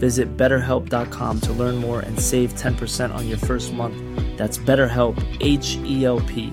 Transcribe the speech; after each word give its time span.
Visit 0.00 0.36
betterhelp.com 0.36 1.40
to 1.42 1.52
learn 1.52 1.76
more 1.76 2.00
and 2.00 2.18
save 2.18 2.54
10% 2.54 3.14
on 3.14 3.28
your 3.28 3.38
first 3.38 3.72
month. 3.72 3.96
That's 4.38 4.58
BetterHelp, 4.58 5.16
H 5.40 5.76
E 5.84 6.06
L 6.06 6.20
P. 6.20 6.52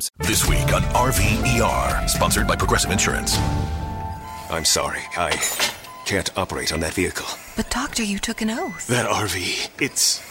This 0.19 0.47
week 0.47 0.73
on 0.73 0.81
RVER, 0.93 2.09
sponsored 2.09 2.47
by 2.47 2.55
Progressive 2.55 2.91
Insurance. 2.91 3.37
I'm 4.49 4.65
sorry, 4.65 5.01
I 5.17 5.31
can't 6.05 6.35
operate 6.37 6.73
on 6.73 6.79
that 6.79 6.93
vehicle. 6.93 7.25
But, 7.55 7.69
Doctor, 7.69 8.03
you 8.03 8.17
took 8.17 8.41
an 8.41 8.49
oath. 8.49 8.87
That 8.87 9.05
RV, 9.07 9.69
it's 9.81 10.21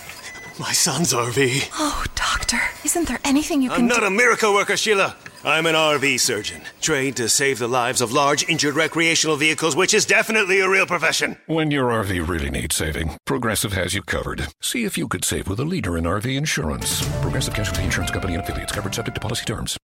my 0.59 0.73
son's 0.73 1.13
RV. 1.13 1.71
Oh, 1.75 2.05
Doctor, 2.15 2.61
isn't 2.85 3.07
there 3.09 3.21
anything 3.25 3.63
you 3.63 3.71
I'm 3.71 3.77
can 3.81 3.87
not 3.87 4.01
do? 4.01 4.07
a 4.07 4.11
miracle 4.11 4.53
worker, 4.55 4.77
Sheila. 4.77 5.17
I'm 5.43 5.65
an 5.65 5.75
RV 5.75 6.21
surgeon, 6.21 6.61
trained 6.83 7.17
to 7.17 7.27
save 7.27 7.59
the 7.59 7.67
lives 7.67 8.03
of 8.03 8.13
large 8.13 8.47
injured 8.47 8.75
recreational 8.75 9.37
vehicles, 9.37 9.75
which 9.75 9.95
is 9.95 10.05
definitely 10.05 10.61
a 10.61 10.69
real 10.69 10.85
profession. 10.85 11.39
When 11.47 11.71
your 11.71 11.89
RV 11.89 12.29
really 12.29 12.51
needs 12.51 12.77
saving, 12.77 13.17
Progressive 13.25 13.73
has 13.73 13.95
you 13.95 14.03
covered. 14.03 14.49
See 14.61 14.85
if 14.85 14.99
you 14.99 15.09
could 15.09 15.25
save 15.25 15.49
with 15.49 15.59
a 15.59 15.65
leader 15.65 15.97
in 15.97 16.05
RV 16.05 16.27
insurance. 16.37 17.03
Progressive 17.23 17.55
Casualty 17.55 17.85
Insurance 17.85 18.11
Company 18.11 18.35
and 18.35 18.43
affiliates 18.43 18.71
covered 18.71 18.95
subject 18.95 19.15
to 19.15 19.21
policy 19.23 19.47
terms. 19.47 19.79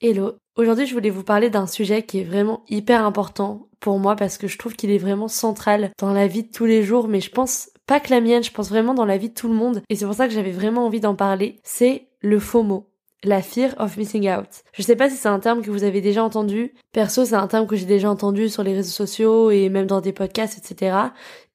Hello, 0.00 0.36
aujourd'hui 0.56 0.86
je 0.86 0.94
voulais 0.94 1.10
vous 1.10 1.22
parler 1.22 1.48
d'un 1.48 1.68
sujet 1.68 2.02
qui 2.02 2.20
est 2.20 2.24
vraiment 2.24 2.64
hyper 2.68 3.04
important 3.04 3.68
pour 3.78 4.00
moi 4.00 4.16
parce 4.16 4.36
que 4.36 4.48
je 4.48 4.58
trouve 4.58 4.74
qu'il 4.74 4.90
est 4.90 4.98
vraiment 4.98 5.28
central 5.28 5.92
dans 5.98 6.12
la 6.12 6.26
vie 6.26 6.42
de 6.42 6.50
tous 6.50 6.64
les 6.66 6.82
jours, 6.82 7.06
mais 7.06 7.20
je 7.20 7.30
pense 7.30 7.70
pas 7.88 7.98
que 7.98 8.10
la 8.10 8.20
mienne, 8.20 8.44
je 8.44 8.52
pense 8.52 8.68
vraiment 8.68 8.94
dans 8.94 9.06
la 9.06 9.16
vie 9.16 9.30
de 9.30 9.34
tout 9.34 9.48
le 9.48 9.54
monde 9.54 9.82
et 9.88 9.96
c'est 9.96 10.04
pour 10.04 10.14
ça 10.14 10.28
que 10.28 10.34
j'avais 10.34 10.52
vraiment 10.52 10.86
envie 10.86 11.00
d'en 11.00 11.16
parler, 11.16 11.58
c'est 11.64 12.06
le 12.20 12.38
FOMO. 12.38 12.86
La 13.24 13.42
fear 13.42 13.74
of 13.78 13.96
missing 13.96 14.30
out. 14.30 14.46
Je 14.74 14.82
sais 14.82 14.94
pas 14.94 15.10
si 15.10 15.16
c'est 15.16 15.28
un 15.28 15.40
terme 15.40 15.60
que 15.60 15.72
vous 15.72 15.82
avez 15.82 16.00
déjà 16.00 16.22
entendu. 16.22 16.74
Perso, 16.92 17.24
c'est 17.24 17.34
un 17.34 17.48
terme 17.48 17.66
que 17.66 17.74
j'ai 17.74 17.84
déjà 17.84 18.08
entendu 18.08 18.48
sur 18.48 18.62
les 18.62 18.74
réseaux 18.74 18.92
sociaux 18.92 19.50
et 19.50 19.70
même 19.70 19.86
dans 19.86 20.00
des 20.00 20.12
podcasts, 20.12 20.56
etc. 20.56 20.96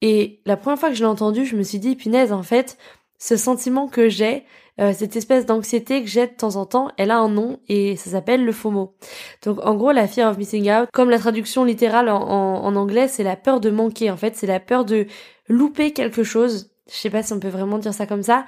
Et 0.02 0.42
la 0.46 0.58
première 0.58 0.78
fois 0.78 0.90
que 0.90 0.96
je 0.96 1.00
l'ai 1.00 1.10
entendu, 1.10 1.46
je 1.46 1.56
me 1.56 1.64
suis 1.64 1.80
dit, 1.80 1.96
punaise, 1.96 2.34
en 2.34 2.44
fait, 2.44 2.78
ce 3.18 3.38
sentiment 3.38 3.88
que 3.88 4.10
j'ai, 4.10 4.44
euh, 4.82 4.92
cette 4.92 5.16
espèce 5.16 5.46
d'anxiété 5.46 6.02
que 6.02 6.10
j'ai 6.10 6.26
de 6.26 6.34
temps 6.34 6.56
en 6.56 6.66
temps, 6.66 6.90
elle 6.98 7.12
a 7.12 7.20
un 7.20 7.30
nom 7.30 7.60
et 7.70 7.96
ça 7.96 8.10
s'appelle 8.10 8.44
le 8.44 8.52
FOMO. 8.52 8.96
Donc 9.46 9.60
en 9.64 9.76
gros, 9.76 9.92
la 9.92 10.08
fear 10.08 10.32
of 10.32 10.38
missing 10.38 10.70
out, 10.72 10.90
comme 10.92 11.10
la 11.10 11.20
traduction 11.20 11.64
littérale 11.64 12.10
en, 12.10 12.76
anglais, 12.76 13.08
c'est 13.08 13.24
la 13.24 13.36
peur 13.36 13.60
de 13.60 13.70
manquer. 13.70 14.10
En 14.10 14.18
fait, 14.18 14.36
c'est 14.36 14.48
la 14.48 14.60
peur 14.60 14.84
de 14.84 15.06
louper 15.48 15.92
quelque 15.92 16.24
chose. 16.24 16.72
Je 16.90 16.96
sais 16.96 17.10
pas 17.10 17.24
si 17.24 17.34
on 17.34 17.40
peut 17.40 17.48
vraiment 17.48 17.78
dire 17.78 17.94
ça 17.94 18.06
comme 18.06 18.24
ça. 18.24 18.46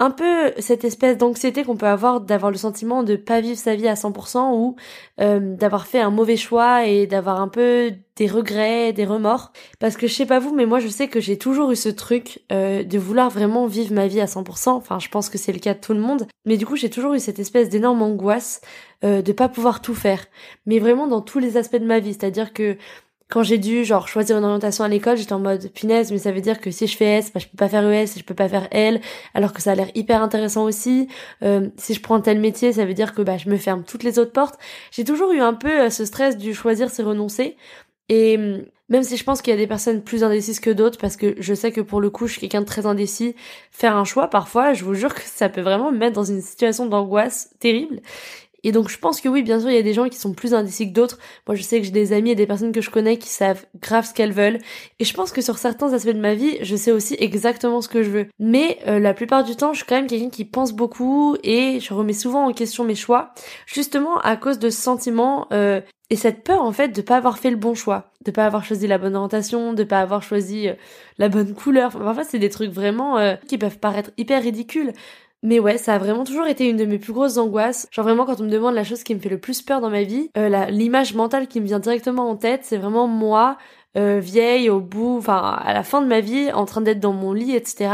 Un 0.00 0.12
peu 0.12 0.52
cette 0.58 0.84
espèce 0.84 1.18
d'anxiété 1.18 1.64
qu'on 1.64 1.76
peut 1.76 1.86
avoir 1.86 2.20
d'avoir 2.20 2.52
le 2.52 2.56
sentiment 2.56 3.02
de 3.02 3.16
pas 3.16 3.40
vivre 3.40 3.58
sa 3.58 3.74
vie 3.74 3.88
à 3.88 3.94
100% 3.94 4.52
ou 4.54 4.76
euh, 5.20 5.56
d'avoir 5.56 5.88
fait 5.88 5.98
un 5.98 6.10
mauvais 6.10 6.36
choix 6.36 6.86
et 6.86 7.08
d'avoir 7.08 7.40
un 7.40 7.48
peu 7.48 7.92
des 8.14 8.28
regrets, 8.28 8.92
des 8.92 9.04
remords. 9.04 9.52
Parce 9.80 9.96
que 9.96 10.06
je 10.06 10.14
sais 10.14 10.26
pas 10.26 10.38
vous, 10.38 10.54
mais 10.54 10.66
moi 10.66 10.78
je 10.78 10.86
sais 10.86 11.08
que 11.08 11.18
j'ai 11.18 11.36
toujours 11.36 11.72
eu 11.72 11.76
ce 11.76 11.88
truc 11.88 12.40
euh, 12.52 12.84
de 12.84 12.98
vouloir 12.98 13.28
vraiment 13.28 13.66
vivre 13.66 13.92
ma 13.92 14.06
vie 14.06 14.20
à 14.20 14.26
100%. 14.26 14.68
Enfin, 14.68 15.00
je 15.00 15.08
pense 15.08 15.28
que 15.28 15.38
c'est 15.38 15.52
le 15.52 15.58
cas 15.58 15.74
de 15.74 15.80
tout 15.80 15.94
le 15.94 16.00
monde. 16.00 16.28
Mais 16.44 16.58
du 16.58 16.64
coup, 16.64 16.76
j'ai 16.76 16.90
toujours 16.90 17.14
eu 17.14 17.18
cette 17.18 17.40
espèce 17.40 17.68
d'énorme 17.68 18.00
angoisse 18.02 18.60
euh, 19.04 19.20
de 19.20 19.32
pas 19.32 19.48
pouvoir 19.48 19.82
tout 19.82 19.94
faire. 19.94 20.26
Mais 20.66 20.78
vraiment 20.78 21.08
dans 21.08 21.22
tous 21.22 21.40
les 21.40 21.56
aspects 21.56 21.76
de 21.76 21.86
ma 21.86 21.98
vie. 21.98 22.12
C'est-à-dire 22.12 22.52
que 22.52 22.76
quand 23.28 23.42
j'ai 23.42 23.58
dû 23.58 23.84
genre 23.84 24.08
choisir 24.08 24.38
une 24.38 24.44
orientation 24.44 24.84
à 24.84 24.88
l'école, 24.88 25.18
j'étais 25.18 25.34
en 25.34 25.38
mode 25.38 25.70
punaise, 25.72 26.10
mais 26.10 26.18
ça 26.18 26.32
veut 26.32 26.40
dire 26.40 26.60
que 26.60 26.70
si 26.70 26.86
je 26.86 26.96
fais 26.96 27.18
S, 27.18 27.32
bah, 27.32 27.40
je 27.40 27.46
peux 27.46 27.56
pas 27.56 27.68
faire 27.68 27.86
ES 27.86 28.04
et 28.04 28.18
je 28.18 28.24
peux 28.24 28.34
pas 28.34 28.48
faire 28.48 28.68
L, 28.70 29.00
alors 29.34 29.52
que 29.52 29.60
ça 29.60 29.72
a 29.72 29.74
l'air 29.74 29.88
hyper 29.94 30.22
intéressant 30.22 30.64
aussi. 30.64 31.08
Euh, 31.42 31.68
si 31.76 31.92
je 31.94 32.00
prends 32.00 32.20
tel 32.20 32.40
métier, 32.40 32.72
ça 32.72 32.86
veut 32.86 32.94
dire 32.94 33.14
que 33.14 33.20
bah 33.22 33.36
je 33.36 33.50
me 33.50 33.56
ferme 33.58 33.84
toutes 33.84 34.02
les 34.02 34.18
autres 34.18 34.32
portes. 34.32 34.58
J'ai 34.90 35.04
toujours 35.04 35.32
eu 35.32 35.40
un 35.40 35.54
peu 35.54 35.82
euh, 35.82 35.90
ce 35.90 36.04
stress 36.06 36.38
du 36.38 36.54
choisir 36.54 36.90
c'est 36.90 37.02
renoncer. 37.02 37.56
Et 38.08 38.36
hum, 38.38 38.62
même 38.88 39.02
si 39.02 39.16
je 39.18 39.24
pense 39.24 39.42
qu'il 39.42 39.50
y 39.50 39.54
a 39.54 39.58
des 39.58 39.66
personnes 39.66 40.02
plus 40.02 40.24
indécises 40.24 40.60
que 40.60 40.70
d'autres, 40.70 40.98
parce 40.98 41.16
que 41.16 41.34
je 41.38 41.54
sais 41.54 41.72
que 41.72 41.82
pour 41.82 42.00
le 42.00 42.08
coup, 42.10 42.26
je 42.26 42.32
suis 42.32 42.40
quelqu'un 42.40 42.62
de 42.62 42.66
très 42.66 42.86
indécis, 42.86 43.34
faire 43.70 43.96
un 43.96 44.04
choix, 44.04 44.28
parfois, 44.28 44.72
je 44.72 44.84
vous 44.84 44.94
jure 44.94 45.14
que 45.14 45.20
ça 45.22 45.48
peut 45.50 45.60
vraiment 45.60 45.92
me 45.92 45.98
mettre 45.98 46.14
dans 46.14 46.24
une 46.24 46.40
situation 46.40 46.86
d'angoisse 46.86 47.50
terrible. 47.60 48.00
Et 48.64 48.72
donc 48.72 48.88
je 48.88 48.98
pense 48.98 49.20
que 49.20 49.28
oui, 49.28 49.42
bien 49.42 49.60
sûr, 49.60 49.70
il 49.70 49.76
y 49.76 49.78
a 49.78 49.82
des 49.82 49.94
gens 49.94 50.08
qui 50.08 50.18
sont 50.18 50.32
plus 50.32 50.54
indécis 50.54 50.88
que 50.88 50.94
d'autres. 50.94 51.18
Moi, 51.46 51.54
je 51.54 51.62
sais 51.62 51.78
que 51.78 51.84
j'ai 51.84 51.92
des 51.92 52.12
amis 52.12 52.30
et 52.30 52.34
des 52.34 52.46
personnes 52.46 52.72
que 52.72 52.80
je 52.80 52.90
connais 52.90 53.16
qui 53.16 53.28
savent 53.28 53.64
grave 53.80 54.06
ce 54.06 54.14
qu'elles 54.14 54.32
veulent. 54.32 54.58
Et 54.98 55.04
je 55.04 55.14
pense 55.14 55.32
que 55.32 55.40
sur 55.40 55.58
certains 55.58 55.92
aspects 55.92 56.08
de 56.08 56.20
ma 56.20 56.34
vie, 56.34 56.58
je 56.62 56.76
sais 56.76 56.92
aussi 56.92 57.16
exactement 57.18 57.80
ce 57.80 57.88
que 57.88 58.02
je 58.02 58.10
veux. 58.10 58.26
Mais 58.38 58.78
euh, 58.86 58.98
la 58.98 59.14
plupart 59.14 59.44
du 59.44 59.56
temps, 59.56 59.72
je 59.72 59.78
suis 59.78 59.86
quand 59.86 59.96
même 59.96 60.06
quelqu'un 60.06 60.30
qui 60.30 60.44
pense 60.44 60.72
beaucoup 60.72 61.36
et 61.42 61.80
je 61.80 61.94
remets 61.94 62.12
souvent 62.12 62.46
en 62.46 62.52
question 62.52 62.84
mes 62.84 62.94
choix, 62.94 63.32
justement 63.66 64.18
à 64.18 64.36
cause 64.36 64.58
de 64.58 64.70
ce 64.70 64.80
sentiment 64.80 65.46
euh, 65.52 65.80
et 66.10 66.16
cette 66.16 66.42
peur 66.42 66.62
en 66.62 66.72
fait 66.72 66.88
de 66.88 67.02
pas 67.02 67.16
avoir 67.16 67.38
fait 67.38 67.50
le 67.50 67.56
bon 67.56 67.74
choix, 67.74 68.12
de 68.24 68.30
pas 68.30 68.46
avoir 68.46 68.64
choisi 68.64 68.86
la 68.86 68.98
bonne 68.98 69.14
orientation, 69.14 69.74
de 69.74 69.84
pas 69.84 70.00
avoir 70.00 70.22
choisi 70.22 70.68
euh, 70.68 70.74
la 71.18 71.28
bonne 71.28 71.54
couleur. 71.54 71.88
Enfin, 71.88 72.00
parfois, 72.00 72.24
c'est 72.24 72.38
des 72.38 72.48
trucs 72.48 72.72
vraiment 72.72 73.18
euh, 73.18 73.34
qui 73.46 73.58
peuvent 73.58 73.78
paraître 73.78 74.10
hyper 74.16 74.42
ridicules. 74.42 74.92
Mais 75.44 75.60
ouais, 75.60 75.78
ça 75.78 75.94
a 75.94 75.98
vraiment 75.98 76.24
toujours 76.24 76.46
été 76.46 76.68
une 76.68 76.76
de 76.76 76.84
mes 76.84 76.98
plus 76.98 77.12
grosses 77.12 77.36
angoisses. 77.36 77.86
Genre 77.92 78.04
vraiment 78.04 78.26
quand 78.26 78.40
on 78.40 78.44
me 78.44 78.50
demande 78.50 78.74
la 78.74 78.82
chose 78.82 79.04
qui 79.04 79.14
me 79.14 79.20
fait 79.20 79.28
le 79.28 79.38
plus 79.38 79.62
peur 79.62 79.80
dans 79.80 79.90
ma 79.90 80.02
vie, 80.02 80.30
euh, 80.36 80.66
l'image 80.66 81.14
mentale 81.14 81.46
qui 81.46 81.60
me 81.60 81.66
vient 81.66 81.78
directement 81.78 82.28
en 82.28 82.36
tête, 82.36 82.62
c'est 82.64 82.76
vraiment 82.76 83.06
moi, 83.06 83.56
euh, 83.96 84.18
vieille, 84.20 84.68
au 84.68 84.80
bout, 84.80 85.16
enfin 85.16 85.38
à 85.64 85.72
la 85.72 85.84
fin 85.84 86.02
de 86.02 86.08
ma 86.08 86.20
vie, 86.20 86.50
en 86.52 86.64
train 86.64 86.80
d'être 86.80 86.98
dans 87.00 87.12
mon 87.12 87.32
lit, 87.32 87.54
etc. 87.54 87.90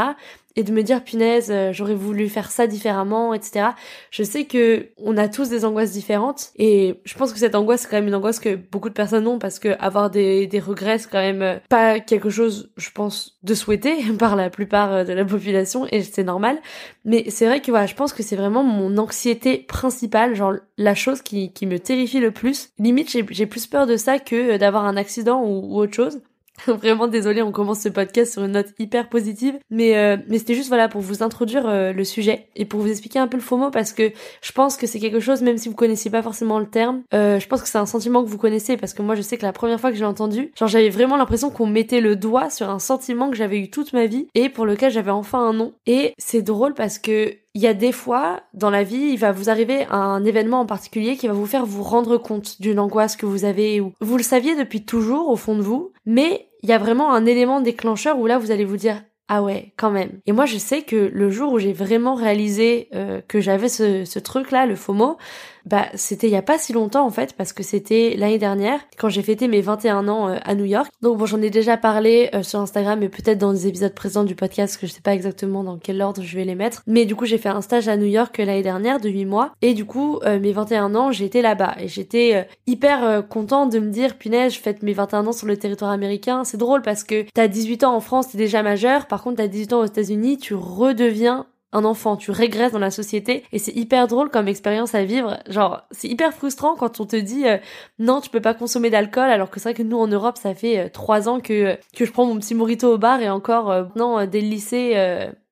et 0.55 0.63
de 0.63 0.71
me 0.71 0.83
dire 0.83 1.03
punaise, 1.03 1.51
euh, 1.51 1.73
j'aurais 1.73 1.95
voulu 1.95 2.29
faire 2.29 2.51
ça 2.51 2.67
différemment, 2.67 3.33
etc. 3.33 3.67
Je 4.11 4.23
sais 4.23 4.45
que 4.45 4.87
on 4.97 5.17
a 5.17 5.27
tous 5.27 5.49
des 5.49 5.65
angoisses 5.65 5.91
différentes 5.91 6.51
et 6.57 7.01
je 7.03 7.13
pense 7.15 7.33
que 7.33 7.39
cette 7.39 7.55
angoisse 7.55 7.81
c'est 7.81 7.89
quand 7.89 7.97
même 7.97 8.07
une 8.07 8.15
angoisse 8.15 8.39
que 8.39 8.55
beaucoup 8.55 8.89
de 8.89 8.93
personnes 8.93 9.27
ont 9.27 9.39
parce 9.39 9.59
que 9.59 9.75
avoir 9.79 10.09
des, 10.09 10.47
des 10.47 10.59
regrets 10.59 10.97
c'est 10.97 11.09
quand 11.09 11.19
même 11.19 11.41
euh, 11.41 11.57
pas 11.69 11.99
quelque 11.99 12.29
chose, 12.29 12.71
je 12.77 12.89
pense, 12.91 13.37
de 13.43 13.53
souhaiter 13.53 13.95
par 14.19 14.35
la 14.35 14.49
plupart 14.49 14.93
euh, 14.93 15.03
de 15.03 15.13
la 15.13 15.25
population 15.25 15.87
et 15.91 16.01
c'est 16.03 16.23
normal. 16.23 16.57
Mais 17.03 17.29
c'est 17.29 17.45
vrai 17.45 17.61
que 17.61 17.71
voilà, 17.71 17.85
je 17.85 17.95
pense 17.95 18.13
que 18.13 18.23
c'est 18.23 18.35
vraiment 18.35 18.63
mon 18.63 18.97
anxiété 18.97 19.57
principale, 19.57 20.35
genre 20.35 20.53
la 20.77 20.95
chose 20.95 21.21
qui, 21.21 21.51
qui 21.51 21.65
me 21.65 21.79
terrifie 21.79 22.19
le 22.19 22.31
plus. 22.31 22.69
Limite 22.79 23.09
j'ai 23.29 23.45
plus 23.45 23.67
peur 23.67 23.85
de 23.87 23.97
ça 23.97 24.19
que 24.19 24.57
d'avoir 24.57 24.85
un 24.85 24.97
accident 24.97 25.43
ou 25.43 25.77
autre 25.77 25.93
chose. 25.93 26.21
Vraiment 26.67 27.07
désolé, 27.07 27.41
on 27.41 27.51
commence 27.51 27.81
ce 27.81 27.89
podcast 27.89 28.33
sur 28.33 28.43
une 28.43 28.53
note 28.53 28.73
hyper 28.79 29.09
positive, 29.09 29.57
mais 29.69 29.97
euh, 29.97 30.17
mais 30.27 30.39
c'était 30.39 30.53
juste 30.53 30.69
voilà 30.69 30.87
pour 30.87 31.01
vous 31.01 31.21
introduire 31.21 31.67
euh, 31.67 31.93
le 31.93 32.03
sujet 32.03 32.47
et 32.55 32.65
pour 32.65 32.79
vous 32.79 32.89
expliquer 32.89 33.19
un 33.19 33.27
peu 33.27 33.37
le 33.37 33.43
FOMO 33.43 33.71
parce 33.71 33.93
que 33.93 34.11
je 34.41 34.51
pense 34.51 34.77
que 34.77 34.87
c'est 34.87 34.99
quelque 34.99 35.19
chose 35.19 35.41
même 35.41 35.57
si 35.57 35.69
vous 35.69 35.75
connaissiez 35.75 36.09
pas 36.09 36.21
forcément 36.21 36.59
le 36.59 36.67
terme, 36.67 37.03
euh, 37.13 37.39
je 37.39 37.47
pense 37.47 37.61
que 37.61 37.67
c'est 37.67 37.77
un 37.77 37.85
sentiment 37.85 38.23
que 38.23 38.29
vous 38.29 38.37
connaissez 38.37 38.77
parce 38.77 38.93
que 38.93 39.01
moi 39.01 39.15
je 39.15 39.21
sais 39.21 39.37
que 39.37 39.45
la 39.45 39.53
première 39.53 39.79
fois 39.79 39.91
que 39.91 39.97
j'ai 39.97 40.05
entendu, 40.05 40.51
genre 40.57 40.67
j'avais 40.67 40.89
vraiment 40.89 41.17
l'impression 41.17 41.49
qu'on 41.49 41.67
mettait 41.67 42.01
le 42.01 42.15
doigt 42.15 42.49
sur 42.49 42.69
un 42.69 42.79
sentiment 42.79 43.29
que 43.29 43.35
j'avais 43.35 43.59
eu 43.59 43.69
toute 43.69 43.93
ma 43.93 44.05
vie 44.05 44.27
et 44.33 44.49
pour 44.49 44.65
lequel 44.65 44.91
j'avais 44.91 45.11
enfin 45.11 45.39
un 45.39 45.53
nom. 45.53 45.73
Et 45.85 46.13
c'est 46.17 46.41
drôle 46.41 46.73
parce 46.73 46.99
que 46.99 47.33
il 47.55 47.61
y 47.61 47.67
a 47.67 47.73
des 47.73 47.93
fois 47.93 48.41
dans 48.53 48.69
la 48.69 48.83
vie, 48.83 49.11
il 49.13 49.17
va 49.17 49.31
vous 49.31 49.49
arriver 49.49 49.87
un 49.89 50.23
événement 50.25 50.59
en 50.59 50.65
particulier 50.65 51.15
qui 51.15 51.27
va 51.27 51.33
vous 51.33 51.45
faire 51.45 51.65
vous 51.65 51.83
rendre 51.83 52.17
compte 52.17 52.61
d'une 52.61 52.79
angoisse 52.79 53.15
que 53.15 53.25
vous 53.25 53.45
avez 53.45 53.79
ou 53.79 53.93
vous 54.01 54.17
le 54.17 54.23
saviez 54.23 54.55
depuis 54.55 54.83
toujours 54.83 55.29
au 55.29 55.37
fond 55.37 55.55
de 55.55 55.61
vous, 55.61 55.93
mais 56.05 56.49
il 56.61 56.69
y 56.69 56.73
a 56.73 56.77
vraiment 56.77 57.13
un 57.13 57.25
élément 57.25 57.61
déclencheur 57.61 58.19
où 58.19 58.27
là 58.27 58.37
vous 58.37 58.51
allez 58.51 58.65
vous 58.65 58.77
dire 58.77 59.01
ah 59.27 59.41
ouais, 59.41 59.73
quand 59.75 59.89
même. 59.89 60.19
Et 60.27 60.33
moi, 60.33 60.45
je 60.45 60.57
sais 60.57 60.83
que 60.83 61.09
le 61.11 61.31
jour 61.31 61.53
où 61.53 61.57
j'ai 61.57 61.73
vraiment 61.73 62.13
réalisé 62.13 62.89
euh, 62.93 63.21
que 63.27 63.39
j'avais 63.39 63.69
ce, 63.69 64.19
truc-là, 64.19 64.67
le 64.67 64.75
FOMO, 64.75 65.17
bah, 65.65 65.87
c'était 65.95 66.27
il 66.27 66.33
y 66.33 66.37
a 66.37 66.41
pas 66.41 66.57
si 66.57 66.73
longtemps 66.73 67.05
en 67.05 67.09
fait, 67.09 67.33
parce 67.33 67.53
que 67.53 67.63
c'était 67.63 68.15
l'année 68.17 68.37
dernière, 68.37 68.79
quand 68.97 69.09
j'ai 69.09 69.21
fêté 69.21 69.47
mes 69.47 69.61
21 69.61 70.07
ans 70.07 70.29
euh, 70.29 70.37
à 70.43 70.55
New 70.55 70.65
York. 70.65 70.91
Donc 71.01 71.17
bon, 71.17 71.25
j'en 71.25 71.41
ai 71.41 71.49
déjà 71.49 71.77
parlé 71.77 72.29
euh, 72.33 72.43
sur 72.43 72.59
Instagram 72.59 73.01
et 73.03 73.09
peut-être 73.09 73.37
dans 73.37 73.53
des 73.53 73.67
épisodes 73.67 73.93
présents 73.93 74.23
du 74.23 74.35
podcast, 74.35 74.79
que 74.79 74.87
je 74.87 74.93
sais 74.93 75.01
pas 75.01 75.13
exactement 75.13 75.63
dans 75.63 75.77
quel 75.77 76.01
ordre 76.01 76.21
je 76.21 76.35
vais 76.35 76.45
les 76.45 76.55
mettre. 76.55 76.83
Mais 76.87 77.05
du 77.05 77.15
coup, 77.15 77.25
j'ai 77.25 77.37
fait 77.37 77.49
un 77.49 77.61
stage 77.61 77.87
à 77.87 77.97
New 77.97 78.05
York 78.05 78.37
l'année 78.37 78.63
dernière 78.63 78.99
de 78.99 79.09
8 79.09 79.25
mois. 79.25 79.51
Et 79.61 79.73
du 79.73 79.85
coup, 79.85 80.19
mes 80.25 80.51
21 80.51 80.95
ans, 80.95 81.11
j'étais 81.11 81.41
là-bas. 81.41 81.75
Et 81.79 81.87
j'étais 81.87 82.47
hyper 82.67 83.27
contente 83.27 83.71
de 83.71 83.79
me 83.79 83.89
dire, 83.89 84.17
punaise, 84.17 84.53
je 84.53 84.59
fête 84.59 84.83
mes 84.83 84.93
21 84.93 85.27
ans 85.27 85.31
sur 85.31 85.47
le 85.47 85.57
territoire 85.57 85.91
américain. 85.91 86.43
C'est 86.43 86.57
drôle 86.57 86.81
parce 86.81 87.03
que 87.03 87.25
t'as 87.33 87.47
18 87.47 87.83
ans 87.83 87.95
en 87.95 87.99
France, 87.99 88.29
t'es 88.29 88.37
déjà 88.37 88.63
majeur 88.63 88.85
par 89.07 89.23
contre, 89.23 89.37
t'as 89.37 89.47
18 89.47 89.73
ans 89.73 89.79
aux 89.81 89.85
États-Unis, 89.85 90.37
tu 90.37 90.53
redeviens 90.53 91.47
un 91.75 91.83
enfant, 91.83 92.15
tu 92.15 92.31
régresses 92.31 92.71
dans 92.71 92.79
la 92.79 92.89
société 92.89 93.43
et 93.51 93.59
c'est 93.59 93.75
hyper 93.75 94.07
drôle 94.07 94.29
comme 94.29 94.47
expérience 94.47 94.95
à 94.95 95.03
vivre. 95.03 95.37
Genre, 95.49 95.81
c'est 95.91 96.07
hyper 96.07 96.33
frustrant 96.33 96.75
quand 96.75 96.99
on 97.01 97.05
te 97.05 97.17
dit 97.17 97.47
euh, 97.47 97.57
non, 97.99 98.21
tu 98.21 98.29
peux 98.29 98.41
pas 98.41 98.53
consommer 98.53 98.89
d'alcool 98.89 99.29
alors 99.29 99.49
que 99.49 99.59
c'est 99.59 99.69
vrai 99.69 99.73
que 99.73 99.83
nous 99.83 99.97
en 99.97 100.07
Europe, 100.07 100.37
ça 100.37 100.53
fait 100.55 100.79
euh, 100.79 100.89
trois 100.89 101.27
ans 101.27 101.39
que 101.39 101.77
que 101.95 102.05
je 102.05 102.11
prends 102.11 102.25
mon 102.25 102.37
petit 102.37 102.55
morito 102.55 102.93
au 102.93 102.97
bar 102.97 103.21
et 103.21 103.29
encore 103.29 103.69
euh, 103.71 103.83
non 103.95 104.25
dès 104.25 104.41
le 104.41 104.47
lycée 104.47 104.95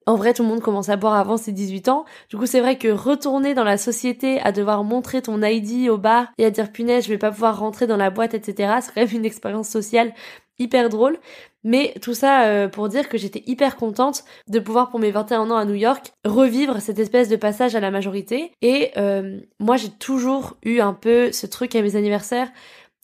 en 0.05 0.15
vrai, 0.15 0.33
tout 0.33 0.43
le 0.43 0.49
monde 0.49 0.61
commence 0.61 0.89
à 0.89 0.97
boire 0.97 1.13
avant 1.13 1.37
ses 1.37 1.53
18 1.53 1.87
ans. 1.87 2.05
Du 2.29 2.37
coup, 2.37 2.45
c'est 2.45 2.59
vrai 2.59 2.77
que 2.77 2.89
retourner 2.89 3.53
dans 3.53 3.63
la 3.63 3.77
société 3.77 4.39
à 4.41 4.51
devoir 4.51 4.83
montrer 4.83 5.21
ton 5.21 5.41
ID 5.41 5.89
au 5.89 5.97
bar 5.97 6.27
et 6.37 6.45
à 6.45 6.51
dire 6.51 6.71
punaise, 6.71 7.05
je 7.05 7.09
vais 7.09 7.17
pas 7.17 7.31
pouvoir 7.31 7.57
rentrer 7.57 7.87
dans 7.87 7.95
la 7.95 8.09
boîte, 8.09 8.33
etc. 8.33 8.73
C'est 8.81 8.93
quand 8.93 9.01
même 9.01 9.15
une 9.15 9.25
expérience 9.25 9.69
sociale 9.69 10.13
hyper 10.59 10.89
drôle. 10.89 11.17
Mais 11.63 11.94
tout 12.01 12.13
ça 12.13 12.45
euh, 12.45 12.67
pour 12.67 12.89
dire 12.89 13.07
que 13.07 13.17
j'étais 13.17 13.44
hyper 13.47 13.77
contente 13.77 14.23
de 14.47 14.59
pouvoir 14.59 14.89
pour 14.89 15.00
mes 15.00 15.11
21 15.11 15.50
ans 15.50 15.57
à 15.57 15.65
New 15.65 15.75
York 15.75 16.11
revivre 16.25 16.81
cette 16.81 17.00
espèce 17.00 17.29
de 17.29 17.35
passage 17.35 17.75
à 17.75 17.79
la 17.79 17.91
majorité. 17.91 18.51
Et 18.61 18.91
euh, 18.97 19.39
moi 19.59 19.77
j'ai 19.77 19.89
toujours 19.89 20.57
eu 20.63 20.79
un 20.79 20.94
peu 20.94 21.31
ce 21.31 21.47
truc 21.47 21.75
à 21.75 21.81
mes 21.81 21.95
anniversaires. 21.95 22.51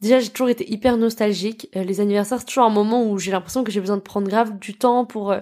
Déjà 0.01 0.19
j'ai 0.19 0.29
toujours 0.29 0.49
été 0.49 0.69
hyper 0.71 0.97
nostalgique. 0.97 1.69
Euh, 1.75 1.83
les 1.83 2.01
anniversaires 2.01 2.39
c'est 2.39 2.47
toujours 2.47 2.65
un 2.65 2.69
moment 2.69 3.09
où 3.09 3.17
j'ai 3.17 3.31
l'impression 3.31 3.63
que 3.63 3.71
j'ai 3.71 3.79
besoin 3.79 3.97
de 3.97 4.01
prendre 4.01 4.27
grave 4.27 4.59
du 4.59 4.73
temps 4.73 5.05
pour 5.05 5.33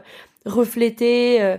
refléter 0.46 1.58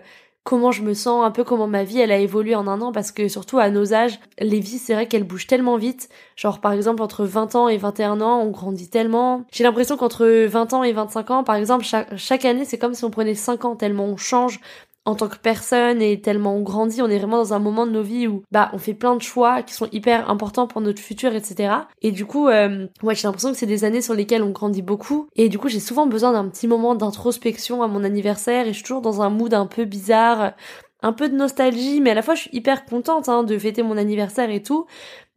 comment 0.49 0.73
je 0.73 0.81
me 0.81 0.95
sens, 0.95 1.27
un 1.27 1.31
peu 1.31 1.45
comment 1.45 1.67
ma 1.67 1.85
vie 1.85 2.01
elle 2.01 2.11
a 2.11 2.17
évolué 2.17 2.55
en 2.55 2.67
un 2.69 2.81
an 2.81 2.91
parce 2.91 3.13
que 3.13 3.29
surtout 3.29 3.59
à 3.59 3.69
nos 3.69 3.93
âges, 3.93 4.19
les 4.39 4.61
vies 4.61 4.79
c'est 4.79 4.95
vrai 4.95 5.05
qu'elles 5.05 5.25
bougent 5.25 5.47
tellement 5.47 5.77
vite. 5.77 6.09
Genre 6.37 6.63
par 6.63 6.73
exemple 6.73 7.03
entre 7.03 7.27
20 7.27 7.55
ans 7.55 7.69
et 7.69 7.77
21 7.77 8.23
ans, 8.23 8.41
on 8.41 8.49
grandit 8.49 8.89
tellement. 8.89 9.45
J'ai 9.53 9.63
l'impression 9.63 9.99
qu'entre 9.99 10.27
20 10.47 10.73
ans 10.73 10.85
et 10.85 10.93
25 10.93 11.31
ans, 11.33 11.45
par 11.45 11.57
exemple, 11.57 11.85
chaque, 12.17 12.45
année 12.47 12.65
c'est 12.65 12.79
comme 12.79 12.95
si 12.95 13.05
on 13.05 13.11
prenait 13.11 13.35
5 13.35 13.67
ans 13.67 13.77
tellement 13.77 14.07
on 14.07 14.17
change, 14.17 14.61
en 15.09 15.15
tant 15.15 15.29
que 15.29 15.39
personne 15.39 16.03
et 16.03 16.21
tellement 16.21 16.55
on 16.55 16.61
grandit, 16.61 17.01
on 17.01 17.09
est 17.09 17.17
vraiment 17.17 17.39
dans 17.39 17.55
un 17.55 17.59
moment 17.59 17.87
de 17.87 17.93
nos 17.93 18.03
vies 18.03 18.27
où 18.27 18.43
bah 18.53 18.69
on 18.75 18.79
fait 18.79 18.93
plein 18.93 19.17
de 19.17 19.23
choix 19.23 19.63
qui 19.63 19.73
sont 19.73 19.89
hyper 19.91 20.29
importants 20.29 20.67
pour 20.67 20.83
notre 20.83 21.01
futur, 21.01 21.35
etc. 21.35 21.73
Et 22.03 22.13
du 22.13 22.27
coup, 22.27 22.49
euh, 22.49 22.87
ouais, 23.03 23.15
j'ai 23.15 23.27
l'impression 23.27 23.51
que 23.51 23.57
c'est 23.57 23.65
des 23.65 23.85
années 23.85 24.03
sur 24.03 24.13
lesquelles 24.13 24.43
on 24.43 24.51
grandit 24.51 24.83
beaucoup. 24.83 25.29
Et 25.35 25.49
du 25.49 25.59
coup, 25.59 25.69
j'ai 25.69 25.81
souvent 25.81 26.07
besoin 26.07 26.33
d'un 26.33 26.47
petit 26.49 26.69
moment 26.69 26.95
d'introspection 26.95 27.83
à 27.83 27.89
mon 27.89 28.05
anniversaire 28.05 28.67
et 28.67 28.69
je 28.69 28.75
suis 28.75 28.83
toujours 28.83 29.01
dans 29.01 29.23
un 29.23 29.31
mood 29.31 29.55
un 29.55 29.67
peu 29.67 29.87
bizarre 29.87 30.53
un 31.01 31.13
peu 31.13 31.29
de 31.29 31.35
nostalgie, 31.37 32.01
mais 32.01 32.11
à 32.11 32.15
la 32.15 32.23
fois 32.23 32.35
je 32.35 32.43
suis 32.43 32.51
hyper 32.53 32.85
contente 32.85 33.29
hein, 33.29 33.45
de 33.45 33.57
fêter 33.57 33.83
mon 33.83 33.97
anniversaire 33.97 34.51
et 34.51 34.63
tout. 34.63 34.87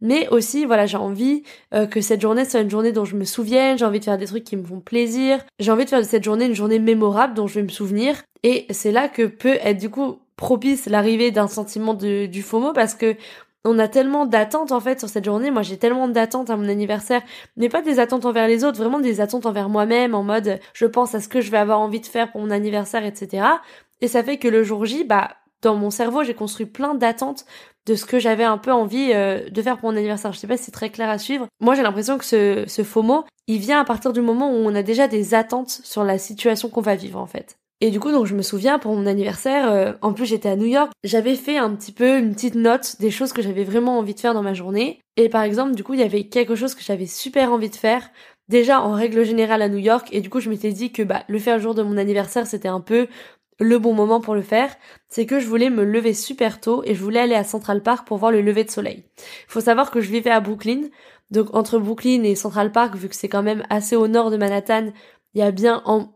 Mais 0.00 0.28
aussi, 0.30 0.64
voilà, 0.64 0.86
j'ai 0.86 0.96
envie 0.96 1.44
euh, 1.72 1.86
que 1.86 2.00
cette 2.00 2.20
journée 2.20 2.44
soit 2.44 2.60
une 2.60 2.70
journée 2.70 2.90
dont 2.90 3.04
je 3.04 3.14
me 3.14 3.24
souvienne, 3.24 3.78
j'ai 3.78 3.84
envie 3.84 4.00
de 4.00 4.04
faire 4.04 4.18
des 4.18 4.26
trucs 4.26 4.42
qui 4.42 4.56
me 4.56 4.64
font 4.64 4.80
plaisir, 4.80 5.38
j'ai 5.60 5.70
envie 5.70 5.84
de 5.84 5.90
faire 5.90 6.00
de 6.00 6.06
cette 6.06 6.24
journée 6.24 6.46
une 6.46 6.54
journée 6.54 6.80
mémorable 6.80 7.34
dont 7.34 7.46
je 7.46 7.54
vais 7.54 7.62
me 7.62 7.68
souvenir. 7.68 8.16
Et 8.42 8.66
c'est 8.70 8.92
là 8.92 9.08
que 9.08 9.26
peut 9.26 9.58
être 9.60 9.78
du 9.78 9.90
coup 9.90 10.18
propice 10.36 10.86
l'arrivée 10.86 11.30
d'un 11.30 11.48
sentiment 11.48 11.94
de, 11.94 12.26
du 12.26 12.42
FOMO 12.42 12.72
parce 12.72 12.94
que 12.94 13.16
on 13.64 13.78
a 13.78 13.86
tellement 13.86 14.26
d'attentes 14.26 14.72
en 14.72 14.80
fait 14.80 14.98
sur 14.98 15.08
cette 15.08 15.24
journée. 15.24 15.50
Moi 15.50 15.62
j'ai 15.62 15.76
tellement 15.76 16.08
d'attentes 16.08 16.50
à 16.50 16.56
mon 16.56 16.68
anniversaire, 16.68 17.22
mais 17.56 17.68
pas 17.68 17.82
des 17.82 18.00
attentes 18.00 18.24
envers 18.24 18.48
les 18.48 18.64
autres, 18.64 18.78
vraiment 18.78 18.98
des 18.98 19.20
attentes 19.20 19.46
envers 19.46 19.68
moi-même 19.68 20.14
en 20.14 20.24
mode 20.24 20.58
je 20.74 20.86
pense 20.86 21.14
à 21.14 21.20
ce 21.20 21.28
que 21.28 21.40
je 21.40 21.50
vais 21.50 21.58
avoir 21.58 21.80
envie 21.80 22.00
de 22.00 22.06
faire 22.06 22.32
pour 22.32 22.40
mon 22.40 22.50
anniversaire, 22.50 23.04
etc. 23.04 23.46
Et 24.00 24.08
ça 24.08 24.24
fait 24.24 24.38
que 24.38 24.48
le 24.48 24.64
jour 24.64 24.84
J, 24.84 25.04
bah 25.04 25.36
dans 25.62 25.76
mon 25.76 25.90
cerveau, 25.90 26.24
j'ai 26.24 26.34
construit 26.34 26.66
plein 26.66 26.94
d'attentes 26.94 27.46
de 27.86 27.94
ce 27.94 28.04
que 28.04 28.18
j'avais 28.18 28.44
un 28.44 28.58
peu 28.58 28.72
envie 28.72 29.12
euh, 29.12 29.48
de 29.48 29.62
faire 29.62 29.78
pour 29.78 29.90
mon 29.90 29.96
anniversaire. 29.96 30.32
Je 30.32 30.38
sais 30.38 30.46
pas 30.46 30.56
si 30.56 30.64
c'est 30.64 30.72
très 30.72 30.90
clair 30.90 31.08
à 31.08 31.18
suivre. 31.18 31.46
Moi, 31.60 31.74
j'ai 31.74 31.82
l'impression 31.82 32.18
que 32.18 32.24
ce, 32.24 32.64
ce 32.66 32.82
FOMO, 32.82 33.24
il 33.46 33.58
vient 33.58 33.80
à 33.80 33.84
partir 33.84 34.12
du 34.12 34.20
moment 34.20 34.50
où 34.50 34.56
on 34.56 34.74
a 34.74 34.82
déjà 34.82 35.08
des 35.08 35.34
attentes 35.34 35.70
sur 35.70 36.04
la 36.04 36.18
situation 36.18 36.68
qu'on 36.68 36.80
va 36.80 36.96
vivre, 36.96 37.18
en 37.18 37.26
fait. 37.26 37.56
Et 37.82 37.90
du 37.90 37.98
coup, 37.98 38.12
donc 38.12 38.26
je 38.26 38.36
me 38.36 38.42
souviens 38.42 38.78
pour 38.78 38.94
mon 38.94 39.06
anniversaire, 39.06 39.68
euh, 39.68 39.92
en 40.02 40.12
plus 40.12 40.24
j'étais 40.24 40.48
à 40.48 40.54
New 40.54 40.66
York, 40.66 40.92
j'avais 41.02 41.34
fait 41.34 41.58
un 41.58 41.74
petit 41.74 41.90
peu 41.90 42.16
une 42.16 42.32
petite 42.32 42.54
note 42.54 42.94
des 43.00 43.10
choses 43.10 43.32
que 43.32 43.42
j'avais 43.42 43.64
vraiment 43.64 43.98
envie 43.98 44.14
de 44.14 44.20
faire 44.20 44.34
dans 44.34 44.42
ma 44.44 44.54
journée. 44.54 45.00
Et 45.16 45.28
par 45.28 45.42
exemple, 45.42 45.74
du 45.74 45.82
coup, 45.82 45.94
il 45.94 46.00
y 46.00 46.04
avait 46.04 46.28
quelque 46.28 46.54
chose 46.54 46.76
que 46.76 46.82
j'avais 46.84 47.06
super 47.06 47.52
envie 47.52 47.70
de 47.70 47.74
faire. 47.74 48.08
Déjà 48.46 48.80
en 48.80 48.92
règle 48.92 49.24
générale 49.24 49.62
à 49.62 49.68
New 49.68 49.78
York, 49.78 50.06
et 50.12 50.20
du 50.20 50.30
coup 50.30 50.38
je 50.38 50.48
m'étais 50.48 50.70
dit 50.70 50.92
que 50.92 51.02
bah 51.02 51.24
le 51.26 51.38
faire 51.40 51.56
le 51.56 51.62
jour 51.62 51.74
de 51.74 51.82
mon 51.82 51.96
anniversaire 51.96 52.46
c'était 52.46 52.68
un 52.68 52.80
peu 52.80 53.08
le 53.58 53.78
bon 53.78 53.94
moment 53.94 54.20
pour 54.20 54.34
le 54.34 54.42
faire, 54.42 54.74
c'est 55.08 55.26
que 55.26 55.40
je 55.40 55.46
voulais 55.46 55.70
me 55.70 55.84
lever 55.84 56.14
super 56.14 56.60
tôt 56.60 56.82
et 56.84 56.94
je 56.94 57.02
voulais 57.02 57.20
aller 57.20 57.34
à 57.34 57.44
Central 57.44 57.82
Park 57.82 58.06
pour 58.06 58.18
voir 58.18 58.30
le 58.30 58.42
lever 58.42 58.64
de 58.64 58.70
soleil. 58.70 59.04
Il 59.16 59.52
faut 59.52 59.60
savoir 59.60 59.90
que 59.90 60.00
je 60.00 60.10
vivais 60.10 60.30
à 60.30 60.40
Brooklyn, 60.40 60.82
donc 61.30 61.54
entre 61.54 61.78
Brooklyn 61.78 62.22
et 62.24 62.34
Central 62.34 62.70
Park, 62.70 62.94
vu 62.94 63.08
que 63.08 63.16
c'est 63.16 63.28
quand 63.28 63.42
même 63.42 63.64
assez 63.70 63.96
au 63.96 64.06
nord 64.06 64.30
de 64.30 64.36
Manhattan, 64.36 64.92
il 65.34 65.40
y 65.40 65.42
a 65.42 65.50
bien 65.50 65.82
en 65.84 66.12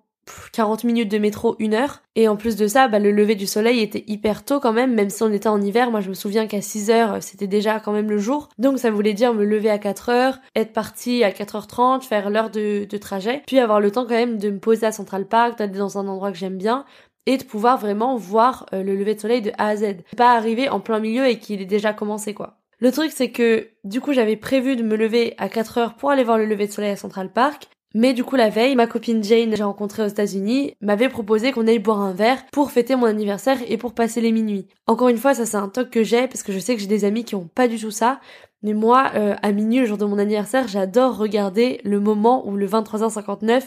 40 0.52 0.84
minutes 0.84 1.10
de 1.10 1.18
métro, 1.18 1.56
une 1.58 1.74
heure. 1.74 2.02
Et 2.14 2.28
en 2.28 2.36
plus 2.36 2.56
de 2.56 2.66
ça, 2.66 2.88
bah, 2.88 2.98
le 2.98 3.12
lever 3.12 3.34
du 3.34 3.46
soleil 3.46 3.80
était 3.80 4.04
hyper 4.06 4.44
tôt 4.44 4.60
quand 4.60 4.72
même, 4.72 4.94
même 4.94 5.10
si 5.10 5.22
on 5.22 5.32
était 5.32 5.48
en 5.48 5.60
hiver. 5.60 5.90
Moi, 5.90 6.00
je 6.00 6.08
me 6.08 6.14
souviens 6.14 6.46
qu'à 6.46 6.60
6 6.60 6.90
heures, 6.90 7.22
c'était 7.22 7.46
déjà 7.46 7.80
quand 7.80 7.92
même 7.92 8.10
le 8.10 8.18
jour. 8.18 8.48
Donc, 8.58 8.78
ça 8.78 8.90
voulait 8.90 9.14
dire 9.14 9.34
me 9.34 9.44
lever 9.44 9.70
à 9.70 9.78
4 9.78 10.08
heures, 10.08 10.38
être 10.54 10.72
parti 10.72 11.24
à 11.24 11.30
4h30, 11.30 12.02
faire 12.02 12.30
l'heure 12.30 12.50
de, 12.50 12.84
de 12.84 12.96
trajet, 12.98 13.42
puis 13.46 13.58
avoir 13.58 13.80
le 13.80 13.90
temps 13.90 14.04
quand 14.04 14.10
même 14.10 14.38
de 14.38 14.50
me 14.50 14.58
poser 14.58 14.86
à 14.86 14.92
Central 14.92 15.26
Park, 15.26 15.58
d'aller 15.58 15.78
dans 15.78 15.98
un 15.98 16.08
endroit 16.08 16.32
que 16.32 16.38
j'aime 16.38 16.58
bien, 16.58 16.84
et 17.26 17.36
de 17.36 17.44
pouvoir 17.44 17.78
vraiment 17.78 18.16
voir 18.16 18.66
euh, 18.72 18.82
le 18.82 18.96
lever 18.96 19.14
de 19.14 19.20
soleil 19.20 19.42
de 19.42 19.50
A 19.58 19.68
à 19.68 19.76
Z. 19.76 19.96
Pas 20.16 20.36
arriver 20.36 20.68
en 20.68 20.80
plein 20.80 21.00
milieu 21.00 21.26
et 21.26 21.38
qu'il 21.38 21.60
ait 21.60 21.66
déjà 21.66 21.92
commencé 21.92 22.34
quoi. 22.34 22.58
Le 22.78 22.92
truc 22.92 23.10
c'est 23.12 23.30
que 23.30 23.68
du 23.84 24.00
coup 24.00 24.12
j'avais 24.12 24.36
prévu 24.36 24.76
de 24.76 24.82
me 24.82 24.96
lever 24.96 25.34
à 25.38 25.48
4 25.48 25.78
heures 25.78 25.94
pour 25.94 26.10
aller 26.10 26.24
voir 26.24 26.38
le 26.38 26.46
lever 26.46 26.66
de 26.66 26.72
soleil 26.72 26.92
à 26.92 26.96
Central 26.96 27.32
Park. 27.32 27.68
Mais 27.98 28.12
du 28.12 28.24
coup 28.24 28.36
la 28.36 28.50
veille, 28.50 28.76
ma 28.76 28.86
copine 28.86 29.24
Jane 29.24 29.48
que 29.48 29.56
j'ai 29.56 29.62
rencontrée 29.62 30.02
aux 30.02 30.08
États-Unis 30.08 30.74
m'avait 30.82 31.08
proposé 31.08 31.50
qu'on 31.50 31.66
aille 31.66 31.78
boire 31.78 32.02
un 32.02 32.12
verre 32.12 32.44
pour 32.52 32.70
fêter 32.70 32.94
mon 32.94 33.06
anniversaire 33.06 33.56
et 33.66 33.78
pour 33.78 33.94
passer 33.94 34.20
les 34.20 34.32
minuit. 34.32 34.68
Encore 34.86 35.08
une 35.08 35.16
fois, 35.16 35.32
ça 35.32 35.46
c'est 35.46 35.56
un 35.56 35.70
toc 35.70 35.88
que 35.88 36.04
j'ai 36.04 36.28
parce 36.28 36.42
que 36.42 36.52
je 36.52 36.58
sais 36.58 36.74
que 36.74 36.82
j'ai 36.82 36.88
des 36.88 37.06
amis 37.06 37.24
qui 37.24 37.34
ont 37.36 37.48
pas 37.48 37.68
du 37.68 37.78
tout 37.78 37.90
ça. 37.90 38.20
Mais 38.62 38.74
moi, 38.74 39.12
euh, 39.14 39.34
à 39.40 39.50
minuit, 39.50 39.78
le 39.78 39.86
jour 39.86 39.96
de 39.96 40.04
mon 40.04 40.18
anniversaire, 40.18 40.68
j'adore 40.68 41.16
regarder 41.16 41.80
le 41.84 41.98
moment 41.98 42.46
où 42.46 42.54
le 42.54 42.66
23h59 42.66 43.62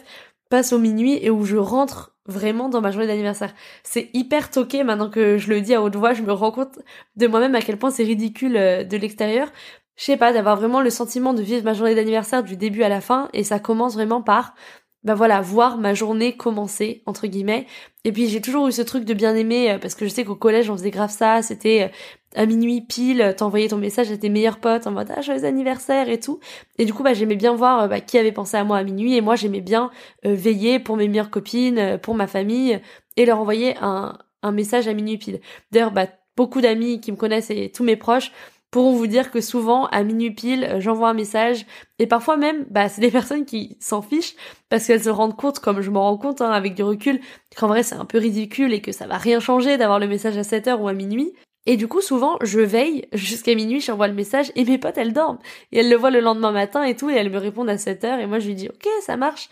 passe 0.51 0.73
au 0.73 0.77
minuit 0.77 1.17
et 1.23 1.31
où 1.31 1.43
je 1.43 1.57
rentre 1.57 2.15
vraiment 2.27 2.69
dans 2.69 2.81
ma 2.81 2.91
journée 2.91 3.07
d'anniversaire. 3.07 3.53
C'est 3.83 4.09
hyper 4.13 4.51
toqué 4.51 4.83
maintenant 4.83 5.09
que 5.09 5.39
je 5.39 5.49
le 5.49 5.61
dis 5.61 5.73
à 5.73 5.81
haute 5.81 5.95
voix, 5.95 6.13
je 6.13 6.21
me 6.21 6.31
rends 6.31 6.51
compte 6.51 6.77
de 7.15 7.25
moi-même 7.25 7.55
à 7.55 7.61
quel 7.61 7.77
point 7.77 7.89
c'est 7.89 8.03
ridicule 8.03 8.55
euh, 8.55 8.83
de 8.83 8.95
l'extérieur. 8.95 9.51
Je 9.99 10.05
sais 10.05 10.15
pas, 10.17 10.31
d'avoir 10.31 10.55
vraiment 10.55 10.79
le 10.79 10.89
sentiment 10.89 11.33
de 11.33 11.41
vivre 11.41 11.65
ma 11.65 11.73
journée 11.73 11.93
d'anniversaire 11.93 12.41
du 12.41 12.55
début 12.55 12.83
à 12.83 12.89
la 12.89 13.01
fin 13.01 13.27
et 13.33 13.43
ça 13.43 13.59
commence 13.59 13.95
vraiment 13.95 14.21
par 14.21 14.55
bah 15.03 15.13
voilà, 15.13 15.41
voir 15.41 15.77
ma 15.77 15.93
journée 15.93 16.35
commencer, 16.35 17.03
entre 17.05 17.27
guillemets, 17.27 17.67
Et 18.05 18.11
puis 18.11 18.27
j'ai 18.27 18.41
toujours 18.41 18.67
eu 18.67 18.71
ce 18.71 18.81
truc 18.81 19.05
de 19.05 19.13
bien 19.13 19.35
aimer, 19.35 19.77
parce 19.81 19.95
que 19.95 20.05
je 20.05 20.09
sais 20.09 20.25
qu'au 20.25 20.35
collège 20.35 20.69
on 20.69 20.77
faisait 20.77 20.89
grave 20.89 21.09
ça, 21.09 21.41
c'était 21.41 21.91
à 22.35 22.45
minuit 22.45 22.81
pile, 22.81 23.33
t'envoyais 23.37 23.67
ton 23.69 23.77
message 23.77 24.11
à 24.11 24.17
tes 24.17 24.29
meilleurs 24.29 24.59
potes 24.59 24.87
en 24.87 24.91
mode 24.91 25.09
ah 25.15 25.21
joyeux 25.21 25.43
anniversaire 25.45 26.09
et 26.09 26.19
tout. 26.19 26.39
Et 26.77 26.85
du 26.85 26.93
coup 26.93 27.03
bah 27.03 27.13
j'aimais 27.13 27.35
bien 27.35 27.53
voir 27.53 27.89
bah, 27.89 27.99
qui 27.99 28.17
avait 28.17 28.31
pensé 28.31 28.55
à 28.55 28.63
moi 28.63 28.77
à 28.77 28.83
minuit 28.83 29.15
et 29.15 29.21
moi 29.21 29.35
j'aimais 29.35 29.61
bien 29.61 29.89
veiller 30.23 30.79
pour 30.79 30.95
mes 30.95 31.09
meilleures 31.09 31.29
copines, 31.29 31.97
pour 32.01 32.15
ma 32.15 32.27
famille 32.27 32.79
et 33.17 33.25
leur 33.25 33.39
envoyer 33.39 33.75
un, 33.81 34.17
un 34.43 34.51
message 34.51 34.87
à 34.87 34.93
minuit 34.93 35.17
pile. 35.17 35.41
D'ailleurs 35.71 35.91
bah 35.91 36.07
beaucoup 36.37 36.61
d'amis 36.61 37.01
qui 37.01 37.11
me 37.11 37.17
connaissent 37.17 37.51
et 37.51 37.69
tous 37.69 37.83
mes 37.83 37.97
proches 37.97 38.31
pourront 38.71 38.93
vous 38.93 39.07
dire 39.07 39.31
que 39.31 39.41
souvent 39.41 39.87
à 39.87 40.03
minuit 40.03 40.31
pile 40.31 40.63
euh, 40.63 40.79
j'envoie 40.79 41.09
un 41.09 41.13
message 41.13 41.65
et 41.97 42.07
parfois 42.07 42.37
même 42.37 42.65
bah 42.69 42.89
c'est 42.89 43.01
des 43.01 43.11
personnes 43.19 43.45
qui 43.45 43.77
s'en 43.79 44.01
fichent 44.01 44.35
parce 44.69 44.85
qu'elles 44.85 45.03
se 45.03 45.09
rendent 45.09 45.35
compte 45.35 45.59
comme 45.59 45.81
je 45.81 45.89
m'en 45.89 46.03
rends 46.03 46.17
compte 46.17 46.41
hein, 46.41 46.51
avec 46.51 46.75
du 46.75 46.83
recul 46.83 47.19
qu'en 47.55 47.67
vrai 47.67 47.83
c'est 47.83 47.95
un 47.95 48.05
peu 48.05 48.17
ridicule 48.17 48.73
et 48.73 48.81
que 48.81 48.91
ça 48.91 49.07
va 49.07 49.17
rien 49.17 49.39
changer 49.39 49.77
d'avoir 49.77 49.99
le 49.99 50.07
message 50.07 50.37
à 50.37 50.41
7h 50.41 50.77
ou 50.79 50.87
à 50.87 50.93
minuit 50.93 51.33
et 51.65 51.77
du 51.77 51.87
coup 51.87 52.01
souvent 52.01 52.37
je 52.41 52.59
veille 52.59 53.07
jusqu'à 53.13 53.55
minuit 53.55 53.79
j'envoie 53.81 54.07
le 54.07 54.13
message 54.13 54.51
et 54.55 54.65
mes 54.65 54.77
potes 54.77 54.97
elles 54.97 55.13
dorment 55.13 55.39
et 55.71 55.79
elles 55.79 55.89
le 55.89 55.95
voient 55.95 56.11
le 56.11 56.19
lendemain 56.19 56.51
matin 56.51 56.83
et 56.83 56.95
tout 56.95 57.09
et 57.09 57.15
elles 57.15 57.31
me 57.31 57.39
répondent 57.39 57.69
à 57.69 57.75
7h 57.75 58.19
et 58.19 58.27
moi 58.27 58.39
je 58.39 58.47
lui 58.47 58.55
dis 58.55 58.69
ok 58.69 58.87
ça 59.01 59.17
marche 59.17 59.49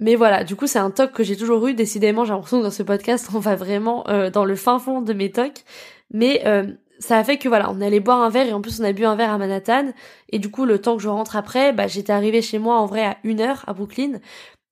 mais 0.00 0.16
voilà, 0.16 0.44
du 0.44 0.56
coup, 0.56 0.66
c'est 0.66 0.78
un 0.78 0.90
toc 0.90 1.12
que 1.12 1.22
j'ai 1.22 1.36
toujours 1.36 1.66
eu. 1.66 1.74
Décidément, 1.74 2.24
j'ai 2.24 2.32
l'impression 2.32 2.58
que 2.58 2.64
dans 2.64 2.70
ce 2.70 2.82
podcast, 2.82 3.28
on 3.34 3.38
va 3.38 3.54
vraiment 3.54 4.06
euh, 4.08 4.28
dans 4.28 4.44
le 4.44 4.56
fin 4.56 4.78
fond 4.78 5.00
de 5.00 5.12
mes 5.12 5.30
tocs. 5.30 5.64
Mais 6.12 6.42
euh, 6.46 6.66
ça 6.98 7.18
a 7.18 7.24
fait 7.24 7.38
que 7.38 7.48
voilà, 7.48 7.70
on 7.70 7.80
allait 7.80 8.00
boire 8.00 8.20
un 8.20 8.30
verre 8.30 8.46
et 8.46 8.52
en 8.52 8.60
plus 8.60 8.80
on 8.80 8.84
a 8.84 8.92
bu 8.92 9.04
un 9.04 9.16
verre 9.16 9.32
à 9.32 9.38
Manhattan. 9.38 9.92
Et 10.30 10.38
du 10.38 10.50
coup, 10.50 10.64
le 10.64 10.80
temps 10.80 10.96
que 10.96 11.02
je 11.02 11.08
rentre 11.08 11.36
après, 11.36 11.72
bah, 11.72 11.86
j'étais 11.86 12.12
arrivée 12.12 12.42
chez 12.42 12.58
moi 12.58 12.78
en 12.78 12.86
vrai 12.86 13.04
à 13.04 13.16
une 13.24 13.40
heure 13.40 13.64
à 13.66 13.72
Brooklyn. 13.72 14.20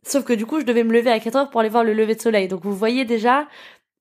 Sauf 0.07 0.25
que 0.25 0.33
du 0.33 0.47
coup, 0.47 0.61
je 0.61 0.65
devais 0.65 0.85
me 0.85 0.93
lever 0.93 1.11
à 1.11 1.21
4 1.21 1.37
heures 1.37 1.51
pour 1.51 1.61
aller 1.61 1.69
voir 1.69 1.85
le 1.85 1.93
lever 1.93 2.15
de 2.15 2.21
soleil. 2.21 2.49
Donc 2.49 2.63
vous 2.65 2.75
voyez 2.75 3.05
déjà, 3.05 3.47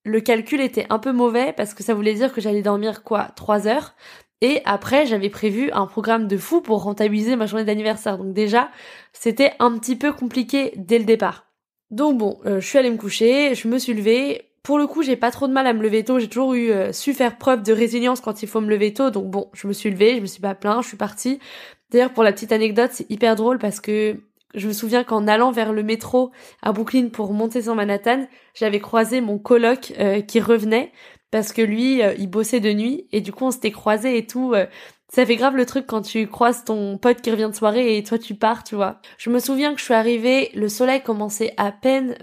le 0.04 0.20
calcul 0.20 0.62
était 0.62 0.88
un 0.90 1.00
peu 1.00 1.12
mauvais 1.12 1.54
parce 1.54 1.74
que 1.74 1.84
ça 1.84 1.94
voulait 1.94 2.16
dire 2.16 2.34
que 2.34 2.42
j'allais 2.42 2.64
dormir 2.64 3.04
quoi 3.04 3.30
3 3.36 3.68
heures. 3.68 3.96
Et 4.42 4.62
après, 4.66 5.06
j'avais 5.06 5.30
prévu 5.30 5.72
un 5.72 5.86
programme 5.86 6.28
de 6.28 6.38
fou 6.38 6.62
pour 6.62 6.82
rentabiliser 6.84 7.36
ma 7.36 7.46
journée 7.46 7.66
d'anniversaire. 7.66 8.18
Donc 8.18 8.34
déjà, 8.34 8.72
c'était 9.14 9.54
un 9.60 9.78
petit 9.78 9.96
peu 9.96 10.12
compliqué 10.12 10.74
dès 10.76 10.98
le 10.98 11.06
départ. 11.06 11.46
Donc 11.92 12.18
bon, 12.18 12.40
euh, 12.46 12.60
je 12.60 12.66
suis 12.66 12.80
allée 12.80 12.90
me 12.90 12.98
coucher, 12.98 13.54
je 13.54 13.68
me 13.68 13.78
suis 13.78 13.94
levée, 13.94 14.51
pour 14.64 14.78
le 14.78 14.86
coup, 14.86 15.02
j'ai 15.02 15.16
pas 15.16 15.32
trop 15.32 15.48
de 15.48 15.54
mal 15.54 15.66
à 15.66 15.74
me 15.74 15.82
lever 15.82 16.04
tôt. 16.04 16.20
J'ai 16.20 16.28
toujours 16.28 16.54
eu 16.54 16.72
euh, 16.72 16.92
su 16.92 17.14
faire 17.14 17.38
preuve 17.38 17.64
de 17.64 17.74
résilience 17.74 18.22
quand 18.22 18.44
il 18.44 18.48
faut 18.48 18.62
me 18.62 18.70
lever 18.70 18.94
tôt. 18.94 19.10
Donc 19.10 19.30
bon, 19.30 19.50
je 19.54 19.68
me 19.68 19.74
suis 19.74 19.90
levée, 19.90 20.18
je 20.18 20.22
me 20.22 20.28
suis 20.28 20.42
pas 20.42 20.54
plaint, 20.56 20.84
je 20.84 20.88
suis 20.88 20.98
partie. 20.98 21.40
D'ailleurs, 21.90 22.14
pour 22.14 22.24
la 22.24 22.32
petite 22.32 22.52
anecdote, 22.52 22.92
c'est 22.94 23.10
hyper 23.10 23.36
drôle 23.36 23.58
parce 23.58 23.80
que 23.80 24.18
je 24.54 24.68
me 24.68 24.74
souviens 24.74 25.04
qu'en 25.04 25.28
allant 25.28 25.52
vers 25.52 25.74
le 25.74 25.82
métro 25.82 26.32
à 26.62 26.74
Brooklyn 26.74 27.10
pour 27.10 27.34
monter 27.34 27.64
sur 27.64 27.74
Manhattan, 27.74 28.28
j'avais 28.54 28.80
croisé 28.80 29.20
mon 29.20 29.40
coloc 29.40 29.94
euh, 30.00 30.22
qui 30.22 30.40
revenait 30.40 30.92
parce 31.32 31.54
que 31.54 31.62
lui, 31.62 32.04
euh, 32.04 32.14
il 32.20 32.30
bossait 32.30 32.60
de 32.60 32.72
nuit 32.72 33.08
et 33.12 33.22
du 33.22 33.32
coup, 33.32 33.46
on 33.46 33.52
s'était 33.52 33.72
croisés 33.72 34.18
et 34.18 34.28
tout. 34.28 34.54
ça 35.12 35.26
fait 35.26 35.38
grave 35.38 35.56
le 35.56 35.66
truc 35.66 35.88
quand 35.88 36.02
tu 36.02 36.28
croises 36.28 36.66
ton 36.66 37.00
pote 37.00 37.22
qui 37.22 37.32
revient 37.32 37.50
de 37.50 37.56
soirée 37.56 37.98
et 37.98 38.04
toi 38.04 38.20
tu 38.20 38.36
pars, 38.36 38.64
tu 38.64 38.76
vois. 38.76 39.00
Je 39.18 39.32
me 39.32 39.40
souviens 39.40 39.74
que 39.74 39.80
je 39.80 39.86
suis 39.86 39.94
arrivée, 39.96 40.52
le 40.54 40.70
soleil 40.70 41.02
commençait 41.02 41.54
à 41.58 41.72
peine 41.72 42.16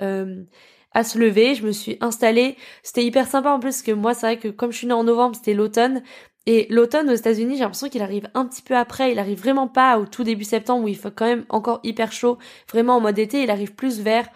à 0.93 1.05
se 1.05 1.19
lever, 1.19 1.55
je 1.55 1.67
me 1.67 1.73
suis 1.73 1.97
installée. 2.01 2.57
C'était 2.83 3.05
hyper 3.05 3.27
sympa 3.27 3.51
en 3.51 3.61
plus 3.61 3.83
que 3.83 3.93
moi, 3.93 4.15
c'est 4.15 4.27
vrai 4.27 4.39
que 4.39 4.49
comme 4.49 4.73
je 4.73 4.79
suis 4.79 4.87
née 4.87 4.95
en 4.95 5.05
novembre, 5.05 5.37
c'était 5.37 5.55
l'automne. 5.55 6.03
Et 6.47 6.67
l'automne 6.71 7.11
aux 7.11 7.15
États-Unis, 7.15 7.57
j'ai 7.57 7.61
l'impression 7.63 7.91
qu'il 7.91 8.03
arrive 8.03 8.31
un 8.35 8.47
petit 8.47 8.63
peu 8.63 8.75
après. 8.77 9.13
Il 9.13 9.19
arrive 9.19 9.39
vraiment 9.39 9.69
pas 9.69 9.99
au 9.99 10.07
tout 10.07 10.25
début 10.25 10.45
septembre 10.45 10.85
où 10.85 10.89
il 10.89 10.97
fait 10.97 11.15
quand 11.15 11.27
même 11.27 11.45
encore 11.51 11.81
hyper 11.85 12.11
chaud. 12.11 12.39
Vraiment 12.71 12.97
en 12.97 13.01
mode 13.01 13.19
été, 13.19 13.43
il 13.43 13.51
arrive 13.51 13.75
plus 13.75 14.01
vers 14.01 14.29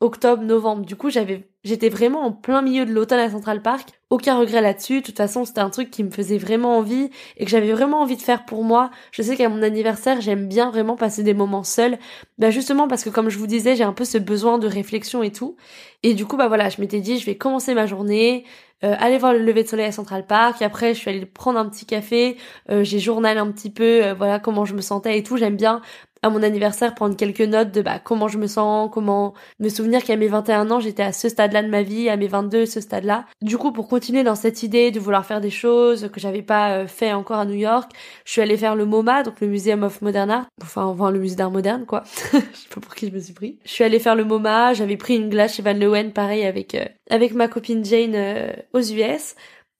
octobre, 0.00 0.42
novembre. 0.42 0.84
Du 0.84 0.96
coup, 0.96 1.08
j'avais, 1.10 1.48
j'étais 1.64 1.88
vraiment 1.88 2.20
en 2.20 2.32
plein 2.32 2.62
milieu 2.62 2.84
de 2.84 2.92
l'automne 2.92 3.18
à 3.18 3.30
Central 3.30 3.62
Park. 3.62 3.88
Aucun 4.10 4.38
regret 4.38 4.60
là-dessus. 4.60 5.00
De 5.00 5.06
toute 5.06 5.16
façon, 5.16 5.44
c'était 5.44 5.60
un 5.60 5.70
truc 5.70 5.90
qui 5.90 6.04
me 6.04 6.10
faisait 6.10 6.38
vraiment 6.38 6.76
envie 6.78 7.10
et 7.36 7.44
que 7.44 7.50
j'avais 7.50 7.72
vraiment 7.72 8.02
envie 8.02 8.16
de 8.16 8.22
faire 8.22 8.44
pour 8.44 8.62
moi. 8.62 8.90
Je 9.10 9.22
sais 9.22 9.36
qu'à 9.36 9.48
mon 9.48 9.62
anniversaire, 9.62 10.20
j'aime 10.20 10.46
bien 10.46 10.70
vraiment 10.70 10.96
passer 10.96 11.22
des 11.22 11.34
moments 11.34 11.64
seuls. 11.64 11.98
Bah, 12.38 12.50
justement 12.50 12.86
parce 12.86 13.02
que 13.02 13.10
comme 13.10 13.30
je 13.30 13.38
vous 13.38 13.46
disais, 13.46 13.74
j'ai 13.74 13.84
un 13.84 13.92
peu 13.92 14.04
ce 14.04 14.18
besoin 14.18 14.58
de 14.58 14.68
réflexion 14.68 15.22
et 15.22 15.32
tout. 15.32 15.56
Et 16.02 16.14
du 16.14 16.26
coup, 16.26 16.36
bah 16.36 16.48
voilà, 16.48 16.68
je 16.68 16.80
m'étais 16.80 17.00
dit, 17.00 17.18
je 17.18 17.26
vais 17.26 17.36
commencer 17.36 17.74
ma 17.74 17.86
journée, 17.86 18.44
euh, 18.84 18.94
aller 18.98 19.16
voir 19.16 19.32
le 19.32 19.38
lever 19.38 19.62
de 19.62 19.68
soleil 19.68 19.86
à 19.86 19.92
Central 19.92 20.26
Park. 20.26 20.60
Après, 20.60 20.92
je 20.92 21.00
suis 21.00 21.10
allée 21.10 21.24
prendre 21.24 21.58
un 21.58 21.66
petit 21.68 21.86
café. 21.86 22.36
Euh, 22.70 22.84
j'ai 22.84 22.98
journalé 22.98 23.40
un 23.40 23.50
petit 23.50 23.70
peu, 23.70 24.04
euh, 24.04 24.14
voilà 24.14 24.38
comment 24.38 24.66
je 24.66 24.74
me 24.74 24.82
sentais 24.82 25.18
et 25.18 25.22
tout. 25.22 25.38
J'aime 25.38 25.56
bien 25.56 25.80
à 26.24 26.30
mon 26.30 26.42
anniversaire 26.42 26.94
prendre 26.94 27.16
quelques 27.16 27.42
notes 27.42 27.70
de 27.70 27.82
bah 27.82 27.98
comment 28.02 28.28
je 28.28 28.38
me 28.38 28.46
sens, 28.46 28.88
comment 28.90 29.34
me 29.60 29.68
souvenir 29.68 30.02
qu'à 30.02 30.16
mes 30.16 30.26
21 30.26 30.70
ans 30.70 30.80
j'étais 30.80 31.02
à 31.02 31.12
ce 31.12 31.28
stade-là 31.28 31.62
de 31.62 31.68
ma 31.68 31.82
vie, 31.82 32.08
à 32.08 32.16
mes 32.16 32.28
22 32.28 32.64
ce 32.64 32.80
stade-là. 32.80 33.26
Du 33.42 33.58
coup 33.58 33.72
pour 33.72 33.88
continuer 33.88 34.22
dans 34.22 34.34
cette 34.34 34.62
idée 34.62 34.90
de 34.90 34.98
vouloir 34.98 35.26
faire 35.26 35.42
des 35.42 35.50
choses 35.50 36.08
que 36.10 36.20
j'avais 36.20 36.40
pas 36.40 36.78
euh, 36.78 36.86
fait 36.86 37.12
encore 37.12 37.38
à 37.40 37.44
New 37.44 37.52
York, 37.52 37.92
je 38.24 38.32
suis 38.32 38.40
allée 38.40 38.56
faire 38.56 38.74
le 38.74 38.86
MoMA, 38.86 39.22
donc 39.22 39.38
le 39.42 39.48
Museum 39.48 39.82
of 39.82 40.00
Modern 40.00 40.30
Art, 40.30 40.46
enfin 40.62 40.84
enfin 40.84 41.10
le 41.10 41.18
musée 41.18 41.36
d'art 41.36 41.50
moderne 41.50 41.84
quoi. 41.84 42.04
je 42.32 42.38
sais 42.38 42.68
pas 42.74 42.80
pour 42.80 42.94
qui 42.94 43.08
je 43.08 43.12
me 43.12 43.20
suis 43.20 43.34
pris. 43.34 43.58
Je 43.66 43.70
suis 43.70 43.84
allée 43.84 43.98
faire 43.98 44.14
le 44.14 44.24
MoMA, 44.24 44.72
j'avais 44.72 44.96
pris 44.96 45.16
une 45.16 45.28
glace 45.28 45.56
chez 45.56 45.62
Van 45.62 45.74
Leeuwen 45.74 46.12
pareil 46.12 46.46
avec 46.46 46.74
euh, 46.74 46.86
avec 47.10 47.34
ma 47.34 47.48
copine 47.48 47.84
Jane 47.84 48.14
euh, 48.14 48.50
aux 48.72 48.80
US. 48.80 49.34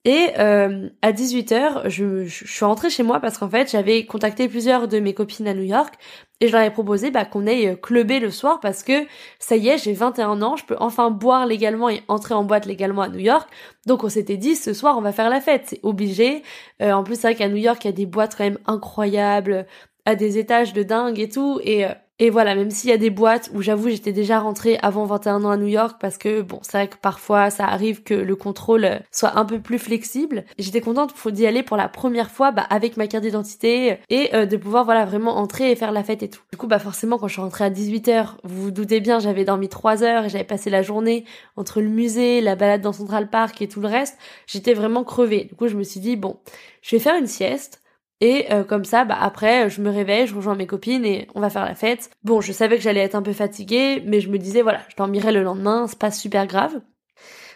Et 0.06 0.28
euh, 0.38 0.90
à 1.00 1.12
18h, 1.12 1.88
je, 1.88 2.26
je, 2.26 2.46
suis 2.46 2.64
rentrée 2.64 2.90
chez 2.90 3.02
moi 3.02 3.20
parce 3.20 3.38
qu'en 3.38 3.48
fait, 3.48 3.70
j'avais 3.70 4.04
contacté 4.04 4.48
plusieurs 4.48 4.86
de 4.86 5.00
mes 5.00 5.14
copines 5.14 5.48
à 5.48 5.54
New 5.54 5.62
York 5.62 5.94
et 6.40 6.48
je 6.48 6.52
leur 6.52 6.62
ai 6.62 6.70
proposé 6.70 7.10
bah, 7.10 7.24
qu'on 7.24 7.46
aille 7.46 7.68
euh, 7.68 7.76
clubber 7.76 8.20
le 8.20 8.30
soir 8.30 8.60
parce 8.60 8.82
que 8.82 9.06
ça 9.38 9.56
y 9.56 9.68
est, 9.68 9.78
j'ai 9.78 9.92
21 9.92 10.42
ans, 10.42 10.56
je 10.56 10.64
peux 10.64 10.76
enfin 10.80 11.10
boire 11.10 11.46
légalement 11.46 11.88
et 11.88 12.02
entrer 12.08 12.34
en 12.34 12.44
boîte 12.44 12.66
légalement 12.66 13.02
à 13.02 13.08
New 13.08 13.20
York. 13.20 13.48
Donc 13.86 14.04
on 14.04 14.08
s'était 14.08 14.36
dit, 14.36 14.56
ce 14.56 14.72
soir, 14.72 14.98
on 14.98 15.00
va 15.00 15.12
faire 15.12 15.30
la 15.30 15.40
fête, 15.40 15.62
c'est 15.66 15.80
obligé. 15.82 16.42
Euh, 16.82 16.92
en 16.92 17.04
plus, 17.04 17.14
c'est 17.14 17.28
vrai 17.28 17.34
qu'à 17.34 17.48
New 17.48 17.56
York, 17.56 17.84
il 17.84 17.88
y 17.88 17.90
a 17.90 17.92
des 17.92 18.06
boîtes 18.06 18.34
quand 18.36 18.44
même 18.44 18.58
incroyables, 18.66 19.66
à 20.06 20.16
des 20.16 20.38
étages 20.38 20.72
de 20.72 20.82
dingue 20.82 21.18
et 21.18 21.28
tout. 21.28 21.60
Et 21.62 21.86
et 22.20 22.30
voilà, 22.30 22.54
même 22.54 22.70
s'il 22.70 22.90
y 22.90 22.92
a 22.92 22.96
des 22.96 23.10
boîtes 23.10 23.50
où 23.54 23.60
j'avoue 23.60 23.88
j'étais 23.88 24.12
déjà 24.12 24.38
rentrée 24.38 24.78
avant 24.82 25.04
21 25.04 25.42
ans 25.44 25.50
à 25.50 25.56
New 25.56 25.66
York 25.66 25.96
parce 26.00 26.16
que 26.16 26.42
bon, 26.42 26.60
c'est 26.62 26.78
vrai 26.78 26.88
que 26.88 26.96
parfois 26.96 27.50
ça 27.50 27.66
arrive 27.66 28.04
que 28.04 28.14
le 28.14 28.36
contrôle 28.36 29.00
soit 29.10 29.36
un 29.36 29.44
peu 29.44 29.58
plus 29.60 29.80
flexible. 29.80 30.44
J'étais 30.56 30.80
contente 30.80 31.12
d'y 31.32 31.44
aller 31.44 31.64
pour 31.64 31.76
la 31.76 31.88
première 31.88 32.30
fois 32.30 32.52
bah, 32.52 32.66
avec 32.70 32.96
ma 32.96 33.08
carte 33.08 33.24
d'identité 33.24 33.98
et 34.10 34.32
euh, 34.32 34.46
de 34.46 34.56
pouvoir 34.56 34.84
voilà 34.84 35.04
vraiment 35.04 35.38
entrer 35.38 35.72
et 35.72 35.76
faire 35.76 35.90
la 35.90 36.04
fête 36.04 36.22
et 36.22 36.30
tout. 36.30 36.42
Du 36.52 36.58
coup 36.58 36.68
bah 36.68 36.78
forcément 36.78 37.18
quand 37.18 37.26
je 37.26 37.32
suis 37.32 37.42
rentrée 37.42 37.64
à 37.64 37.70
18h, 37.70 38.36
vous 38.44 38.62
vous 38.62 38.70
doutez 38.70 39.00
bien, 39.00 39.18
j'avais 39.18 39.44
dormi 39.44 39.68
3 39.68 40.04
heures 40.04 40.26
et 40.26 40.28
j'avais 40.28 40.44
passé 40.44 40.70
la 40.70 40.82
journée 40.82 41.24
entre 41.56 41.80
le 41.80 41.88
musée, 41.88 42.40
la 42.40 42.54
balade 42.54 42.80
dans 42.82 42.92
Central 42.92 43.28
Park 43.28 43.60
et 43.60 43.66
tout 43.66 43.80
le 43.80 43.88
reste, 43.88 44.16
j'étais 44.46 44.74
vraiment 44.74 45.02
crevée. 45.02 45.44
Du 45.44 45.56
coup 45.56 45.66
je 45.66 45.76
me 45.76 45.82
suis 45.82 45.98
dit 45.98 46.14
bon, 46.14 46.38
je 46.80 46.94
vais 46.94 47.00
faire 47.00 47.16
une 47.16 47.26
sieste 47.26 47.80
et 48.20 48.52
euh, 48.52 48.64
comme 48.64 48.84
ça, 48.84 49.04
bah 49.04 49.18
après, 49.20 49.68
je 49.70 49.80
me 49.80 49.90
réveille, 49.90 50.26
je 50.26 50.34
rejoins 50.34 50.54
mes 50.54 50.66
copines 50.66 51.04
et 51.04 51.28
on 51.34 51.40
va 51.40 51.50
faire 51.50 51.64
la 51.64 51.74
fête. 51.74 52.10
Bon, 52.22 52.40
je 52.40 52.52
savais 52.52 52.76
que 52.76 52.82
j'allais 52.82 53.00
être 53.00 53.14
un 53.14 53.22
peu 53.22 53.32
fatiguée, 53.32 54.02
mais 54.06 54.20
je 54.20 54.30
me 54.30 54.38
disais 54.38 54.62
voilà, 54.62 54.80
je 54.88 54.96
dormirai 54.96 55.32
le 55.32 55.42
lendemain, 55.42 55.86
c'est 55.88 55.98
pas 55.98 56.10
super 56.10 56.46
grave. 56.46 56.80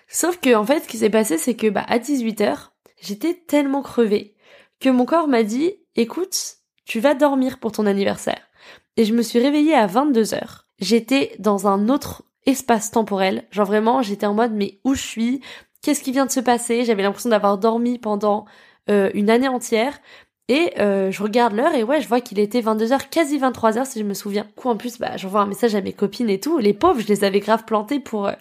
Sauf 0.08 0.38
que 0.40 0.54
en 0.54 0.64
fait, 0.64 0.80
ce 0.80 0.88
qui 0.88 0.98
s'est 0.98 1.10
passé, 1.10 1.38
c'est 1.38 1.54
que 1.54 1.68
bah 1.68 1.84
à 1.88 1.98
18h, 1.98 2.70
j'étais 3.00 3.34
tellement 3.34 3.82
crevée 3.82 4.34
que 4.80 4.88
mon 4.88 5.04
corps 5.04 5.28
m'a 5.28 5.42
dit 5.42 5.74
écoute, 5.96 6.56
tu 6.84 7.00
vas 7.00 7.14
dormir 7.14 7.58
pour 7.58 7.72
ton 7.72 7.86
anniversaire. 7.86 8.40
Et 8.96 9.04
je 9.04 9.14
me 9.14 9.22
suis 9.22 9.38
réveillée 9.38 9.74
à 9.74 9.86
22h. 9.86 10.64
J'étais 10.80 11.36
dans 11.38 11.66
un 11.68 11.88
autre 11.88 12.24
espace 12.46 12.90
temporel, 12.90 13.46
genre 13.50 13.66
vraiment, 13.66 14.02
j'étais 14.02 14.26
en 14.26 14.34
mode 14.34 14.52
mais 14.52 14.80
où 14.84 14.94
je 14.94 15.02
suis? 15.02 15.40
Qu'est-ce 15.82 16.02
qui 16.02 16.12
vient 16.12 16.26
de 16.26 16.30
se 16.30 16.40
passer? 16.40 16.84
J'avais 16.84 17.02
l'impression 17.02 17.30
d'avoir 17.30 17.58
dormi 17.58 17.98
pendant 17.98 18.46
euh, 18.90 19.10
une 19.14 19.30
année 19.30 19.48
entière 19.48 20.00
et 20.48 20.72
euh, 20.78 21.10
je 21.10 21.22
regarde 21.22 21.54
l'heure 21.54 21.74
et 21.74 21.84
ouais, 21.84 22.00
je 22.00 22.08
vois 22.08 22.20
qu'il 22.20 22.38
était 22.38 22.60
22h, 22.60 23.08
quasi 23.10 23.38
23h 23.38 23.84
si 23.84 23.98
je 23.98 24.04
me 24.04 24.14
souviens. 24.14 24.44
Du 24.44 24.52
coup, 24.54 24.68
en 24.68 24.76
plus, 24.76 24.98
bah, 24.98 25.16
j'envoie 25.16 25.42
un 25.42 25.46
message 25.46 25.74
à 25.74 25.82
mes 25.82 25.92
copines 25.92 26.30
et 26.30 26.40
tout. 26.40 26.58
Les 26.58 26.72
pauvres, 26.72 27.00
je 27.00 27.06
les 27.06 27.24
avais 27.24 27.40
grave 27.40 27.64
plantées 27.64 28.00
pour 28.00 28.26
euh, 28.26 28.32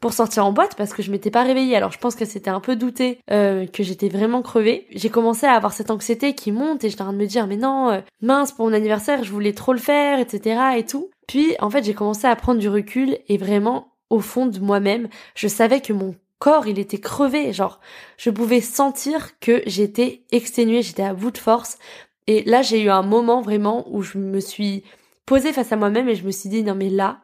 pour 0.00 0.14
sortir 0.14 0.46
en 0.46 0.52
boîte 0.52 0.76
parce 0.76 0.94
que 0.94 1.02
je 1.02 1.10
m'étais 1.10 1.30
pas 1.30 1.42
réveillée. 1.42 1.76
Alors 1.76 1.92
je 1.92 1.98
pense 1.98 2.14
que 2.14 2.24
c'était 2.24 2.48
un 2.48 2.60
peu 2.60 2.74
douté 2.74 3.18
euh, 3.30 3.66
que 3.66 3.82
j'étais 3.82 4.08
vraiment 4.08 4.40
crevée. 4.40 4.86
J'ai 4.92 5.10
commencé 5.10 5.44
à 5.44 5.52
avoir 5.52 5.74
cette 5.74 5.90
anxiété 5.90 6.34
qui 6.34 6.52
monte 6.52 6.82
et 6.84 6.88
j'étais 6.88 7.02
en 7.02 7.06
train 7.06 7.12
de 7.12 7.18
me 7.18 7.26
dire 7.26 7.46
mais 7.46 7.58
non, 7.58 8.02
mince 8.22 8.52
pour 8.52 8.64
mon 8.64 8.72
anniversaire, 8.72 9.22
je 9.22 9.30
voulais 9.30 9.52
trop 9.52 9.74
le 9.74 9.78
faire, 9.78 10.18
etc. 10.18 10.58
et 10.78 10.86
tout. 10.86 11.10
Puis 11.28 11.54
en 11.60 11.68
fait 11.68 11.84
j'ai 11.84 11.92
commencé 11.92 12.26
à 12.26 12.34
prendre 12.34 12.58
du 12.58 12.70
recul 12.70 13.18
et 13.28 13.36
vraiment 13.36 13.90
au 14.08 14.20
fond 14.20 14.46
de 14.46 14.58
moi-même, 14.58 15.08
je 15.34 15.48
savais 15.48 15.80
que 15.80 15.92
mon 15.92 16.14
corps, 16.40 16.66
il 16.66 16.80
était 16.80 16.98
crevé, 16.98 17.52
genre 17.52 17.78
je 18.16 18.30
pouvais 18.30 18.60
sentir 18.60 19.38
que 19.38 19.62
j'étais 19.66 20.24
exténuée, 20.32 20.82
j'étais 20.82 21.04
à 21.04 21.14
bout 21.14 21.30
de 21.30 21.38
force. 21.38 21.78
Et 22.26 22.42
là, 22.42 22.62
j'ai 22.62 22.82
eu 22.82 22.90
un 22.90 23.02
moment 23.02 23.42
vraiment 23.42 23.86
où 23.88 24.02
je 24.02 24.18
me 24.18 24.40
suis 24.40 24.82
posée 25.26 25.52
face 25.52 25.70
à 25.70 25.76
moi-même 25.76 26.08
et 26.08 26.16
je 26.16 26.24
me 26.24 26.32
suis 26.32 26.48
dit 26.48 26.64
non 26.64 26.74
mais 26.74 26.90
là, 26.90 27.20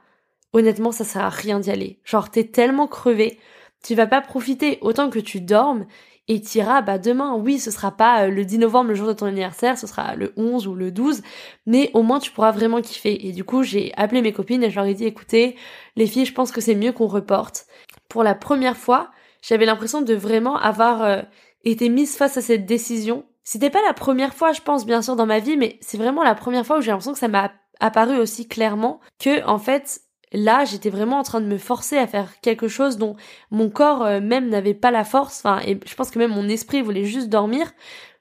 honnêtement, 0.53 0.93
ça 0.93 1.05
sert 1.05 1.25
à 1.25 1.31
rien 1.31 1.59
d'y 1.59 1.71
aller. 1.73 1.99
Genre 2.05 2.31
t'es 2.31 2.45
tellement 2.45 2.87
crevé, 2.87 3.41
tu 3.83 3.97
vas 3.97 4.07
pas 4.07 4.21
profiter 4.21 4.79
autant 4.83 5.11
que 5.11 5.19
tu 5.19 5.41
dormes 5.41 5.87
et 6.29 6.41
t'iras 6.41 6.83
bah 6.83 6.99
demain. 6.99 7.35
Oui, 7.35 7.59
ce 7.59 7.71
sera 7.71 7.93
pas 7.93 8.25
euh, 8.25 8.31
le 8.31 8.45
10 8.45 8.59
novembre 8.59 8.91
le 8.91 8.95
jour 8.95 9.09
de 9.09 9.13
ton 9.13 9.27
anniversaire, 9.27 9.79
ce 9.79 9.87
sera 9.87 10.15
le 10.17 10.33
11 10.37 10.67
ou 10.67 10.75
le 10.75 10.91
12, 10.91 11.23
mais 11.67 11.91
au 11.95 12.03
moins 12.03 12.19
tu 12.19 12.31
pourras 12.31 12.53
vraiment 12.53 12.81
kiffer. 12.81 13.27
Et 13.27 13.33
du 13.33 13.45
coup, 13.45 13.63
j'ai 13.63 13.93
appelé 13.97 14.23
mes 14.23 14.33
copines 14.33 14.63
et 14.63 14.71
je 14.71 14.77
leur 14.77 14.87
ai 14.87 14.95
dit 14.95 15.05
écoutez, 15.05 15.57
les 15.97 16.07
filles, 16.07 16.27
je 16.27 16.35
pense 16.35 16.53
que 16.53 16.61
c'est 16.61 16.75
mieux 16.75 16.93
qu'on 16.93 17.07
reporte. 17.07 17.67
Pour 18.09 18.23
la 18.23 18.35
première 18.35 18.77
fois, 18.77 19.11
j'avais 19.43 19.67
l'impression 19.67 20.03
de 20.03 20.15
vraiment 20.15 20.57
avoir 20.57 21.03
euh, 21.03 21.23
été 21.65 21.89
mise 21.89 22.17
face 22.17 22.37
à 22.37 22.43
cette 22.43 22.67
décision. 22.67 23.25
C'était 23.45 23.71
pas 23.71 23.83
la 23.87 23.95
première 23.95 24.35
fois, 24.35 24.53
je 24.53 24.61
pense, 24.61 24.87
bien 24.87 25.03
sûr, 25.03 25.15
dans 25.15 25.27
ma 25.27 25.39
vie, 25.39 25.57
mais 25.57 25.79
c'est 25.81 25.99
vraiment 25.99 26.25
la 26.25 26.35
première 26.35 26.67
fois 26.67 26.79
où 26.79 26.81
j'ai 26.81 26.91
l'impression 26.91 27.13
que 27.13 27.19
ça 27.19 27.29
m'a 27.29 27.53
apparu 27.79 28.19
aussi 28.19 28.49
clairement 28.49 29.01
que, 29.21 29.45
en 29.47 29.59
fait, 29.59 30.01
là, 30.33 30.65
j'étais 30.65 30.91
vraiment 30.91 31.19
en 31.19 31.23
train 31.23 31.41
de 31.41 31.47
me 31.47 31.59
forcer 31.59 31.97
à 31.97 32.07
faire 32.07 32.41
quelque 32.41 32.69
chose 32.69 32.99
dont 32.99 33.17
mon 33.51 33.71
corps 33.71 34.05
euh, 34.05 34.21
même 34.21 34.49
n'avait 34.49 34.75
pas 34.75 34.91
la 34.91 35.05
force. 35.05 35.41
Enfin, 35.45 35.61
et 35.67 35.79
je 35.87 35.95
pense 35.95 36.11
que 36.11 36.19
même 36.19 36.33
mon 36.33 36.49
esprit 36.49 36.83
voulait 36.83 37.05
juste 37.05 37.29
dormir, 37.29 37.73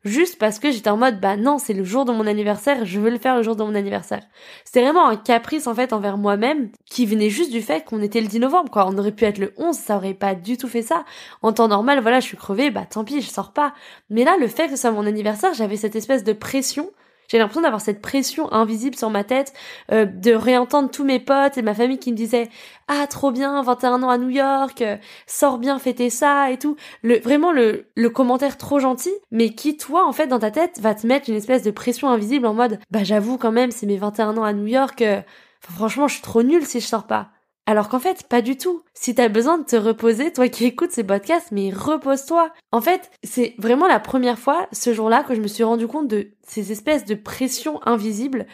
juste 0.05 0.37
parce 0.37 0.59
que 0.59 0.71
j'étais 0.71 0.89
en 0.89 0.97
mode, 0.97 1.19
bah 1.19 1.35
non, 1.35 1.57
c'est 1.57 1.73
le 1.73 1.83
jour 1.83 2.05
de 2.05 2.11
mon 2.11 2.27
anniversaire, 2.27 2.85
je 2.85 2.99
veux 2.99 3.09
le 3.09 3.17
faire 3.17 3.35
le 3.35 3.43
jour 3.43 3.55
de 3.55 3.63
mon 3.63 3.73
anniversaire. 3.75 4.21
C'était 4.63 4.81
vraiment 4.81 5.07
un 5.07 5.17
caprice 5.17 5.67
en 5.67 5.73
fait 5.73 5.91
envers 5.91 6.17
moi-même 6.17 6.69
qui 6.85 7.05
venait 7.05 7.31
juste 7.31 7.51
du 7.51 7.61
fait 7.61 7.83
qu'on 7.83 8.01
était 8.01 8.21
le 8.21 8.27
10 8.27 8.39
novembre, 8.39 8.69
quoi. 8.69 8.87
On 8.87 8.97
aurait 8.97 9.11
pu 9.11 9.25
être 9.25 9.39
le 9.39 9.53
11, 9.57 9.75
ça 9.75 9.97
aurait 9.97 10.13
pas 10.13 10.35
du 10.35 10.57
tout 10.57 10.67
fait 10.67 10.83
ça. 10.83 11.03
En 11.41 11.51
temps 11.51 11.67
normal, 11.67 11.99
voilà, 12.01 12.19
je 12.19 12.25
suis 12.25 12.37
crevée, 12.37 12.69
bah 12.69 12.85
tant 12.89 13.03
pis, 13.03 13.21
je 13.21 13.29
sors 13.29 13.51
pas. 13.51 13.73
Mais 14.09 14.23
là, 14.23 14.37
le 14.39 14.47
fait 14.47 14.65
que 14.65 14.75
ce 14.75 14.81
soit 14.81 14.91
mon 14.91 15.07
anniversaire, 15.07 15.53
j'avais 15.53 15.77
cette 15.77 15.95
espèce 15.95 16.23
de 16.23 16.33
pression 16.33 16.91
j'ai 17.27 17.37
l'impression 17.37 17.61
d'avoir 17.61 17.81
cette 17.81 18.01
pression 18.01 18.51
invisible 18.53 18.95
sur 18.95 19.09
ma 19.09 19.23
tête, 19.23 19.53
euh, 19.91 20.05
de 20.05 20.31
réentendre 20.33 20.89
tous 20.89 21.03
mes 21.03 21.19
potes 21.19 21.57
et 21.57 21.61
ma 21.61 21.73
famille 21.73 21.99
qui 21.99 22.11
me 22.11 22.17
disaient 22.17 22.49
ah 22.87 23.07
trop 23.07 23.31
bien, 23.31 23.61
21 23.63 24.03
ans 24.03 24.09
à 24.09 24.17
New 24.17 24.29
York, 24.29 24.81
euh, 24.81 24.97
sors 25.27 25.57
bien 25.57 25.79
fêter 25.79 26.09
ça 26.09 26.51
et 26.51 26.57
tout. 26.57 26.75
Le 27.01 27.19
vraiment 27.19 27.51
le 27.51 27.87
le 27.95 28.09
commentaire 28.09 28.57
trop 28.57 28.79
gentil, 28.79 29.13
mais 29.31 29.49
qui 29.49 29.77
toi 29.77 30.07
en 30.07 30.11
fait 30.11 30.27
dans 30.27 30.39
ta 30.39 30.51
tête 30.51 30.79
va 30.79 30.93
te 30.95 31.07
mettre 31.07 31.29
une 31.29 31.35
espèce 31.35 31.63
de 31.63 31.71
pression 31.71 32.09
invisible 32.09 32.45
en 32.45 32.53
mode 32.53 32.79
bah 32.91 33.03
j'avoue 33.03 33.37
quand 33.37 33.51
même 33.51 33.71
c'est 33.71 33.85
mes 33.85 33.97
21 33.97 34.37
ans 34.37 34.43
à 34.43 34.53
New 34.53 34.67
York. 34.67 35.01
Euh, 35.01 35.21
franchement, 35.59 36.07
je 36.07 36.15
suis 36.15 36.23
trop 36.23 36.43
nulle 36.43 36.65
si 36.65 36.79
je 36.79 36.85
sors 36.85 37.07
pas. 37.07 37.29
Alors 37.67 37.89
qu'en 37.89 37.99
fait, 37.99 38.27
pas 38.27 38.41
du 38.41 38.57
tout. 38.57 38.83
Si 38.93 39.15
t'as 39.15 39.27
besoin 39.27 39.57
de 39.57 39.65
te 39.65 39.75
reposer, 39.75 40.31
toi 40.31 40.47
qui 40.49 40.65
écoutes 40.65 40.91
ces 40.91 41.03
podcasts, 41.03 41.51
mais 41.51 41.71
repose-toi. 41.71 42.51
En 42.71 42.81
fait, 42.81 43.11
c'est 43.23 43.55
vraiment 43.57 43.87
la 43.87 43.99
première 43.99 44.37
fois, 44.37 44.67
ce 44.71 44.93
jour-là, 44.93 45.23
que 45.23 45.33
je 45.33 45.41
me 45.41 45.47
suis 45.47 45.63
rendu 45.63 45.87
compte 45.87 46.07
de 46.07 46.31
ces 46.43 46.71
espèces 46.71 47.05
de 47.05 47.15
pressions 47.15 47.79
invisibles 47.87 48.45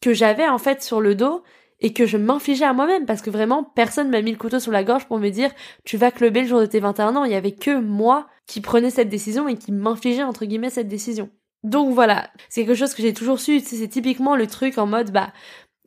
que 0.00 0.14
j'avais 0.14 0.48
en 0.48 0.58
fait 0.58 0.82
sur 0.82 1.00
le 1.00 1.14
dos 1.14 1.42
et 1.80 1.92
que 1.92 2.06
je 2.06 2.16
m'infligeais 2.16 2.64
à 2.64 2.72
moi-même 2.72 3.04
parce 3.04 3.20
que 3.20 3.30
vraiment 3.30 3.62
personne 3.62 4.08
m'a 4.08 4.22
mis 4.22 4.32
le 4.32 4.38
couteau 4.38 4.60
sur 4.60 4.72
la 4.72 4.84
gorge 4.84 5.06
pour 5.06 5.18
me 5.18 5.28
dire 5.28 5.50
tu 5.84 5.96
vas 5.98 6.10
cluber 6.10 6.42
le 6.42 6.48
jour 6.48 6.60
de 6.60 6.66
tes 6.66 6.80
21 6.80 7.16
ans. 7.16 7.24
Il 7.24 7.32
y 7.32 7.34
avait 7.36 7.52
que 7.52 7.78
moi 7.78 8.28
qui 8.46 8.60
prenais 8.60 8.90
cette 8.90 9.08
décision 9.08 9.48
et 9.48 9.56
qui 9.56 9.72
m'infligeait 9.72 10.22
entre 10.22 10.46
guillemets 10.46 10.70
cette 10.70 10.88
décision. 10.88 11.30
Donc 11.64 11.92
voilà, 11.92 12.30
c'est 12.48 12.64
quelque 12.64 12.78
chose 12.78 12.94
que 12.94 13.02
j'ai 13.02 13.12
toujours 13.12 13.40
su, 13.40 13.60
c'est 13.60 13.88
typiquement 13.88 14.36
le 14.36 14.46
truc 14.46 14.78
en 14.78 14.86
mode 14.86 15.10
bah 15.10 15.32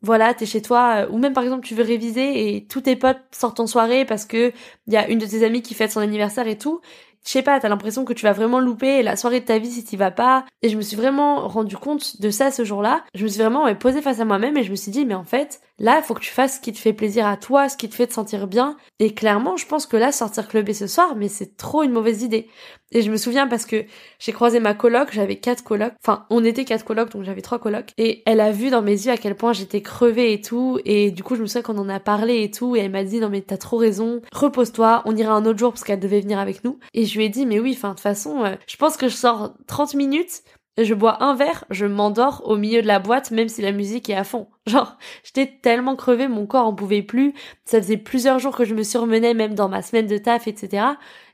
voilà, 0.02 0.32
t'es 0.34 0.46
chez 0.46 0.62
toi, 0.62 1.04
euh, 1.04 1.08
ou 1.10 1.18
même 1.18 1.32
par 1.32 1.44
exemple 1.44 1.66
tu 1.66 1.74
veux 1.74 1.82
réviser 1.84 2.56
et 2.56 2.66
tous 2.66 2.82
tes 2.82 2.96
potes 2.96 3.20
sortent 3.32 3.60
en 3.60 3.66
soirée 3.66 4.04
parce 4.04 4.24
que 4.24 4.52
il 4.86 4.92
y 4.92 4.96
a 4.96 5.08
une 5.08 5.18
de 5.18 5.26
tes 5.26 5.44
amies 5.44 5.62
qui 5.62 5.74
fête 5.74 5.92
son 5.92 6.00
anniversaire 6.00 6.46
et 6.48 6.56
tout, 6.58 6.80
je 7.26 7.30
sais 7.30 7.42
pas, 7.42 7.60
t'as 7.60 7.68
l'impression 7.68 8.04
que 8.04 8.12
tu 8.12 8.24
vas 8.24 8.32
vraiment 8.32 8.60
louper 8.60 9.02
la 9.02 9.16
soirée 9.16 9.40
de 9.40 9.44
ta 9.44 9.58
vie 9.58 9.70
si 9.70 9.84
t'y 9.84 9.96
vas 9.96 10.10
pas. 10.10 10.44
Et 10.62 10.68
je 10.68 10.76
me 10.76 10.82
suis 10.82 10.96
vraiment 10.96 11.48
rendu 11.48 11.76
compte 11.76 12.20
de 12.20 12.30
ça 12.30 12.50
ce 12.50 12.64
jour-là. 12.64 13.04
Je 13.14 13.24
me 13.24 13.28
suis 13.28 13.40
vraiment 13.40 13.72
posé 13.74 14.02
face 14.02 14.20
à 14.20 14.24
moi-même 14.24 14.56
et 14.56 14.64
je 14.64 14.70
me 14.70 14.76
suis 14.76 14.90
dit, 14.90 15.04
mais 15.04 15.14
en 15.14 15.24
fait, 15.24 15.60
là, 15.78 15.98
il 15.98 16.04
faut 16.04 16.14
que 16.14 16.20
tu 16.20 16.30
fasses 16.30 16.56
ce 16.56 16.60
qui 16.60 16.72
te 16.72 16.78
fait 16.78 16.92
plaisir 16.92 17.26
à 17.26 17.36
toi, 17.36 17.68
ce 17.68 17.76
qui 17.76 17.88
te 17.88 17.94
fait 17.94 18.06
te 18.06 18.14
sentir 18.14 18.46
bien. 18.46 18.76
Et 18.98 19.14
clairement, 19.14 19.56
je 19.56 19.66
pense 19.66 19.86
que 19.86 19.96
là, 19.96 20.12
sortir 20.12 20.48
clubber 20.48 20.74
ce 20.74 20.86
soir, 20.86 21.14
mais 21.16 21.28
c'est 21.28 21.56
trop 21.56 21.82
une 21.82 21.92
mauvaise 21.92 22.22
idée. 22.22 22.48
Et 22.92 23.02
je 23.02 23.10
me 23.10 23.16
souviens 23.16 23.46
parce 23.46 23.66
que 23.66 23.84
j'ai 24.18 24.32
croisé 24.32 24.58
ma 24.58 24.74
coloc, 24.74 25.10
j'avais 25.12 25.36
quatre 25.36 25.62
colocs. 25.62 25.94
Enfin, 26.02 26.26
on 26.28 26.44
était 26.44 26.64
quatre 26.64 26.84
colocs, 26.84 27.10
donc 27.10 27.22
j'avais 27.22 27.40
trois 27.40 27.60
colocs. 27.60 27.92
Et 27.98 28.22
elle 28.26 28.40
a 28.40 28.50
vu 28.50 28.70
dans 28.70 28.82
mes 28.82 28.92
yeux 29.06 29.12
à 29.12 29.16
quel 29.16 29.36
point 29.36 29.52
j'étais 29.52 29.80
crevée 29.80 30.32
et 30.32 30.40
tout. 30.40 30.80
Et 30.84 31.12
du 31.12 31.22
coup, 31.22 31.36
je 31.36 31.42
me 31.42 31.46
souviens 31.46 31.62
qu'on 31.62 31.78
en 31.78 31.88
a 31.88 32.00
parlé 32.00 32.42
et 32.42 32.50
tout. 32.50 32.74
Et 32.74 32.80
elle 32.80 32.90
m'a 32.90 33.04
dit, 33.04 33.20
non 33.20 33.28
mais 33.28 33.42
t'as 33.42 33.58
trop 33.58 33.76
raison, 33.76 34.20
repose-toi, 34.32 35.02
on 35.04 35.16
ira 35.16 35.32
un 35.34 35.46
autre 35.46 35.58
jour 35.58 35.72
parce 35.72 35.84
qu'elle 35.84 36.00
devait 36.00 36.20
venir 36.20 36.40
avec 36.40 36.64
nous. 36.64 36.78
Et 36.92 37.06
je 37.10 37.18
lui 37.18 37.26
ai 37.26 37.28
dit, 37.28 37.46
mais 37.46 37.60
oui, 37.60 37.74
enfin, 37.76 37.90
de 37.90 37.94
toute 37.94 38.02
façon, 38.02 38.44
euh, 38.44 38.54
je 38.66 38.76
pense 38.76 38.96
que 38.96 39.08
je 39.08 39.16
sors 39.16 39.54
30 39.66 39.94
minutes, 39.94 40.42
je 40.78 40.94
bois 40.94 41.22
un 41.22 41.34
verre, 41.34 41.64
je 41.70 41.86
m'endors 41.86 42.42
au 42.46 42.56
milieu 42.56 42.80
de 42.80 42.86
la 42.86 42.98
boîte, 42.98 43.30
même 43.30 43.48
si 43.48 43.60
la 43.62 43.72
musique 43.72 44.08
est 44.08 44.14
à 44.14 44.24
fond. 44.24 44.48
Genre, 44.66 44.96
j'étais 45.24 45.58
tellement 45.62 45.96
crevée, 45.96 46.28
mon 46.28 46.46
corps 46.46 46.66
en 46.66 46.74
pouvait 46.74 47.02
plus. 47.02 47.34
Ça 47.64 47.80
faisait 47.80 47.96
plusieurs 47.96 48.38
jours 48.38 48.56
que 48.56 48.64
je 48.64 48.74
me 48.74 48.82
surmenais, 48.82 49.34
même 49.34 49.54
dans 49.54 49.68
ma 49.68 49.82
semaine 49.82 50.06
de 50.06 50.18
taf, 50.18 50.46
etc. 50.46 50.86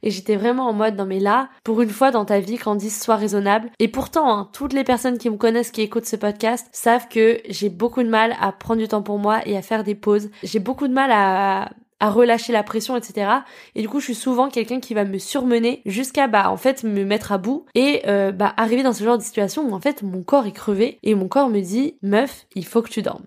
Et 0.03 0.11
j'étais 0.11 0.37
vraiment 0.37 0.67
en 0.67 0.73
mode, 0.73 0.97
non 0.97 1.07
mais 1.07 1.21
là, 1.21 1.49
pour 1.65 1.83
une 1.83 1.91
fois 1.91 2.11
dans 2.11 2.25
ta 2.25 2.41
vie, 2.41 2.59
Candice, 2.59 3.03
sois 3.03 3.17
raisonnable. 3.17 3.71
Et 3.79 3.89
pourtant, 3.89 4.31
hein, 4.31 4.49
toutes 4.53 4.73
les 4.73 4.85
personnes 4.85 5.19
qui 5.19 5.31
me 5.31 5.37
connaissent, 5.37 5.71
qui 5.71 5.83
écoutent 5.83 6.07
ce 6.07 6.17
podcast, 6.17 6.69
savent 6.73 7.09
que 7.09 7.41
j'ai 7.49 7.69
beaucoup 7.69 8.03
de 8.03 8.09
mal 8.09 8.37
à 8.41 8.53
prendre 8.53 8.81
du 8.81 8.89
temps 8.89 9.03
pour 9.03 9.19
moi 9.19 9.47
et 9.47 9.57
à 9.57 9.63
faire 9.63 9.85
des 9.85 9.95
pauses. 9.95 10.31
J'ai 10.43 10.61
beaucoup 10.61 10.89
de 10.89 10.95
mal 10.95 11.11
à 11.13 11.71
à 12.01 12.11
relâcher 12.11 12.53
la 12.53 12.63
pression, 12.63 12.97
etc. 12.97 13.29
Et 13.75 13.83
du 13.83 13.89
coup, 13.89 14.01
je 14.01 14.07
suis 14.07 14.15
souvent 14.15 14.49
quelqu'un 14.49 14.81
qui 14.81 14.95
va 14.95 15.05
me 15.05 15.19
surmener 15.19 15.83
jusqu'à, 15.87 16.27
bah, 16.27 16.51
en 16.51 16.57
fait, 16.57 16.85
me 16.85 17.05
mettre 17.05 17.33
à 17.33 17.39
bout 17.39 17.65
et, 17.75 18.03
euh, 18.07 18.33
bah, 18.33 18.53
arriver 18.57 18.83
dans 18.83 18.93
ce 18.93 19.03
genre 19.03 19.19
de 19.19 19.23
situation 19.23 19.63
où, 19.63 19.73
en 19.73 19.81
fait, 19.81 20.03
mon 20.03 20.23
corps 20.23 20.47
est 20.47 20.53
crevé 20.53 20.99
et 21.03 21.15
mon 21.15 21.29
corps 21.29 21.49
me 21.49 21.61
dit, 21.61 21.97
meuf, 22.03 22.47
il 22.55 22.67
faut 22.67 22.83
que 22.83 22.91
tu 22.91 23.03
dormes. 23.03 23.25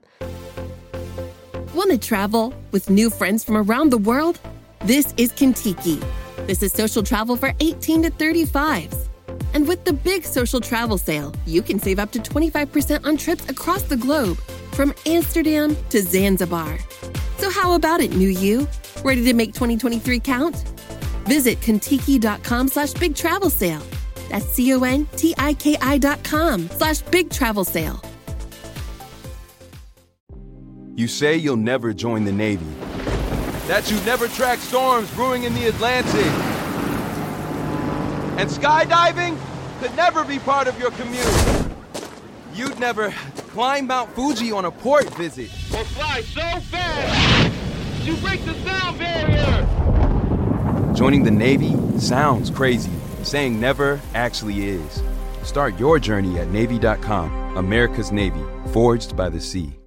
Wanna 1.75 1.97
travel 1.97 2.51
with 2.73 2.89
new 2.89 3.10
friends 3.10 3.43
from 3.43 3.55
around 3.55 3.91
the 3.91 3.99
world? 3.99 4.38
This 4.86 5.13
is 5.17 5.29
Kintiki. 5.29 5.99
This 6.47 6.62
is 6.62 6.71
social 6.71 7.03
travel 7.03 7.36
for 7.36 7.51
18 7.60 8.03
to 8.03 8.10
35s. 8.12 9.08
And 9.53 9.67
with 9.67 9.84
the 9.84 9.93
big 9.93 10.23
social 10.23 10.60
travel 10.60 10.97
sale, 10.97 11.32
you 11.45 11.62
can 11.62 11.79
save 11.79 11.99
up 11.99 12.12
to 12.12 12.19
25% 12.19 13.05
on 13.05 13.17
trips 13.17 13.49
across 13.49 13.84
the 13.84 13.97
globe, 13.97 14.38
from 14.73 14.93
Amsterdam 15.05 15.75
to 15.89 16.01
Zanzibar. 16.01 16.77
So 17.49 17.62
how 17.62 17.73
about 17.73 17.99
it, 17.99 18.12
new 18.12 18.29
you? 18.29 18.67
Ready 19.03 19.23
to 19.23 19.33
make 19.33 19.55
2023 19.55 20.19
count? 20.19 20.55
Visit 21.25 21.59
Kontiki.com 21.62 22.67
slash 22.67 22.93
big 22.93 23.15
travel 23.15 23.49
sale. 23.49 23.81
That's 24.29 24.45
C-O-N-T-I-K-I 24.45 25.97
dot 25.97 26.23
com 26.23 26.69
slash 26.69 27.01
big 27.01 27.31
travel 27.31 27.63
sale. 27.63 28.03
You 30.93 31.07
say 31.07 31.38
you'll 31.38 31.55
never 31.55 31.91
join 31.91 32.23
the 32.23 32.31
Navy. 32.31 32.67
That 33.67 33.89
you 33.89 33.99
never 34.01 34.27
track 34.27 34.59
storms 34.59 35.09
brewing 35.15 35.45
in 35.45 35.55
the 35.55 35.69
Atlantic. 35.69 36.31
And 38.38 38.47
skydiving 38.47 39.39
could 39.79 39.95
never 39.95 40.23
be 40.23 40.38
part 40.38 40.67
of 40.67 40.77
your 40.77 40.91
commute. 40.91 41.69
You'd 42.53 42.79
never 42.79 43.09
climb 43.49 43.88
Mount 43.88 44.12
Fuji 44.12 44.51
on 44.51 44.65
a 44.65 44.71
port 44.71 45.09
visit. 45.15 45.49
Or 45.73 45.83
fly 45.85 46.21
so 46.21 46.41
fast 46.41 47.38
you 48.03 48.15
break 48.17 48.43
the 48.45 48.53
sound 48.55 48.99
barrier. 48.99 49.67
Joining 50.93 51.23
the 51.23 51.31
Navy 51.31 51.75
sounds 51.97 52.49
crazy. 52.49 52.91
Saying 53.23 53.59
never 53.59 53.99
actually 54.13 54.67
is. 54.69 55.03
Start 55.43 55.79
your 55.79 55.99
journey 55.99 56.39
at 56.39 56.49
Navy.com. 56.49 57.57
America's 57.57 58.12
Navy, 58.12 58.43
forged 58.71 59.15
by 59.15 59.29
the 59.29 59.41
sea. 59.41 59.79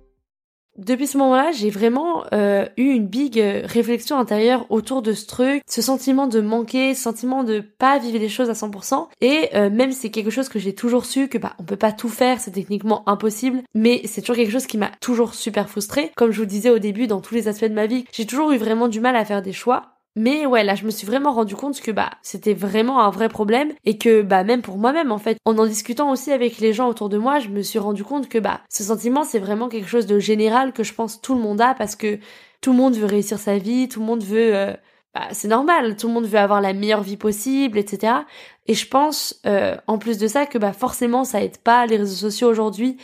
Depuis 0.79 1.07
ce 1.07 1.19
moment-là, 1.19 1.53
j'ai 1.53 1.69
vraiment 1.69 2.25
euh, 2.33 2.67
eu 2.79 2.93
une 2.93 3.07
big 3.07 3.39
euh, 3.39 3.63
réflexion 3.65 4.19
intérieure 4.19 4.65
autour 4.71 5.03
de 5.03 5.13
ce 5.13 5.27
truc, 5.27 5.63
ce 5.67 5.83
sentiment 5.83 6.27
de 6.27 6.41
manquer, 6.41 6.95
ce 6.95 7.03
sentiment 7.03 7.45
de 7.45 7.61
pas 7.61 7.99
vivre 7.99 8.19
les 8.19 8.31
choses 8.31 8.49
à 8.49 8.55
100%. 8.55 9.09
Et 9.21 9.51
euh, 9.55 9.69
même 9.69 9.93
c'est 9.93 10.09
quelque 10.09 10.31
chose 10.31 10.49
que 10.49 10.59
j'ai 10.59 10.75
toujours 10.75 11.05
su 11.05 11.29
que 11.29 11.37
bah 11.37 11.55
on 11.59 11.65
peut 11.65 11.77
pas 11.77 11.93
tout 11.93 12.09
faire, 12.09 12.41
c'est 12.41 12.53
techniquement 12.53 13.07
impossible, 13.07 13.63
mais 13.75 14.01
c'est 14.07 14.23
toujours 14.23 14.37
quelque 14.37 14.53
chose 14.53 14.67
qui 14.67 14.79
m'a 14.79 14.91
toujours 15.01 15.35
super 15.35 15.69
frustrée. 15.69 16.11
Comme 16.17 16.31
je 16.31 16.41
vous 16.41 16.47
disais 16.47 16.71
au 16.71 16.79
début, 16.79 17.07
dans 17.07 17.21
tous 17.21 17.35
les 17.35 17.49
aspects 17.49 17.65
de 17.67 17.75
ma 17.75 17.87
vie, 17.87 18.07
j'ai 18.11 18.25
toujours 18.25 18.53
eu 18.53 18.57
vraiment 18.57 18.89
du 18.89 19.01
mal 19.01 19.15
à 19.15 19.27
faire 19.27 19.43
des 19.43 19.53
choix. 19.53 19.92
Mais 20.15 20.45
ouais, 20.45 20.63
là, 20.63 20.75
je 20.75 20.85
me 20.85 20.91
suis 20.91 21.07
vraiment 21.07 21.33
rendu 21.33 21.57
compte 21.57 21.81
que 21.81 21.91
bah 21.91 22.11
c'était 22.23 22.53
vraiment 22.53 23.01
un 23.01 23.11
vrai 23.11 23.31
problème 23.31 23.73
et 23.85 23.97
que 23.97 24.21
bah 24.21 24.45
même 24.45 24.61
pour 24.61 24.77
moi-même 24.77 25.11
en 25.11 25.19
fait, 25.19 25.39
en 25.47 25.57
en 25.59 25.67
discutant 25.67 26.11
aussi 26.11 26.33
avec 26.33 26.59
les 26.59 26.75
gens 26.75 26.89
autour 26.89 27.09
de 27.09 27.17
moi, 27.17 27.39
je 27.39 27.49
me 27.49 27.63
suis 27.63 27.79
rendu 27.79 28.05
compte 28.05 28.29
que 28.29 28.39
bah 28.39 28.61
ce 28.69 28.83
sentiment 28.85 29.25
c'est 29.25 29.39
vraiment 29.39 29.69
quelque 29.69 29.89
chose 29.89 30.07
de 30.07 30.19
général 30.19 30.73
que 30.73 30.83
je 30.83 30.93
pense 30.93 31.23
tout 31.23 31.35
le 31.35 31.41
monde 31.41 31.61
a 31.63 31.75
parce 31.75 31.97
que 31.97 32.19
tout 32.61 32.73
le 32.73 32.77
monde 32.77 32.95
veut 32.95 33.07
réussir 33.07 33.39
sa 33.39 33.57
vie, 33.57 33.89
tout 33.89 34.01
le 34.01 34.07
monde 34.07 34.23
veut 34.23 34.55
euh, 34.55 34.75
bah, 35.15 35.29
c'est 35.33 35.49
normal, 35.49 35.97
tout 35.97 36.09
le 36.09 36.15
monde 36.15 36.27
veut 36.27 36.39
avoir 36.39 36.61
la 36.61 36.73
meilleure 36.73 37.03
vie 37.03 37.17
possible, 37.17 37.79
etc. 37.79 38.15
Et 38.67 38.75
je 38.75 38.89
pense, 38.89 39.41
euh, 39.47 39.77
en 39.87 39.99
plus 39.99 40.19
de 40.19 40.27
ça, 40.27 40.47
que 40.47 40.59
bah 40.59 40.73
forcément 40.73 41.25
ça 41.25 41.43
aide 41.43 41.59
pas 41.59 41.87
les 41.87 41.97
réseaux 41.99 42.29
sociaux 42.31 42.49
aujourd'hui, 42.49 42.97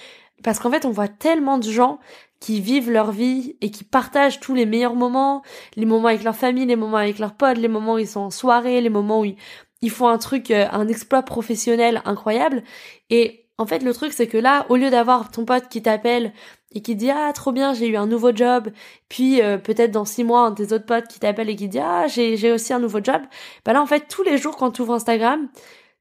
parce 0.42 0.58
qu'en 0.58 0.70
fait 0.70 0.84
on 0.84 0.90
voit 0.90 1.08
tellement 1.08 1.58
de 1.58 1.70
gens 1.70 1.98
qui 2.40 2.60
vivent 2.60 2.90
leur 2.90 3.10
vie 3.10 3.56
et 3.60 3.70
qui 3.70 3.84
partagent 3.84 4.40
tous 4.40 4.54
les 4.54 4.66
meilleurs 4.66 4.94
moments, 4.94 5.42
les 5.76 5.86
moments 5.86 6.08
avec 6.08 6.22
leur 6.22 6.36
famille, 6.36 6.66
les 6.66 6.76
moments 6.76 6.98
avec 6.98 7.18
leurs 7.18 7.34
potes, 7.34 7.58
les 7.58 7.68
moments 7.68 7.94
où 7.94 7.98
ils 7.98 8.08
sont 8.08 8.20
en 8.20 8.30
soirée, 8.30 8.80
les 8.80 8.90
moments 8.90 9.20
où 9.20 9.24
ils, 9.82 9.90
font 9.90 10.08
un 10.08 10.18
truc, 10.18 10.50
euh, 10.50 10.66
un 10.70 10.88
exploit 10.88 11.22
professionnel 11.22 12.02
incroyable. 12.04 12.62
Et 13.10 13.46
en 13.58 13.66
fait, 13.66 13.82
le 13.82 13.92
truc, 13.92 14.12
c'est 14.12 14.28
que 14.28 14.38
là, 14.38 14.66
au 14.68 14.76
lieu 14.76 14.90
d'avoir 14.90 15.30
ton 15.30 15.44
pote 15.44 15.68
qui 15.68 15.82
t'appelle 15.82 16.32
et 16.72 16.82
qui 16.82 16.96
dit 16.96 17.10
ah 17.10 17.32
trop 17.32 17.52
bien 17.52 17.72
j'ai 17.72 17.88
eu 17.88 17.96
un 17.96 18.06
nouveau 18.06 18.34
job 18.34 18.68
puis 19.08 19.40
euh, 19.40 19.56
peut-être 19.56 19.90
dans 19.90 20.04
six 20.04 20.24
mois 20.24 20.52
tes 20.52 20.72
autres 20.72 20.84
potes 20.84 21.08
qui 21.08 21.18
t'appelle 21.18 21.48
et 21.48 21.56
qui 21.56 21.68
dit 21.68 21.78
ah 21.78 22.06
j'ai 22.08 22.36
j'ai 22.36 22.52
aussi 22.52 22.72
un 22.72 22.78
nouveau 22.78 23.02
job 23.02 23.22
bah 23.64 23.72
là 23.72 23.80
en 23.80 23.86
fait 23.86 24.06
tous 24.08 24.22
les 24.22 24.36
jours 24.36 24.56
quand 24.56 24.70
tu 24.72 24.82
ouvres 24.82 24.94
Instagram 24.94 25.48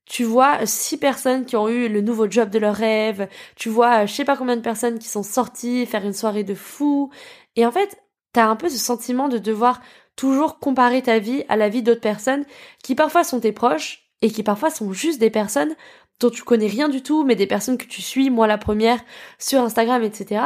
tu 0.08 0.24
vois 0.24 0.66
six 0.66 0.98
personnes 0.98 1.46
qui 1.46 1.56
ont 1.56 1.70
eu 1.70 1.90
le 1.90 2.02
nouveau 2.02 2.30
job 2.30 2.50
de 2.50 2.60
leur 2.60 2.76
rêve 2.76 3.28
tu 3.56 3.70
vois 3.70 4.06
je 4.06 4.14
sais 4.14 4.26
pas 4.26 4.38
combien 4.38 4.56
de 4.56 4.62
personnes 4.62 5.00
qui 5.00 5.08
sont 5.08 5.24
sorties 5.24 5.86
faire 5.86 6.06
une 6.06 6.14
soirée 6.14 6.44
de 6.44 6.56
fou 6.56 7.12
et 7.56 7.66
en 7.66 7.72
fait 7.72 7.98
t'as 8.34 8.46
un 8.46 8.56
peu 8.56 8.70
ce 8.70 8.78
sentiment 8.78 9.28
de 9.28 9.38
devoir 9.38 9.82
toujours 10.16 10.60
comparer 10.60 11.02
ta 11.02 11.20
vie 11.20 11.44
à 11.50 11.56
la 11.56 11.70
vie 11.70 11.84
d'autres 11.84 12.02
personnes 12.02 12.46
qui 12.84 12.96
parfois 12.96 13.24
sont 13.24 13.40
tes 13.40 13.52
proches 13.52 14.10
et 14.22 14.32
qui 14.32 14.44
parfois 14.44 14.70
sont 14.70 14.94
juste 14.94 15.20
des 15.20 15.30
personnes 15.30 15.76
dont 16.20 16.30
tu 16.30 16.44
connais 16.44 16.68
rien 16.68 16.90
du 16.90 17.04
tout, 17.04 17.24
mais 17.24 17.36
des 17.36 17.48
personnes 17.48 17.78
que 17.78 17.86
tu 17.86 18.02
suis, 18.02 18.30
moi 18.30 18.48
la 18.48 18.58
première, 18.58 19.00
sur 19.38 19.62
Instagram, 19.62 20.04
etc. 20.04 20.42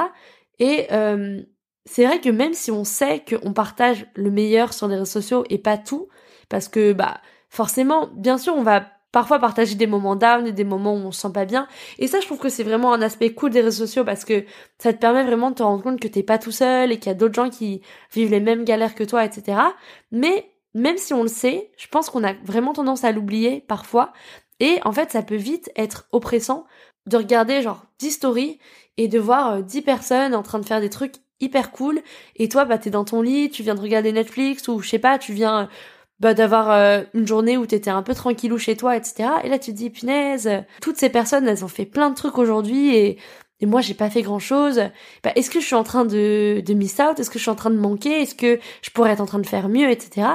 Et 0.59 0.87
euh, 0.91 1.41
c'est 1.85 2.05
vrai 2.05 2.19
que 2.19 2.29
même 2.29 2.53
si 2.53 2.71
on 2.71 2.83
sait 2.83 3.23
qu'on 3.27 3.53
partage 3.53 4.05
le 4.15 4.31
meilleur 4.31 4.73
sur 4.73 4.87
les 4.87 4.95
réseaux 4.95 5.05
sociaux 5.05 5.45
et 5.49 5.57
pas 5.57 5.77
tout, 5.77 6.09
parce 6.49 6.67
que 6.67 6.93
bah 6.93 7.21
forcément, 7.49 8.07
bien 8.15 8.37
sûr, 8.37 8.53
on 8.55 8.63
va 8.63 8.85
parfois 9.11 9.39
partager 9.39 9.75
des 9.75 9.87
moments 9.87 10.15
down 10.15 10.47
et 10.47 10.51
des 10.51 10.63
moments 10.63 10.93
où 10.93 10.99
on 10.99 11.11
se 11.11 11.21
sent 11.21 11.33
pas 11.33 11.45
bien. 11.45 11.67
Et 11.99 12.07
ça, 12.07 12.19
je 12.19 12.25
trouve 12.25 12.39
que 12.39 12.49
c'est 12.49 12.63
vraiment 12.63 12.93
un 12.93 13.01
aspect 13.01 13.33
cool 13.33 13.51
des 13.51 13.61
réseaux 13.61 13.85
sociaux 13.85 14.03
parce 14.03 14.25
que 14.25 14.45
ça 14.77 14.93
te 14.93 14.99
permet 14.99 15.23
vraiment 15.23 15.49
de 15.49 15.55
te 15.55 15.63
rendre 15.63 15.83
compte 15.83 15.99
que 15.99 16.07
t'es 16.07 16.23
pas 16.23 16.37
tout 16.37 16.51
seul 16.51 16.91
et 16.91 16.97
qu'il 16.97 17.07
y 17.07 17.11
a 17.11 17.15
d'autres 17.15 17.33
gens 17.33 17.49
qui 17.49 17.81
vivent 18.13 18.31
les 18.31 18.39
mêmes 18.39 18.63
galères 18.63 18.95
que 18.95 19.03
toi, 19.03 19.25
etc. 19.25 19.59
Mais 20.11 20.51
même 20.73 20.97
si 20.97 21.13
on 21.13 21.23
le 21.23 21.29
sait, 21.29 21.71
je 21.77 21.87
pense 21.87 22.09
qu'on 22.09 22.23
a 22.23 22.33
vraiment 22.45 22.73
tendance 22.73 23.03
à 23.03 23.11
l'oublier 23.11 23.61
parfois 23.67 24.13
et 24.61 24.79
en 24.85 24.91
fait, 24.91 25.11
ça 25.11 25.23
peut 25.23 25.35
vite 25.35 25.71
être 25.75 26.05
oppressant 26.11 26.65
de 27.07 27.17
regarder 27.17 27.63
genre 27.63 27.83
10 27.97 28.11
stories 28.11 28.59
et 28.97 29.07
de 29.07 29.17
voir 29.17 29.63
10 29.63 29.79
euh, 29.79 29.81
personnes 29.81 30.35
en 30.35 30.43
train 30.43 30.59
de 30.59 30.65
faire 30.65 30.79
des 30.79 30.89
trucs 30.89 31.15
hyper 31.39 31.71
cool 31.71 32.01
et 32.35 32.47
toi 32.47 32.65
bah 32.65 32.77
t'es 32.77 32.91
dans 32.91 33.03
ton 33.03 33.23
lit, 33.23 33.49
tu 33.49 33.63
viens 33.63 33.73
de 33.73 33.81
regarder 33.81 34.11
Netflix 34.11 34.67
ou 34.67 34.79
je 34.79 34.87
sais 34.87 34.99
pas, 34.99 35.17
tu 35.17 35.33
viens 35.33 35.67
bah 36.21 36.33
d'avoir 36.33 36.71
euh, 36.71 37.01
une 37.13 37.27
journée 37.27 37.57
où 37.57 37.65
t'étais 37.65 37.89
un 37.89 38.03
peu 38.03 38.13
tranquillou 38.13 38.57
chez 38.57 38.77
toi, 38.77 38.95
etc. 38.95 39.29
Et 39.43 39.49
là 39.49 39.59
tu 39.59 39.71
te 39.71 39.77
dis 39.77 39.89
punaise, 39.89 40.49
toutes 40.81 40.97
ces 40.97 41.09
personnes 41.09 41.47
elles 41.47 41.65
ont 41.65 41.69
fait 41.69 41.85
plein 41.85 42.09
de 42.11 42.15
trucs 42.15 42.37
aujourd'hui 42.37 42.95
et 42.95 43.17
et 43.59 43.65
moi 43.65 43.81
j'ai 43.81 43.93
pas 43.93 44.09
fait 44.09 44.21
grand 44.21 44.39
chose. 44.39 44.81
Bah, 45.23 45.31
est-ce 45.35 45.49
que 45.49 45.59
je 45.59 45.65
suis 45.65 45.75
en 45.75 45.83
train 45.83 46.05
de, 46.05 46.61
de 46.65 46.73
miss 46.73 46.99
out? 46.99 47.19
Est-ce 47.19 47.29
que 47.29 47.37
je 47.37 47.43
suis 47.43 47.51
en 47.51 47.55
train 47.55 47.69
de 47.69 47.77
manquer? 47.77 48.21
Est-ce 48.21 48.35
que 48.35 48.59
je 48.81 48.89
pourrais 48.91 49.11
être 49.11 49.21
en 49.21 49.25
train 49.25 49.39
de 49.39 49.45
faire 49.45 49.69
mieux, 49.69 49.89
etc. 49.89 50.27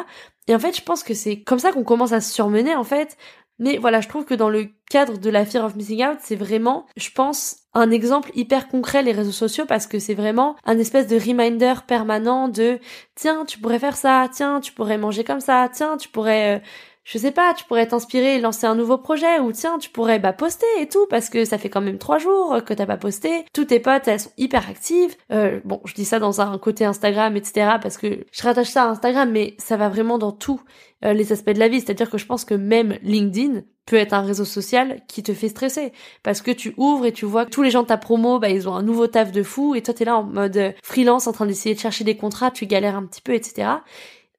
Et 0.49 0.55
en 0.55 0.59
fait, 0.59 0.77
je 0.77 0.83
pense 0.83 1.03
que 1.03 1.15
c'est 1.15 1.41
comme 1.43 1.59
ça 1.59 1.73
qu'on 1.73 1.83
commence 1.85 2.13
à 2.13 2.21
se 2.21 2.33
surmener 2.33 2.77
en 2.77 2.85
fait, 2.85 3.17
mais 3.59 3.79
voilà, 3.79 4.01
je 4.01 4.09
trouve 4.09 4.25
que 4.25 4.35
dans 4.35 4.49
le 4.51 4.69
cadre 4.89 5.19
de 5.19 5.31
la 5.31 5.45
fear 5.45 5.65
of 5.65 5.75
missing 5.75 6.05
out, 6.05 6.19
c'est 6.21 6.37
vraiment, 6.37 6.87
je 6.97 7.11
pense, 7.11 7.57
un 7.75 7.91
exemple 7.91 8.31
hyper 8.35 8.69
concret 8.69 9.03
les 9.03 9.13
réseaux 9.13 9.33
sociaux 9.33 9.65
parce 9.67 9.87
que 9.87 9.99
c'est 9.99 10.15
vraiment 10.15 10.57
un 10.65 10.79
espèce 10.79 11.07
de 11.09 11.17
reminder 11.17 11.75
permanent 11.87 12.49
de 12.49 12.79
tiens, 13.15 13.45
tu 13.45 13.59
pourrais 13.59 13.79
faire 13.79 13.97
ça, 13.97 14.29
tiens, 14.33 14.61
tu 14.61 14.73
pourrais 14.73 14.99
manger 14.99 15.25
comme 15.25 15.41
ça, 15.41 15.69
tiens, 15.73 15.97
tu 15.97 16.09
pourrais 16.09 16.57
euh, 16.57 16.61
je 17.07 17.19
sais 17.19 17.31
pas, 17.31 17.55
tu 17.55 17.65
pourrais 17.65 17.87
t'inspirer 17.87 18.35
et 18.35 18.41
lancer 18.41 18.67
un 18.67 18.75
nouveau 18.75 18.99
projet, 18.99 19.39
ou 19.39 19.53
tiens, 19.53 19.79
tu 19.79 19.91
pourrais 19.91 20.19
bah 20.19 20.33
poster 20.33 20.67
et 20.81 20.89
tout, 20.89 21.07
parce 21.09 21.29
que 21.29 21.45
ça 21.45 21.57
fait 21.57 21.69
quand 21.69 21.81
même 21.81 21.99
trois 21.99 22.19
jours 22.19 22.65
que 22.67 22.75
t'as 22.75 22.85
pas 22.85 22.97
posté. 22.97 23.45
Toutes 23.53 23.69
tes 23.69 23.79
potes, 23.79 24.09
elles 24.09 24.19
sont 24.19 24.33
hyper 24.37 24.69
actives. 24.69 25.15
Euh, 25.31 25.61
bon, 25.65 25.81
je 25.85 25.95
dis 25.95 26.05
ça 26.05 26.19
dans 26.19 26.41
un 26.41 26.59
côté 26.59 26.85
Instagram, 26.85 27.37
etc., 27.37 27.77
parce 27.81 27.97
que 27.97 28.27
je 28.33 28.43
rattache 28.43 28.71
ça 28.71 28.83
à 28.83 28.89
Instagram, 28.89 29.31
mais 29.31 29.55
ça 29.59 29.77
va 29.77 29.89
vraiment 29.89 30.19
dans 30.19 30.33
tous 30.33 30.61
euh, 31.05 31.13
les 31.13 31.31
aspects 31.33 31.51
de 31.51 31.61
la 31.61 31.69
vie. 31.69 31.81
C'est-à-dire 31.81 32.11
que 32.11 32.19
je 32.19 32.27
pense 32.27 32.45
que 32.45 32.55
même 32.55 32.99
LinkedIn 33.03 33.63
peut 33.87 33.97
être 33.97 34.13
un 34.13 34.23
réseau 34.23 34.45
social 34.45 35.01
qui 35.07 35.23
te 35.23 35.33
fait 35.33 35.49
stresser, 35.49 35.93
parce 36.25 36.43
que 36.43 36.51
tu 36.51 36.75
ouvres 36.77 37.07
et 37.07 37.13
tu 37.13 37.25
vois 37.25 37.45
que 37.45 37.51
tous 37.51 37.63
les 37.63 37.71
gens 37.71 37.83
de 37.83 37.87
ta 37.87 37.97
promo, 37.97 38.41
bah 38.41 38.51
ils 38.51 38.69
ont 38.69 38.75
un 38.75 38.83
nouveau 38.83 39.07
taf 39.07 39.31
de 39.31 39.45
fou, 39.45 39.77
et 39.77 39.83
toi 39.83 39.95
t'es 39.95 40.05
là 40.05 40.17
en 40.17 40.25
mode 40.25 40.75
freelance 40.83 41.29
en 41.29 41.33
train 41.33 41.47
d'essayer 41.47 41.77
de 41.77 41.81
chercher 41.81 42.03
des 42.03 42.17
contrats, 42.17 42.51
tu 42.51 42.67
galères 42.67 42.97
un 42.97 43.07
petit 43.07 43.23
peu, 43.23 43.33
etc. 43.33 43.69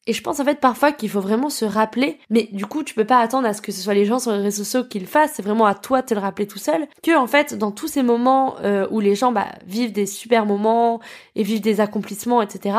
Et 0.08 0.13
je 0.13 0.24
pense 0.24 0.39
en 0.39 0.46
fait 0.46 0.62
parfois 0.62 0.93
qu'il 0.93 1.10
faut 1.10 1.20
vraiment 1.20 1.50
se 1.50 1.65
rappeler, 1.65 2.17
mais 2.30 2.48
du 2.54 2.65
coup 2.65 2.82
tu 2.82 2.93
peux 2.93 3.06
pas 3.06 3.20
attendre 3.20 3.46
à 3.46 3.54
ce 3.54 3.62
que 3.62 3.74
ce 3.74 3.82
soit 3.82 3.93
les 3.93 4.06
gens 4.06 4.20
sur 4.20 4.32
les 4.32 4.41
réseaux 4.41 4.63
sociaux 4.63 4.88
qui 4.88 5.00
le 5.00 5.06
fassent, 5.06 5.34
c'est 5.36 5.43
vraiment 5.43 5.65
à 5.65 5.76
toi 5.76 6.02
de 6.02 6.08
te 6.08 6.13
le 6.13 6.22
rappeler 6.22 6.48
tout 6.48 6.58
seul, 6.58 6.88
que 7.04 7.15
en 7.15 7.28
fait 7.28 7.54
dans 7.54 7.72
tous 7.72 7.89
ces 7.89 8.04
moments 8.04 8.56
euh, 8.63 8.88
où 8.89 9.02
les 9.02 9.15
gens 9.15 9.34
bah, 9.34 9.48
vivent 9.65 9.91
des 9.91 10.06
super 10.06 10.46
moments 10.46 11.02
et 11.36 11.43
vivent 11.43 11.62
des 11.62 11.82
accomplissements, 11.82 12.41
etc., 12.41 12.78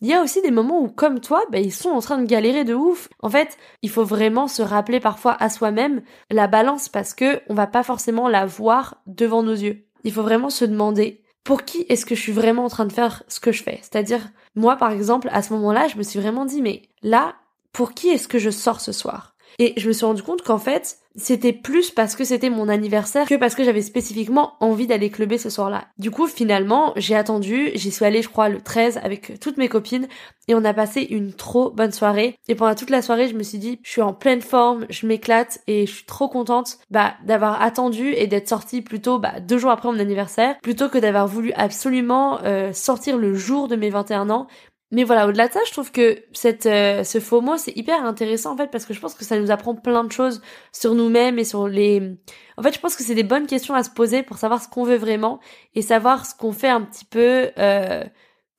il 0.00 0.06
y 0.06 0.14
a 0.14 0.22
aussi 0.22 0.40
des 0.42 0.52
moments 0.52 0.80
où 0.80 0.88
comme 0.88 1.18
toi, 1.18 1.42
bah, 1.50 1.58
ils 1.58 1.72
sont 1.72 1.88
en 1.88 1.98
train 1.98 2.18
de 2.18 2.26
galérer 2.26 2.62
de 2.62 2.72
ouf. 2.72 3.08
En 3.20 3.28
fait, 3.28 3.58
il 3.82 3.90
faut 3.90 4.04
vraiment 4.04 4.46
se 4.46 4.62
rappeler 4.62 5.00
parfois 5.00 5.36
à 5.40 5.50
soi-même 5.50 6.02
la 6.30 6.46
balance 6.46 6.88
parce 6.88 7.14
que 7.14 7.40
on 7.48 7.54
va 7.54 7.66
pas 7.66 7.82
forcément 7.82 8.28
la 8.28 8.46
voir 8.46 9.02
devant 9.06 9.42
nos 9.42 9.54
yeux. 9.54 9.88
Il 10.04 10.12
faut 10.12 10.22
vraiment 10.22 10.50
se 10.50 10.64
demander 10.64 11.24
pour 11.48 11.64
qui 11.64 11.86
est-ce 11.88 12.04
que 12.04 12.14
je 12.14 12.20
suis 12.20 12.32
vraiment 12.32 12.66
en 12.66 12.68
train 12.68 12.84
de 12.84 12.92
faire 12.92 13.22
ce 13.26 13.40
que 13.40 13.52
je 13.52 13.62
fais? 13.62 13.78
C'est-à-dire, 13.80 14.20
moi 14.54 14.76
par 14.76 14.92
exemple, 14.92 15.30
à 15.32 15.40
ce 15.40 15.54
moment-là, 15.54 15.88
je 15.88 15.96
me 15.96 16.02
suis 16.02 16.20
vraiment 16.20 16.44
dit, 16.44 16.60
mais 16.60 16.82
là, 17.02 17.36
pour 17.72 17.94
qui 17.94 18.08
est-ce 18.08 18.28
que 18.28 18.38
je 18.38 18.50
sors 18.50 18.82
ce 18.82 18.92
soir? 18.92 19.34
Et 19.58 19.72
je 19.78 19.88
me 19.88 19.94
suis 19.94 20.04
rendu 20.04 20.22
compte 20.22 20.42
qu'en 20.42 20.58
fait, 20.58 20.98
c'était 21.18 21.52
plus 21.52 21.90
parce 21.90 22.16
que 22.16 22.24
c'était 22.24 22.50
mon 22.50 22.68
anniversaire 22.68 23.26
que 23.26 23.34
parce 23.34 23.54
que 23.54 23.64
j'avais 23.64 23.82
spécifiquement 23.82 24.54
envie 24.60 24.86
d'aller 24.86 25.10
clubber 25.10 25.36
ce 25.36 25.50
soir-là. 25.50 25.88
Du 25.98 26.10
coup, 26.10 26.26
finalement, 26.26 26.92
j'ai 26.96 27.14
attendu, 27.14 27.70
j'y 27.74 27.90
suis 27.90 28.04
allée, 28.04 28.22
je 28.22 28.28
crois, 28.28 28.48
le 28.48 28.60
13 28.60 29.00
avec 29.02 29.40
toutes 29.40 29.56
mes 29.58 29.68
copines 29.68 30.06
et 30.46 30.54
on 30.54 30.64
a 30.64 30.72
passé 30.72 31.02
une 31.02 31.34
trop 31.34 31.70
bonne 31.70 31.92
soirée. 31.92 32.36
Et 32.48 32.54
pendant 32.54 32.74
toute 32.74 32.90
la 32.90 33.02
soirée, 33.02 33.28
je 33.28 33.34
me 33.34 33.42
suis 33.42 33.58
dit, 33.58 33.80
je 33.82 33.90
suis 33.90 34.02
en 34.02 34.14
pleine 34.14 34.40
forme, 34.40 34.86
je 34.88 35.06
m'éclate 35.06 35.60
et 35.66 35.86
je 35.86 35.92
suis 35.92 36.06
trop 36.06 36.28
contente, 36.28 36.78
bah, 36.90 37.14
d'avoir 37.24 37.60
attendu 37.60 38.12
et 38.12 38.26
d'être 38.26 38.48
sortie 38.48 38.80
plutôt, 38.80 39.18
bah, 39.18 39.40
deux 39.40 39.58
jours 39.58 39.70
après 39.70 39.90
mon 39.90 39.98
anniversaire, 39.98 40.56
plutôt 40.62 40.88
que 40.88 40.98
d'avoir 40.98 41.26
voulu 41.26 41.52
absolument 41.54 42.38
euh, 42.44 42.72
sortir 42.72 43.18
le 43.18 43.34
jour 43.34 43.68
de 43.68 43.76
mes 43.76 43.90
21 43.90 44.30
ans 44.30 44.46
mais 44.90 45.04
voilà, 45.04 45.26
au-delà 45.26 45.48
de 45.48 45.52
ça, 45.52 45.60
je 45.66 45.72
trouve 45.72 45.92
que 45.92 46.24
cette, 46.32 46.64
euh, 46.64 47.04
ce 47.04 47.20
faux 47.20 47.42
mot, 47.42 47.58
c'est 47.58 47.76
hyper 47.76 48.04
intéressant 48.04 48.52
en 48.54 48.56
fait 48.56 48.70
parce 48.70 48.86
que 48.86 48.94
je 48.94 49.00
pense 49.00 49.14
que 49.14 49.24
ça 49.24 49.38
nous 49.38 49.50
apprend 49.50 49.74
plein 49.74 50.02
de 50.02 50.12
choses 50.12 50.40
sur 50.72 50.94
nous-mêmes 50.94 51.38
et 51.38 51.44
sur 51.44 51.68
les... 51.68 52.16
En 52.56 52.62
fait, 52.62 52.74
je 52.74 52.80
pense 52.80 52.96
que 52.96 53.02
c'est 53.02 53.14
des 53.14 53.22
bonnes 53.22 53.46
questions 53.46 53.74
à 53.74 53.82
se 53.82 53.90
poser 53.90 54.22
pour 54.22 54.38
savoir 54.38 54.62
ce 54.62 54.68
qu'on 54.68 54.84
veut 54.84 54.96
vraiment 54.96 55.40
et 55.74 55.82
savoir 55.82 56.24
ce 56.24 56.34
qu'on 56.34 56.52
fait 56.52 56.68
un 56.68 56.80
petit 56.80 57.04
peu 57.04 57.50
euh, 57.58 58.02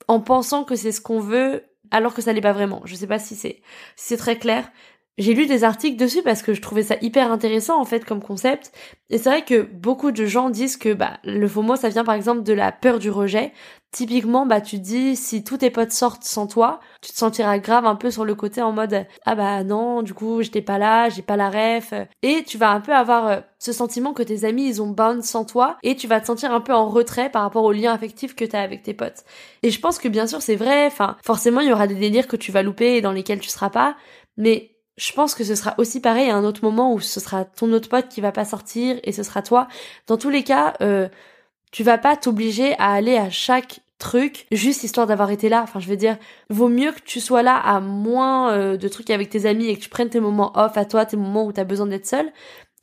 en 0.08 0.20
pensant 0.20 0.64
que 0.64 0.76
c'est 0.76 0.92
ce 0.92 1.02
qu'on 1.02 1.20
veut 1.20 1.64
alors 1.90 2.14
que 2.14 2.22
ça 2.22 2.32
l'est 2.32 2.42
pas 2.42 2.54
vraiment. 2.54 2.82
Je 2.86 2.94
sais 2.96 3.08
pas 3.08 3.20
si 3.20 3.36
c'est 3.36 3.62
si 3.96 4.10
c'est 4.10 4.18
très 4.18 4.38
clair, 4.38 4.70
j'ai 5.20 5.34
lu 5.34 5.48
des 5.48 5.66
articles 5.66 5.98
dessus 5.98 6.24
parce 6.24 6.42
que 6.42 6.54
je 6.54 6.62
trouvais 6.62 6.82
ça 6.82 6.96
hyper 7.02 7.32
intéressant 7.32 7.80
en 7.80 7.86
fait 7.86 8.06
comme 8.06 8.22
concept. 8.24 8.72
Et 9.10 9.18
c'est 9.18 9.30
vrai 9.30 9.44
que 9.44 9.64
beaucoup 9.64 10.12
de 10.12 10.26
gens 10.26 10.50
disent 10.50 10.78
que 10.78 10.94
bah, 10.94 11.20
le 11.26 11.48
FOMO 11.48 11.76
ça 11.76 11.90
vient 11.90 12.06
par 12.06 12.16
exemple 12.16 12.44
de 12.44 12.54
la 12.54 12.72
peur 12.72 13.00
du 13.00 13.12
rejet. 13.12 13.52
Typiquement, 13.92 14.46
bah 14.46 14.62
tu 14.62 14.78
dis 14.78 15.16
si 15.16 15.44
tous 15.44 15.58
tes 15.58 15.72
potes 15.72 15.92
sortent 15.92 16.24
sans 16.24 16.46
toi, 16.46 16.80
tu 17.02 17.12
te 17.12 17.18
sentiras 17.18 17.58
grave 17.58 17.88
un 17.88 17.96
peu 17.96 18.12
sur 18.12 18.24
le 18.24 18.36
côté 18.36 18.62
en 18.62 18.72
mode 18.72 19.08
ah 19.26 19.34
bah 19.34 19.64
non, 19.64 20.04
du 20.04 20.14
coup 20.14 20.44
j'étais 20.44 20.62
pas 20.62 20.78
là, 20.78 21.10
j'ai 21.10 21.24
pas 21.24 21.36
la 21.36 21.50
ref 21.50 21.96
et 22.22 22.44
tu 22.44 22.60
vas 22.60 22.70
un 22.70 22.82
peu 22.82 22.94
avoir 22.94 23.28
euh, 23.28 23.40
ce 23.58 23.74
sentiment 23.74 24.14
que 24.14 24.22
tes 24.22 24.46
amis 24.46 24.68
ils 24.68 24.82
ont 24.84 24.90
bound 24.90 25.24
sans 25.24 25.44
toi 25.44 25.78
et 25.82 25.96
tu 25.96 26.06
vas 26.06 26.22
te 26.22 26.28
sentir 26.28 26.54
un 26.54 26.62
peu 26.62 26.72
en 26.72 26.88
retrait 26.88 27.32
par 27.32 27.42
rapport 27.42 27.64
au 27.64 27.72
lien 27.72 27.92
affectif 27.92 28.36
que 28.36 28.46
t'as 28.46 28.62
avec 28.62 28.84
tes 28.84 28.94
potes. 28.94 29.24
Et 29.64 29.72
je 29.72 29.80
pense 29.80 29.98
que 29.98 30.08
bien 30.08 30.28
sûr 30.28 30.44
c'est 30.44 30.56
vrai, 30.56 30.86
enfin 30.86 31.18
forcément 31.26 31.62
il 31.62 31.70
y 31.70 31.74
aura 31.74 31.88
des 31.88 31.96
délires 31.96 32.28
que 32.28 32.36
tu 32.38 32.52
vas 32.52 32.62
louper 32.62 32.98
et 32.98 33.02
dans 33.02 33.12
lesquels 33.12 33.40
tu 33.40 33.50
seras 33.50 33.72
pas, 33.72 33.96
mais 34.38 34.76
je 34.98 35.12
pense 35.14 35.34
que 35.34 35.44
ce 35.44 35.56
sera 35.56 35.74
aussi 35.80 36.00
pareil 36.00 36.30
à 36.30 36.36
un 36.36 36.44
autre 36.44 36.64
moment 36.64 36.94
où 36.94 37.00
ce 37.00 37.20
sera 37.20 37.44
ton 37.46 37.72
autre 37.74 37.90
pote 37.90 38.10
qui 38.10 38.22
va 38.22 38.32
pas 38.32 38.46
sortir 38.46 39.00
et 39.04 39.14
ce 39.14 39.24
sera 39.24 39.42
toi. 39.42 39.68
Dans 40.08 40.18
tous 40.18 40.30
les 40.30 40.44
cas, 40.44 40.74
euh, 40.82 41.08
tu 41.72 41.84
vas 41.84 41.98
pas 41.98 42.16
t'obliger 42.18 42.74
à 42.80 42.92
aller 42.94 43.18
à 43.18 43.30
chaque 43.30 43.82
truc 44.00 44.48
juste 44.52 44.84
histoire 44.84 45.08
d'avoir 45.08 45.30
été 45.30 45.50
là. 45.50 45.62
Enfin, 45.62 45.80
je 45.80 45.88
veux 45.88 45.98
dire, 45.98 46.18
vaut 46.50 46.70
mieux 46.70 46.92
que 46.92 47.02
tu 47.02 47.20
sois 47.20 47.44
là 47.44 47.58
à 47.58 47.80
moins 47.80 48.54
euh, 48.54 48.78
de 48.78 48.88
trucs 48.88 49.10
avec 49.10 49.30
tes 49.30 49.46
amis 49.46 49.68
et 49.68 49.76
que 49.76 49.82
tu 49.82 49.90
prennes 49.90 50.10
tes 50.10 50.22
moments 50.22 50.54
off 50.56 50.78
à 50.78 50.86
toi, 50.86 51.06
tes 51.06 51.18
moments 51.18 51.46
où 51.46 51.52
t'as 51.52 51.66
besoin 51.66 51.88
d'être 51.88 52.08
seul 52.08 52.32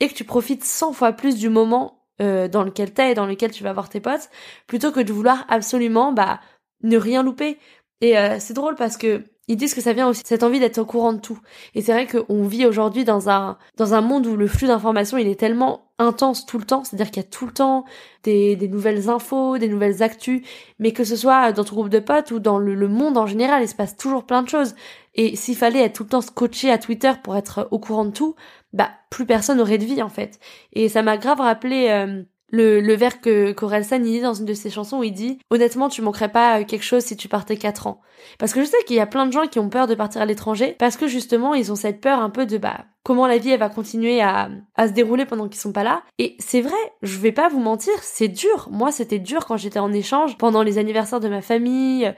et 0.00 0.08
que 0.08 0.14
tu 0.14 0.24
profites 0.24 0.64
100 0.64 0.92
fois 0.92 1.12
plus 1.12 1.36
du 1.36 1.48
moment 1.48 2.04
euh, 2.20 2.48
dans 2.48 2.62
lequel 2.62 2.92
t'es 2.92 3.12
et 3.12 3.14
dans 3.14 3.26
lequel 3.26 3.50
tu 3.50 3.62
vas 3.64 3.72
voir 3.72 3.88
tes 3.88 4.00
potes 4.00 4.30
plutôt 4.66 4.92
que 4.92 5.00
de 5.00 5.12
vouloir 5.12 5.44
absolument 5.48 6.12
bah 6.12 6.40
ne 6.82 6.96
rien 6.98 7.22
louper. 7.22 7.58
Et 8.00 8.18
euh, 8.18 8.36
c'est 8.38 8.54
drôle 8.54 8.74
parce 8.74 8.96
que 8.96 9.24
ils 9.48 9.56
disent 9.56 9.74
que 9.74 9.80
ça 9.80 9.92
vient 9.92 10.08
aussi 10.08 10.22
cette 10.24 10.42
envie 10.42 10.60
d'être 10.60 10.78
au 10.78 10.84
courant 10.84 11.12
de 11.12 11.20
tout. 11.20 11.38
Et 11.74 11.82
c'est 11.82 11.92
vrai 11.92 12.06
qu'on 12.06 12.46
vit 12.46 12.66
aujourd'hui 12.66 13.04
dans 13.04 13.28
un 13.30 13.58
dans 13.76 13.94
un 13.94 14.00
monde 14.00 14.26
où 14.26 14.36
le 14.36 14.46
flux 14.46 14.66
d'informations 14.66 15.18
il 15.18 15.28
est 15.28 15.38
tellement 15.38 15.86
intense 15.98 16.44
tout 16.46 16.58
le 16.58 16.64
temps, 16.64 16.84
c'est-à-dire 16.84 17.10
qu'il 17.10 17.22
y 17.22 17.26
a 17.26 17.28
tout 17.28 17.46
le 17.46 17.52
temps 17.52 17.84
des, 18.22 18.56
des 18.56 18.68
nouvelles 18.68 19.08
infos, 19.08 19.58
des 19.58 19.68
nouvelles 19.68 20.02
actus, 20.02 20.42
mais 20.78 20.92
que 20.92 21.04
ce 21.04 21.16
soit 21.16 21.52
dans 21.52 21.64
ton 21.64 21.74
groupe 21.74 21.88
de 21.88 22.00
potes 22.00 22.30
ou 22.32 22.38
dans 22.38 22.58
le, 22.58 22.88
monde 22.88 23.16
en 23.16 23.26
général, 23.26 23.62
il 23.62 23.68
se 23.68 23.74
passe 23.74 23.96
toujours 23.96 24.24
plein 24.24 24.42
de 24.42 24.48
choses. 24.48 24.74
Et 25.14 25.36
s'il 25.36 25.56
fallait 25.56 25.80
être 25.80 25.94
tout 25.94 26.02
le 26.02 26.10
temps 26.10 26.20
scotché 26.20 26.70
à 26.70 26.78
Twitter 26.78 27.12
pour 27.22 27.36
être 27.36 27.68
au 27.70 27.78
courant 27.78 28.04
de 28.04 28.10
tout, 28.10 28.34
bah 28.72 28.90
plus 29.10 29.24
personne 29.24 29.58
n'aurait 29.58 29.78
de 29.78 29.84
vie 29.84 30.02
en 30.02 30.10
fait. 30.10 30.38
Et 30.74 30.88
ça 30.88 31.02
m'a 31.02 31.16
grave 31.16 31.40
rappelé 31.40 31.88
euh, 31.88 32.22
le, 32.56 32.94
vers 32.94 33.20
que 33.20 33.54
San 33.82 34.02
dit 34.02 34.20
dans 34.20 34.34
une 34.34 34.44
de 34.44 34.54
ses 34.54 34.70
chansons 34.70 34.98
où 34.98 35.04
il 35.04 35.12
dit 35.12 35.38
honnêtement 35.50 35.88
tu 35.88 36.02
manquerais 36.02 36.30
pas 36.30 36.64
quelque 36.64 36.84
chose 36.84 37.04
si 37.04 37.16
tu 37.16 37.28
partais 37.28 37.56
4 37.56 37.86
ans 37.86 38.00
parce 38.38 38.52
que 38.52 38.60
je 38.60 38.66
sais 38.66 38.82
qu'il 38.86 38.96
y 38.96 39.00
a 39.00 39.06
plein 39.06 39.26
de 39.26 39.32
gens 39.32 39.46
qui 39.46 39.58
ont 39.58 39.68
peur 39.68 39.86
de 39.86 39.94
partir 39.94 40.22
à 40.22 40.26
l'étranger 40.26 40.74
parce 40.78 40.96
que 40.96 41.06
justement 41.06 41.54
ils 41.54 41.70
ont 41.70 41.76
cette 41.76 42.00
peur 42.00 42.20
un 42.20 42.30
peu 42.30 42.46
de 42.46 42.58
bah 42.58 42.84
comment 43.06 43.28
la 43.28 43.38
vie 43.38 43.50
elle 43.50 43.60
va 43.60 43.68
continuer 43.68 44.20
à, 44.20 44.48
à 44.74 44.88
se 44.88 44.92
dérouler 44.92 45.26
pendant 45.26 45.48
qu'ils 45.48 45.60
sont 45.60 45.72
pas 45.72 45.84
là. 45.84 46.02
Et 46.18 46.34
c'est 46.40 46.60
vrai, 46.60 46.74
je 47.02 47.18
vais 47.18 47.30
pas 47.30 47.48
vous 47.48 47.60
mentir, 47.60 47.92
c'est 48.02 48.26
dur. 48.26 48.68
Moi, 48.72 48.90
c'était 48.90 49.20
dur 49.20 49.46
quand 49.46 49.56
j'étais 49.56 49.78
en 49.78 49.92
échange 49.92 50.36
pendant 50.36 50.64
les 50.64 50.76
anniversaires 50.78 51.20
de 51.20 51.28
ma 51.28 51.40
famille, 51.40 52.12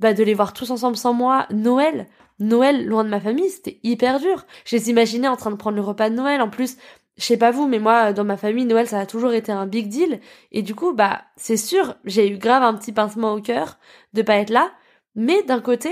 bah 0.00 0.14
de 0.14 0.24
les 0.24 0.34
voir 0.34 0.52
tous 0.52 0.72
ensemble 0.72 0.96
sans 0.96 1.14
moi. 1.14 1.46
Noël, 1.52 2.08
Noël 2.40 2.86
loin 2.86 3.04
de 3.04 3.08
ma 3.08 3.20
famille, 3.20 3.50
c'était 3.50 3.78
hyper 3.84 4.18
dur. 4.18 4.44
Je 4.64 4.74
les 4.74 4.90
imaginais 4.90 5.28
en 5.28 5.36
train 5.36 5.52
de 5.52 5.56
prendre 5.56 5.76
le 5.76 5.82
repas 5.82 6.10
de 6.10 6.16
Noël. 6.16 6.42
En 6.42 6.48
plus, 6.48 6.76
je 7.18 7.24
sais 7.24 7.36
pas 7.36 7.50
vous, 7.50 7.66
mais 7.66 7.78
moi, 7.78 8.12
dans 8.12 8.24
ma 8.24 8.36
famille, 8.36 8.64
Noël, 8.64 8.88
ça 8.88 9.00
a 9.00 9.06
toujours 9.06 9.32
été 9.32 9.52
un 9.52 9.66
big 9.66 9.88
deal. 9.88 10.20
Et 10.50 10.62
du 10.62 10.74
coup, 10.74 10.92
bah, 10.92 11.22
c'est 11.36 11.56
sûr, 11.56 11.94
j'ai 12.04 12.28
eu 12.28 12.38
grave 12.38 12.62
un 12.62 12.74
petit 12.74 12.92
pincement 12.92 13.34
au 13.34 13.40
cœur 13.40 13.78
de 14.14 14.22
pas 14.22 14.36
être 14.36 14.50
là. 14.50 14.72
Mais 15.14 15.42
d'un 15.42 15.60
côté, 15.60 15.90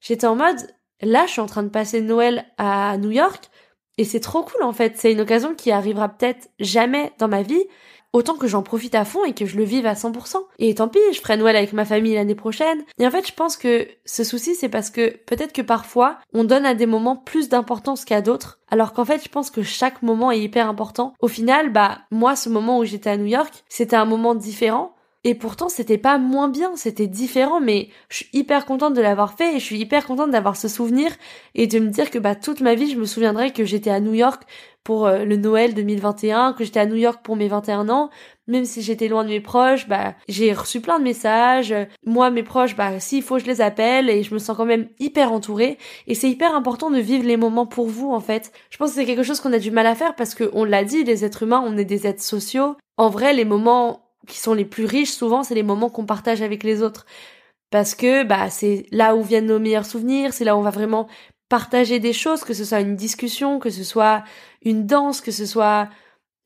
j'étais 0.00 0.26
en 0.26 0.36
mode, 0.36 0.56
là, 1.00 1.26
je 1.26 1.32
suis 1.32 1.40
en 1.40 1.46
train 1.46 1.62
de 1.62 1.68
passer 1.68 2.00
Noël 2.00 2.46
à 2.58 2.98
New 2.98 3.10
York. 3.10 3.48
Et 3.98 4.04
c'est 4.04 4.20
trop 4.20 4.42
cool, 4.42 4.62
en 4.62 4.72
fait. 4.72 4.96
C'est 4.96 5.12
une 5.12 5.20
occasion 5.20 5.54
qui 5.54 5.70
arrivera 5.70 6.08
peut-être 6.08 6.48
jamais 6.58 7.12
dans 7.18 7.28
ma 7.28 7.42
vie 7.42 7.64
autant 8.16 8.36
que 8.36 8.48
j'en 8.48 8.62
profite 8.62 8.94
à 8.94 9.04
fond 9.04 9.24
et 9.24 9.34
que 9.34 9.44
je 9.44 9.56
le 9.56 9.64
vive 9.64 9.84
à 9.84 9.92
100%. 9.92 10.36
Et 10.58 10.74
tant 10.74 10.88
pis, 10.88 10.98
je 11.12 11.20
ferai 11.20 11.36
Noël 11.36 11.54
avec 11.54 11.74
ma 11.74 11.84
famille 11.84 12.14
l'année 12.14 12.34
prochaine. 12.34 12.82
Et 12.98 13.06
en 13.06 13.10
fait, 13.10 13.26
je 13.26 13.34
pense 13.34 13.58
que 13.58 13.86
ce 14.06 14.24
souci, 14.24 14.54
c'est 14.54 14.70
parce 14.70 14.88
que 14.88 15.14
peut-être 15.26 15.52
que 15.52 15.62
parfois, 15.62 16.18
on 16.32 16.44
donne 16.44 16.64
à 16.64 16.74
des 16.74 16.86
moments 16.86 17.16
plus 17.16 17.50
d'importance 17.50 18.06
qu'à 18.06 18.22
d'autres. 18.22 18.58
Alors 18.70 18.94
qu'en 18.94 19.04
fait, 19.04 19.22
je 19.22 19.28
pense 19.28 19.50
que 19.50 19.62
chaque 19.62 20.02
moment 20.02 20.30
est 20.30 20.40
hyper 20.40 20.68
important. 20.68 21.12
Au 21.20 21.28
final, 21.28 21.70
bah, 21.70 21.98
moi, 22.10 22.36
ce 22.36 22.48
moment 22.48 22.78
où 22.78 22.84
j'étais 22.84 23.10
à 23.10 23.18
New 23.18 23.26
York, 23.26 23.64
c'était 23.68 23.96
un 23.96 24.06
moment 24.06 24.34
différent. 24.34 24.95
Et 25.28 25.34
pourtant, 25.34 25.68
c'était 25.68 25.98
pas 25.98 26.18
moins 26.18 26.46
bien, 26.48 26.76
c'était 26.76 27.08
différent, 27.08 27.60
mais 27.60 27.88
je 28.10 28.18
suis 28.18 28.28
hyper 28.32 28.64
contente 28.64 28.94
de 28.94 29.00
l'avoir 29.00 29.32
fait 29.32 29.56
et 29.56 29.58
je 29.58 29.64
suis 29.64 29.76
hyper 29.76 30.06
contente 30.06 30.30
d'avoir 30.30 30.54
ce 30.54 30.68
souvenir 30.68 31.10
et 31.56 31.66
de 31.66 31.80
me 31.80 31.88
dire 31.88 32.12
que 32.12 32.20
bah 32.20 32.36
toute 32.36 32.60
ma 32.60 32.76
vie, 32.76 32.88
je 32.88 32.96
me 32.96 33.06
souviendrai 33.06 33.52
que 33.52 33.64
j'étais 33.64 33.90
à 33.90 33.98
New 33.98 34.14
York 34.14 34.44
pour 34.84 35.08
euh, 35.08 35.24
le 35.24 35.36
Noël 35.36 35.74
2021, 35.74 36.52
que 36.52 36.62
j'étais 36.62 36.78
à 36.78 36.86
New 36.86 36.94
York 36.94 37.22
pour 37.24 37.34
mes 37.34 37.48
21 37.48 37.88
ans, 37.88 38.08
même 38.46 38.64
si 38.64 38.82
j'étais 38.82 39.08
loin 39.08 39.24
de 39.24 39.28
mes 39.28 39.40
proches, 39.40 39.88
bah 39.88 40.14
j'ai 40.28 40.52
reçu 40.52 40.80
plein 40.80 41.00
de 41.00 41.02
messages. 41.02 41.74
Moi, 42.04 42.30
mes 42.30 42.44
proches, 42.44 42.76
bah 42.76 43.00
s'il 43.00 43.24
faut, 43.24 43.40
je 43.40 43.46
les 43.46 43.60
appelle 43.60 44.08
et 44.08 44.22
je 44.22 44.32
me 44.32 44.38
sens 44.38 44.56
quand 44.56 44.64
même 44.64 44.86
hyper 45.00 45.32
entourée. 45.32 45.76
Et 46.06 46.14
c'est 46.14 46.30
hyper 46.30 46.54
important 46.54 46.88
de 46.88 47.00
vivre 47.00 47.26
les 47.26 47.36
moments 47.36 47.66
pour 47.66 47.88
vous, 47.88 48.12
en 48.12 48.20
fait. 48.20 48.52
Je 48.70 48.76
pense 48.76 48.90
que 48.90 48.94
c'est 48.94 49.06
quelque 49.06 49.24
chose 49.24 49.40
qu'on 49.40 49.52
a 49.52 49.58
du 49.58 49.72
mal 49.72 49.88
à 49.88 49.96
faire 49.96 50.14
parce 50.14 50.36
que 50.36 50.50
on 50.52 50.62
l'a 50.62 50.84
dit, 50.84 51.02
les 51.02 51.24
êtres 51.24 51.42
humains, 51.42 51.64
on 51.66 51.76
est 51.76 51.84
des 51.84 52.06
êtres 52.06 52.22
sociaux. 52.22 52.76
En 52.96 53.08
vrai, 53.08 53.34
les 53.34 53.44
moments 53.44 54.05
qui 54.26 54.38
sont 54.38 54.54
les 54.54 54.64
plus 54.64 54.84
riches, 54.84 55.10
souvent, 55.10 55.42
c'est 55.42 55.54
les 55.54 55.62
moments 55.62 55.90
qu'on 55.90 56.06
partage 56.06 56.42
avec 56.42 56.62
les 56.62 56.82
autres. 56.82 57.06
Parce 57.70 57.94
que 57.94 58.22
bah 58.24 58.48
c'est 58.50 58.86
là 58.92 59.16
où 59.16 59.22
viennent 59.22 59.46
nos 59.46 59.58
meilleurs 59.58 59.86
souvenirs, 59.86 60.32
c'est 60.32 60.44
là 60.44 60.56
où 60.56 60.60
on 60.60 60.62
va 60.62 60.70
vraiment 60.70 61.08
partager 61.48 61.98
des 62.00 62.12
choses, 62.12 62.44
que 62.44 62.54
ce 62.54 62.64
soit 62.64 62.80
une 62.80 62.96
discussion, 62.96 63.58
que 63.58 63.70
ce 63.70 63.84
soit 63.84 64.24
une 64.62 64.86
danse, 64.86 65.20
que 65.20 65.32
ce 65.32 65.46
soit 65.46 65.88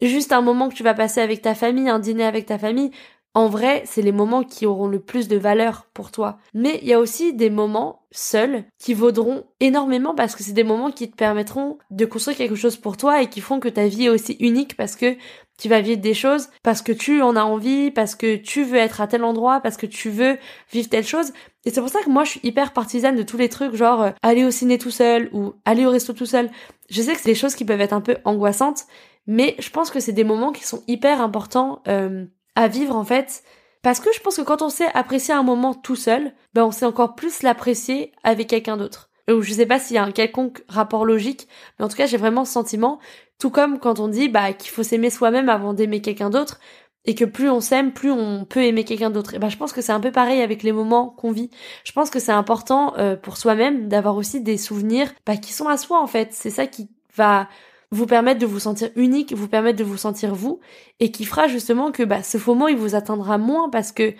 juste 0.02 0.32
un 0.32 0.40
moment 0.40 0.68
que 0.68 0.74
tu 0.74 0.82
vas 0.82 0.94
passer 0.94 1.20
avec 1.20 1.42
ta 1.42 1.54
famille, 1.54 1.88
un 1.88 1.98
dîner 1.98 2.24
avec 2.24 2.46
ta 2.46 2.58
famille. 2.58 2.90
En 3.32 3.48
vrai, 3.48 3.84
c'est 3.86 4.02
les 4.02 4.12
moments 4.12 4.42
qui 4.42 4.66
auront 4.66 4.88
le 4.88 4.98
plus 4.98 5.28
de 5.28 5.36
valeur 5.36 5.86
pour 5.94 6.10
toi. 6.10 6.38
Mais 6.52 6.80
il 6.82 6.88
y 6.88 6.92
a 6.92 6.98
aussi 6.98 7.32
des 7.32 7.48
moments 7.48 8.02
seuls 8.10 8.64
qui 8.78 8.92
vaudront 8.92 9.44
énormément 9.60 10.16
parce 10.16 10.34
que 10.34 10.42
c'est 10.42 10.52
des 10.52 10.64
moments 10.64 10.90
qui 10.90 11.08
te 11.08 11.16
permettront 11.16 11.78
de 11.90 12.04
construire 12.06 12.36
quelque 12.36 12.56
chose 12.56 12.76
pour 12.76 12.96
toi 12.96 13.22
et 13.22 13.28
qui 13.28 13.40
font 13.40 13.60
que 13.60 13.68
ta 13.68 13.86
vie 13.86 14.06
est 14.06 14.08
aussi 14.08 14.32
unique 14.40 14.76
parce 14.76 14.96
que 14.96 15.16
tu 15.60 15.68
vas 15.68 15.80
vivre 15.82 16.00
des 16.00 16.14
choses 16.14 16.48
parce 16.62 16.80
que 16.80 16.90
tu 16.90 17.20
en 17.20 17.36
as 17.36 17.44
envie, 17.44 17.90
parce 17.90 18.14
que 18.14 18.36
tu 18.36 18.64
veux 18.64 18.78
être 18.78 19.00
à 19.00 19.06
tel 19.06 19.24
endroit, 19.24 19.60
parce 19.60 19.76
que 19.76 19.86
tu 19.86 20.08
veux 20.08 20.38
vivre 20.72 20.88
telle 20.88 21.06
chose. 21.06 21.32
Et 21.64 21.70
c'est 21.70 21.80
pour 21.80 21.90
ça 21.90 22.00
que 22.00 22.08
moi 22.08 22.24
je 22.24 22.30
suis 22.30 22.40
hyper 22.42 22.72
partisane 22.72 23.14
de 23.14 23.22
tous 23.22 23.36
les 23.36 23.50
trucs 23.50 23.74
genre 23.74 24.02
euh, 24.02 24.10
aller 24.22 24.44
au 24.44 24.50
ciné 24.50 24.78
tout 24.78 24.90
seul 24.90 25.28
ou 25.32 25.52
aller 25.66 25.86
au 25.86 25.90
resto 25.90 26.14
tout 26.14 26.26
seul. 26.26 26.50
Je 26.88 27.02
sais 27.02 27.12
que 27.12 27.20
c'est 27.20 27.28
des 27.28 27.34
choses 27.34 27.54
qui 27.54 27.66
peuvent 27.66 27.80
être 27.80 27.92
un 27.92 28.00
peu 28.00 28.16
angoissantes, 28.24 28.86
mais 29.26 29.54
je 29.58 29.68
pense 29.68 29.90
que 29.90 30.00
c'est 30.00 30.12
des 30.12 30.24
moments 30.24 30.52
qui 30.52 30.64
sont 30.64 30.82
hyper 30.88 31.20
importants 31.20 31.82
euh, 31.88 32.24
à 32.56 32.66
vivre 32.66 32.96
en 32.96 33.04
fait. 33.04 33.42
Parce 33.82 34.00
que 34.00 34.12
je 34.14 34.20
pense 34.20 34.36
que 34.36 34.42
quand 34.42 34.62
on 34.62 34.70
sait 34.70 34.88
apprécier 34.94 35.34
un 35.34 35.42
moment 35.42 35.74
tout 35.74 35.96
seul, 35.96 36.32
ben 36.54 36.64
on 36.64 36.72
sait 36.72 36.86
encore 36.86 37.14
plus 37.14 37.42
l'apprécier 37.42 38.12
avec 38.24 38.48
quelqu'un 38.48 38.76
d'autre. 38.76 39.10
Ou 39.30 39.42
je 39.42 39.52
sais 39.52 39.66
pas 39.66 39.78
s'il 39.78 39.96
y 39.96 39.98
a 39.98 40.04
un 40.04 40.12
quelconque 40.12 40.62
rapport 40.68 41.04
logique, 41.04 41.48
mais 41.78 41.84
en 41.84 41.88
tout 41.88 41.96
cas 41.96 42.06
j'ai 42.06 42.16
vraiment 42.16 42.44
ce 42.44 42.52
sentiment 42.52 42.98
tout 43.40 43.50
comme 43.50 43.80
quand 43.80 43.98
on 43.98 44.08
dit 44.08 44.28
bah 44.28 44.52
qu'il 44.52 44.70
faut 44.70 44.84
s'aimer 44.84 45.10
soi-même 45.10 45.48
avant 45.48 45.74
d'aimer 45.74 46.00
quelqu'un 46.00 46.30
d'autre 46.30 46.60
et 47.06 47.14
que 47.14 47.24
plus 47.24 47.48
on 47.48 47.60
s'aime, 47.60 47.92
plus 47.92 48.10
on 48.10 48.44
peut 48.44 48.62
aimer 48.62 48.84
quelqu'un 48.84 49.10
d'autre. 49.10 49.34
Et 49.34 49.38
ben 49.38 49.48
je 49.48 49.56
pense 49.56 49.72
que 49.72 49.80
c'est 49.80 49.92
un 49.92 50.00
peu 50.00 50.12
pareil 50.12 50.42
avec 50.42 50.62
les 50.62 50.72
moments 50.72 51.08
qu'on 51.08 51.32
vit. 51.32 51.50
Je 51.84 51.92
pense 51.92 52.10
que 52.10 52.20
c'est 52.20 52.32
important 52.32 52.94
euh, 52.98 53.16
pour 53.16 53.36
soi-même 53.38 53.88
d'avoir 53.88 54.16
aussi 54.16 54.42
des 54.42 54.58
souvenirs 54.58 55.10
bah, 55.26 55.36
qui 55.36 55.52
sont 55.52 55.68
à 55.68 55.78
soi 55.78 56.00
en 56.00 56.06
fait. 56.06 56.28
C'est 56.32 56.50
ça 56.50 56.66
qui 56.66 56.90
va 57.16 57.48
vous 57.90 58.06
permettre 58.06 58.38
de 58.38 58.46
vous 58.46 58.60
sentir 58.60 58.90
unique, 58.96 59.32
vous 59.32 59.48
permettre 59.48 59.78
de 59.78 59.84
vous 59.84 59.96
sentir 59.96 60.34
vous, 60.34 60.60
et 61.00 61.10
qui 61.10 61.24
fera 61.24 61.48
justement 61.48 61.90
que 61.90 62.04
bah, 62.04 62.22
ce 62.22 62.38
faux 62.38 62.54
mot 62.54 62.68
il 62.68 62.76
vous 62.76 62.94
atteindra 62.94 63.38
moins 63.38 63.68
parce 63.70 63.90
que 63.92 64.14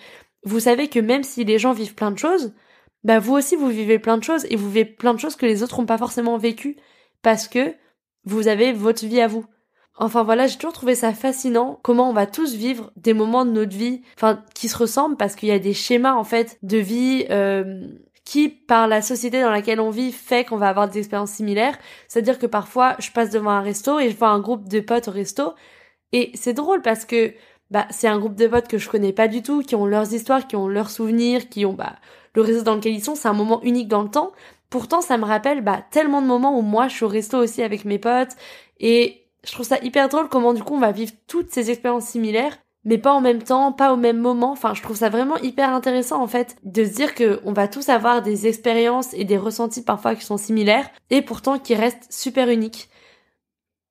vous 0.45 0.61
savez 0.61 0.89
que 0.89 0.99
même 0.99 1.23
si 1.23 1.45
les 1.45 1.59
gens 1.59 1.73
vivent 1.73 1.95
plein 1.95 2.11
de 2.11 2.19
choses, 2.19 2.55
bah 3.05 3.19
vous 3.19 3.35
aussi 3.35 3.57
vous 3.57 3.69
vivez 3.69 3.99
plein 3.99 4.19
de 4.19 4.25
choses 4.25 4.47
et 4.51 4.57
vous 4.57 4.69
vivez 4.69 4.85
plein 4.87 5.15
de 5.15 5.21
choses 5.21 5.37
que 5.37 5.47
les 5.47 5.63
autres 5.63 5.79
n'ont 5.79 5.87
pas 5.87 5.99
forcément 5.99 6.39
vécues 6.39 6.77
parce 7.23 7.47
que 7.47 7.75
vous 8.25 8.49
avez 8.49 8.73
votre 8.73 9.05
vie 9.05 9.21
à 9.21 9.27
vous. 9.27 9.45
Enfin 9.97 10.23
voilà, 10.23 10.47
j'ai 10.47 10.57
toujours 10.57 10.73
trouvé 10.73 10.95
ça 10.95 11.13
fascinant 11.13 11.79
comment 11.83 12.09
on 12.09 12.15
va 12.15 12.27
tous 12.27 12.55
vivre 12.55 12.91
des 12.97 13.13
moments 13.13 13.45
de 13.45 13.51
notre 13.51 13.77
vie, 13.77 14.03
enfin 14.17 14.43
qui 14.55 14.69
se 14.69 14.79
ressemblent 14.79 15.17
parce 15.17 15.35
qu'il 15.35 15.51
y 15.51 15.53
a 15.53 15.59
des 15.59 15.75
schémas 15.75 16.15
en 16.15 16.25
fait 16.25 16.59
de 16.63 16.79
vie 16.79 17.27
euh, 17.31 17.83
qui 18.25 18.49
par 18.49 18.89
la 18.89 19.03
société 19.03 19.43
dans 19.43 19.51
laquelle 19.51 19.81
on 19.81 19.91
vit 19.91 20.13
fait 20.13 20.45
qu'on 20.45 20.57
va 20.57 20.69
avoir 20.69 20.89
des 20.89 20.99
expériences 20.99 21.33
similaires. 21.33 21.77
C'est-à-dire 22.09 22.39
que 22.39 22.47
parfois 22.47 22.97
je 22.99 23.11
passe 23.11 23.31
devant 23.31 23.51
un 23.51 23.61
resto 23.61 23.99
et 23.99 24.11
je 24.11 24.17
vois 24.17 24.29
un 24.29 24.41
groupe 24.41 24.69
de 24.69 24.81
potes 24.81 25.09
au 25.09 25.13
resto 25.13 25.53
et 26.13 26.31
c'est 26.35 26.55
drôle 26.55 26.83
parce 26.83 27.05
que 27.05 27.35
bah 27.71 27.87
c'est 27.91 28.09
un 28.09 28.19
groupe 28.19 28.35
de 28.35 28.47
potes 28.47 28.69
que 28.69 28.79
je 28.79 28.89
connais 28.89 29.13
pas 29.13 29.29
du 29.29 29.43
tout, 29.43 29.63
qui 29.63 29.75
ont 29.77 29.87
leurs 29.87 30.13
histoires, 30.13 30.47
qui 30.47 30.57
ont 30.57 30.67
leurs 30.69 30.91
souvenirs, 30.91 31.49
qui 31.49 31.65
ont 31.67 31.75
bah 31.75 31.97
le 32.35 32.43
réseau 32.43 32.63
dans 32.63 32.75
lequel 32.77 32.95
ils 32.95 33.05
sont, 33.05 33.15
c'est 33.15 33.29
un 33.29 33.33
moment 33.33 33.61
unique 33.63 33.89
dans 33.89 34.03
le 34.03 34.11
temps 34.11 34.33
Pourtant, 34.71 35.01
ça 35.01 35.19
me 35.19 35.25
rappelle 35.25 35.63
bah, 35.63 35.85
tellement 35.91 36.23
de 36.23 36.27
moments 36.27 36.57
où 36.59 36.63
moi, 36.63 36.89
je 36.89 36.95
suis 36.95 37.05
au 37.05 37.09
resto 37.09 37.39
aussi 37.39 37.63
avec 37.63 37.85
mes 37.85 37.99
potes. 37.99 38.37
Et 38.79 39.27
je 39.45 39.53
trouve 39.53 39.67
ça 39.67 39.79
hyper 39.83 40.09
drôle 40.09 40.29
comment 40.29 40.55
du 40.55 40.63
coup, 40.63 40.75
on 40.75 40.81
va 40.81 40.93
vivre 40.93 41.13
toutes 41.27 41.51
ces 41.51 41.71
expériences 41.71 42.07
similaires 42.07 42.57
mais 42.85 42.99
pas 42.99 43.13
en 43.13 43.21
même 43.21 43.43
temps, 43.43 43.73
pas 43.73 43.93
au 43.93 43.97
même 43.97 44.19
moment. 44.19 44.53
Enfin, 44.53 44.75
je 44.75 44.83
trouve 44.83 44.97
ça 44.97 45.09
vraiment 45.09 45.37
hyper 45.39 45.71
intéressant 45.71 46.23
en 46.23 46.27
fait 46.27 46.57
de 46.65 46.85
se 46.85 46.95
dire 46.95 47.15
que 47.15 47.41
on 47.45 47.53
va 47.53 47.69
tous 47.69 47.89
avoir 47.89 48.23
des 48.23 48.47
expériences 48.47 49.13
et 49.15 49.25
des 49.25 49.37
ressentis 49.37 49.83
parfois 49.83 50.15
qui 50.15 50.25
sont 50.25 50.39
similaires 50.39 50.89
et 51.11 51.23
pourtant 51.23 51.59
qui 51.59 51.75
restent 51.75 52.11
super 52.11 52.49
uniques. 52.49 52.89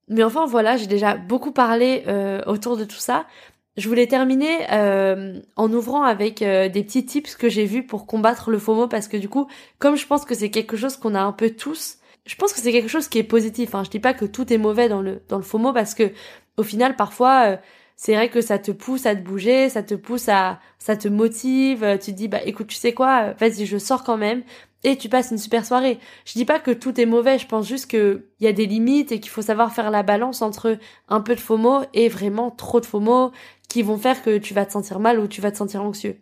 Mais 0.08 0.24
enfin 0.24 0.46
voilà, 0.46 0.76
j'ai 0.76 0.88
déjà 0.88 1.16
beaucoup 1.16 1.52
parlé 1.52 2.04
euh, 2.08 2.42
autour 2.48 2.78
de 2.78 2.84
tout 2.84 2.98
ça. 2.98 3.28
Je 3.78 3.88
voulais 3.88 4.08
terminer 4.08 4.72
euh, 4.72 5.40
en 5.56 5.72
ouvrant 5.72 6.04
avec 6.04 6.42
euh, 6.42 6.70
des 6.70 6.84
petits 6.84 7.06
tips 7.06 7.36
que 7.36 7.48
j'ai 7.50 7.66
vus 7.66 7.86
pour 7.86 8.08
combattre 8.08 8.50
le 8.50 8.60
FOMO 8.60 8.88
parce 8.88 9.08
que 9.08 9.16
du 9.16 9.30
coup, 9.30 9.48
comme 9.78 9.96
je 9.96 10.06
pense 10.06 10.26
que 10.26 10.36
c'est 10.36 10.50
quelque 10.50 10.76
chose 10.76 10.98
qu'on 10.98 11.16
a 11.16 11.22
un 11.22 11.32
peu 11.32 11.52
tous, 11.52 11.98
je 12.26 12.36
pense 12.36 12.52
que 12.52 12.60
c'est 12.60 12.72
quelque 12.72 12.90
chose 12.90 13.08
qui 13.08 13.20
est 13.20 13.24
positif. 13.24 13.76
Hein. 13.76 13.84
Je 13.86 13.90
dis 13.90 14.00
pas 14.00 14.14
que 14.14 14.26
tout 14.26 14.52
est 14.52 14.58
mauvais 14.58 14.90
dans 14.90 15.02
le 15.02 15.22
dans 15.30 15.38
le 15.38 15.44
FOMO 15.44 15.72
parce 15.72 15.94
que 15.94 16.12
au 16.58 16.64
final, 16.64 16.98
parfois, 16.98 17.52
euh, 17.52 17.58
c'est 17.96 18.16
vrai 18.16 18.30
que 18.30 18.42
ça 18.42 18.60
te 18.60 18.72
pousse 18.72 19.06
à 19.06 19.16
te 19.16 19.22
bouger, 19.22 19.70
ça 19.70 19.82
te 19.84 19.94
pousse 19.94 20.28
à, 20.28 20.60
ça 20.78 20.98
te 20.98 21.08
motive. 21.08 21.86
Tu 22.02 22.12
te 22.12 22.18
dis 22.18 22.28
bah 22.28 22.42
écoute, 22.44 22.68
tu 22.68 22.76
sais 22.76 22.94
quoi, 22.94 23.34
vas-y, 23.40 23.66
je 23.66 23.78
sors 23.78 24.04
quand 24.04 24.18
même 24.18 24.44
et 24.84 24.98
tu 24.98 25.10
passes 25.10 25.32
une 25.32 25.38
super 25.38 25.66
soirée. 25.66 26.00
Je 26.26 26.34
dis 26.34 26.46
pas 26.46 26.60
que 26.60 26.72
tout 26.72 27.00
est 27.00 27.06
mauvais, 27.06 27.38
je 27.38 27.48
pense 27.48 27.68
juste 27.68 27.90
que 27.90 28.26
il 28.40 28.46
y 28.46 28.48
a 28.48 28.54
des 28.54 28.66
limites 28.66 29.12
et 29.12 29.20
qu'il 29.20 29.30
faut 29.30 29.42
savoir 29.42 29.74
faire 29.74 29.92
la 29.92 30.04
balance 30.04 30.42
entre 30.42 30.78
un 31.10 31.22
peu 31.22 31.36
de 31.36 31.40
FOMO 31.40 31.84
et 31.94 32.08
vraiment 32.08 32.52
trop 32.52 32.80
de 32.80 32.86
FOMO, 32.86 33.32
qui 33.70 33.84
vont 33.84 33.98
faire 33.98 34.22
que 34.22 34.38
tu 34.38 34.54
vas 34.54 34.66
te 34.66 34.74
sentir 34.74 35.00
mal 35.00 35.20
ou 35.20 35.28
tu 35.28 35.40
vas 35.40 35.52
te 35.52 35.58
sentir 35.58 35.84
anxieux. 35.84 36.18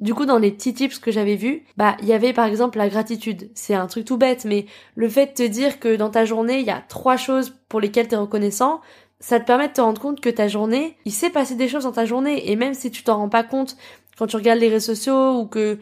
Du 0.00 0.14
coup, 0.14 0.24
dans 0.24 0.38
les 0.38 0.50
petits 0.50 0.74
tips 0.74 0.98
que 0.98 1.10
j'avais 1.10 1.36
vus, 1.36 1.64
bah, 1.76 1.96
il 2.00 2.08
y 2.08 2.12
avait 2.12 2.32
par 2.32 2.46
exemple 2.46 2.78
la 2.78 2.88
gratitude. 2.88 3.50
C'est 3.54 3.74
un 3.74 3.86
truc 3.86 4.06
tout 4.06 4.16
bête, 4.16 4.44
mais 4.46 4.66
le 4.94 5.08
fait 5.08 5.26
de 5.26 5.32
te 5.32 5.48
dire 5.48 5.78
que 5.78 5.94
dans 5.94 6.10
ta 6.10 6.24
journée, 6.24 6.58
il 6.58 6.66
y 6.66 6.70
a 6.70 6.82
trois 6.88 7.16
choses 7.16 7.54
pour 7.68 7.80
lesquelles 7.80 8.08
tu 8.08 8.14
es 8.14 8.18
reconnaissant, 8.18 8.80
ça 9.20 9.38
te 9.38 9.44
permet 9.44 9.68
de 9.68 9.74
te 9.74 9.80
rendre 9.82 10.00
compte 10.00 10.20
que 10.20 10.30
ta 10.30 10.48
journée, 10.48 10.96
il 11.04 11.12
s'est 11.12 11.28
passé 11.30 11.54
des 11.54 11.68
choses 11.68 11.84
dans 11.84 11.92
ta 11.92 12.06
journée, 12.06 12.50
et 12.50 12.56
même 12.56 12.72
si 12.72 12.90
tu 12.90 13.02
t'en 13.02 13.18
rends 13.18 13.28
pas 13.28 13.44
compte 13.44 13.76
quand 14.18 14.26
tu 14.26 14.36
regardes 14.36 14.58
les 14.58 14.68
réseaux 14.68 14.94
sociaux 14.94 15.38
ou 15.38 15.46
que 15.46 15.78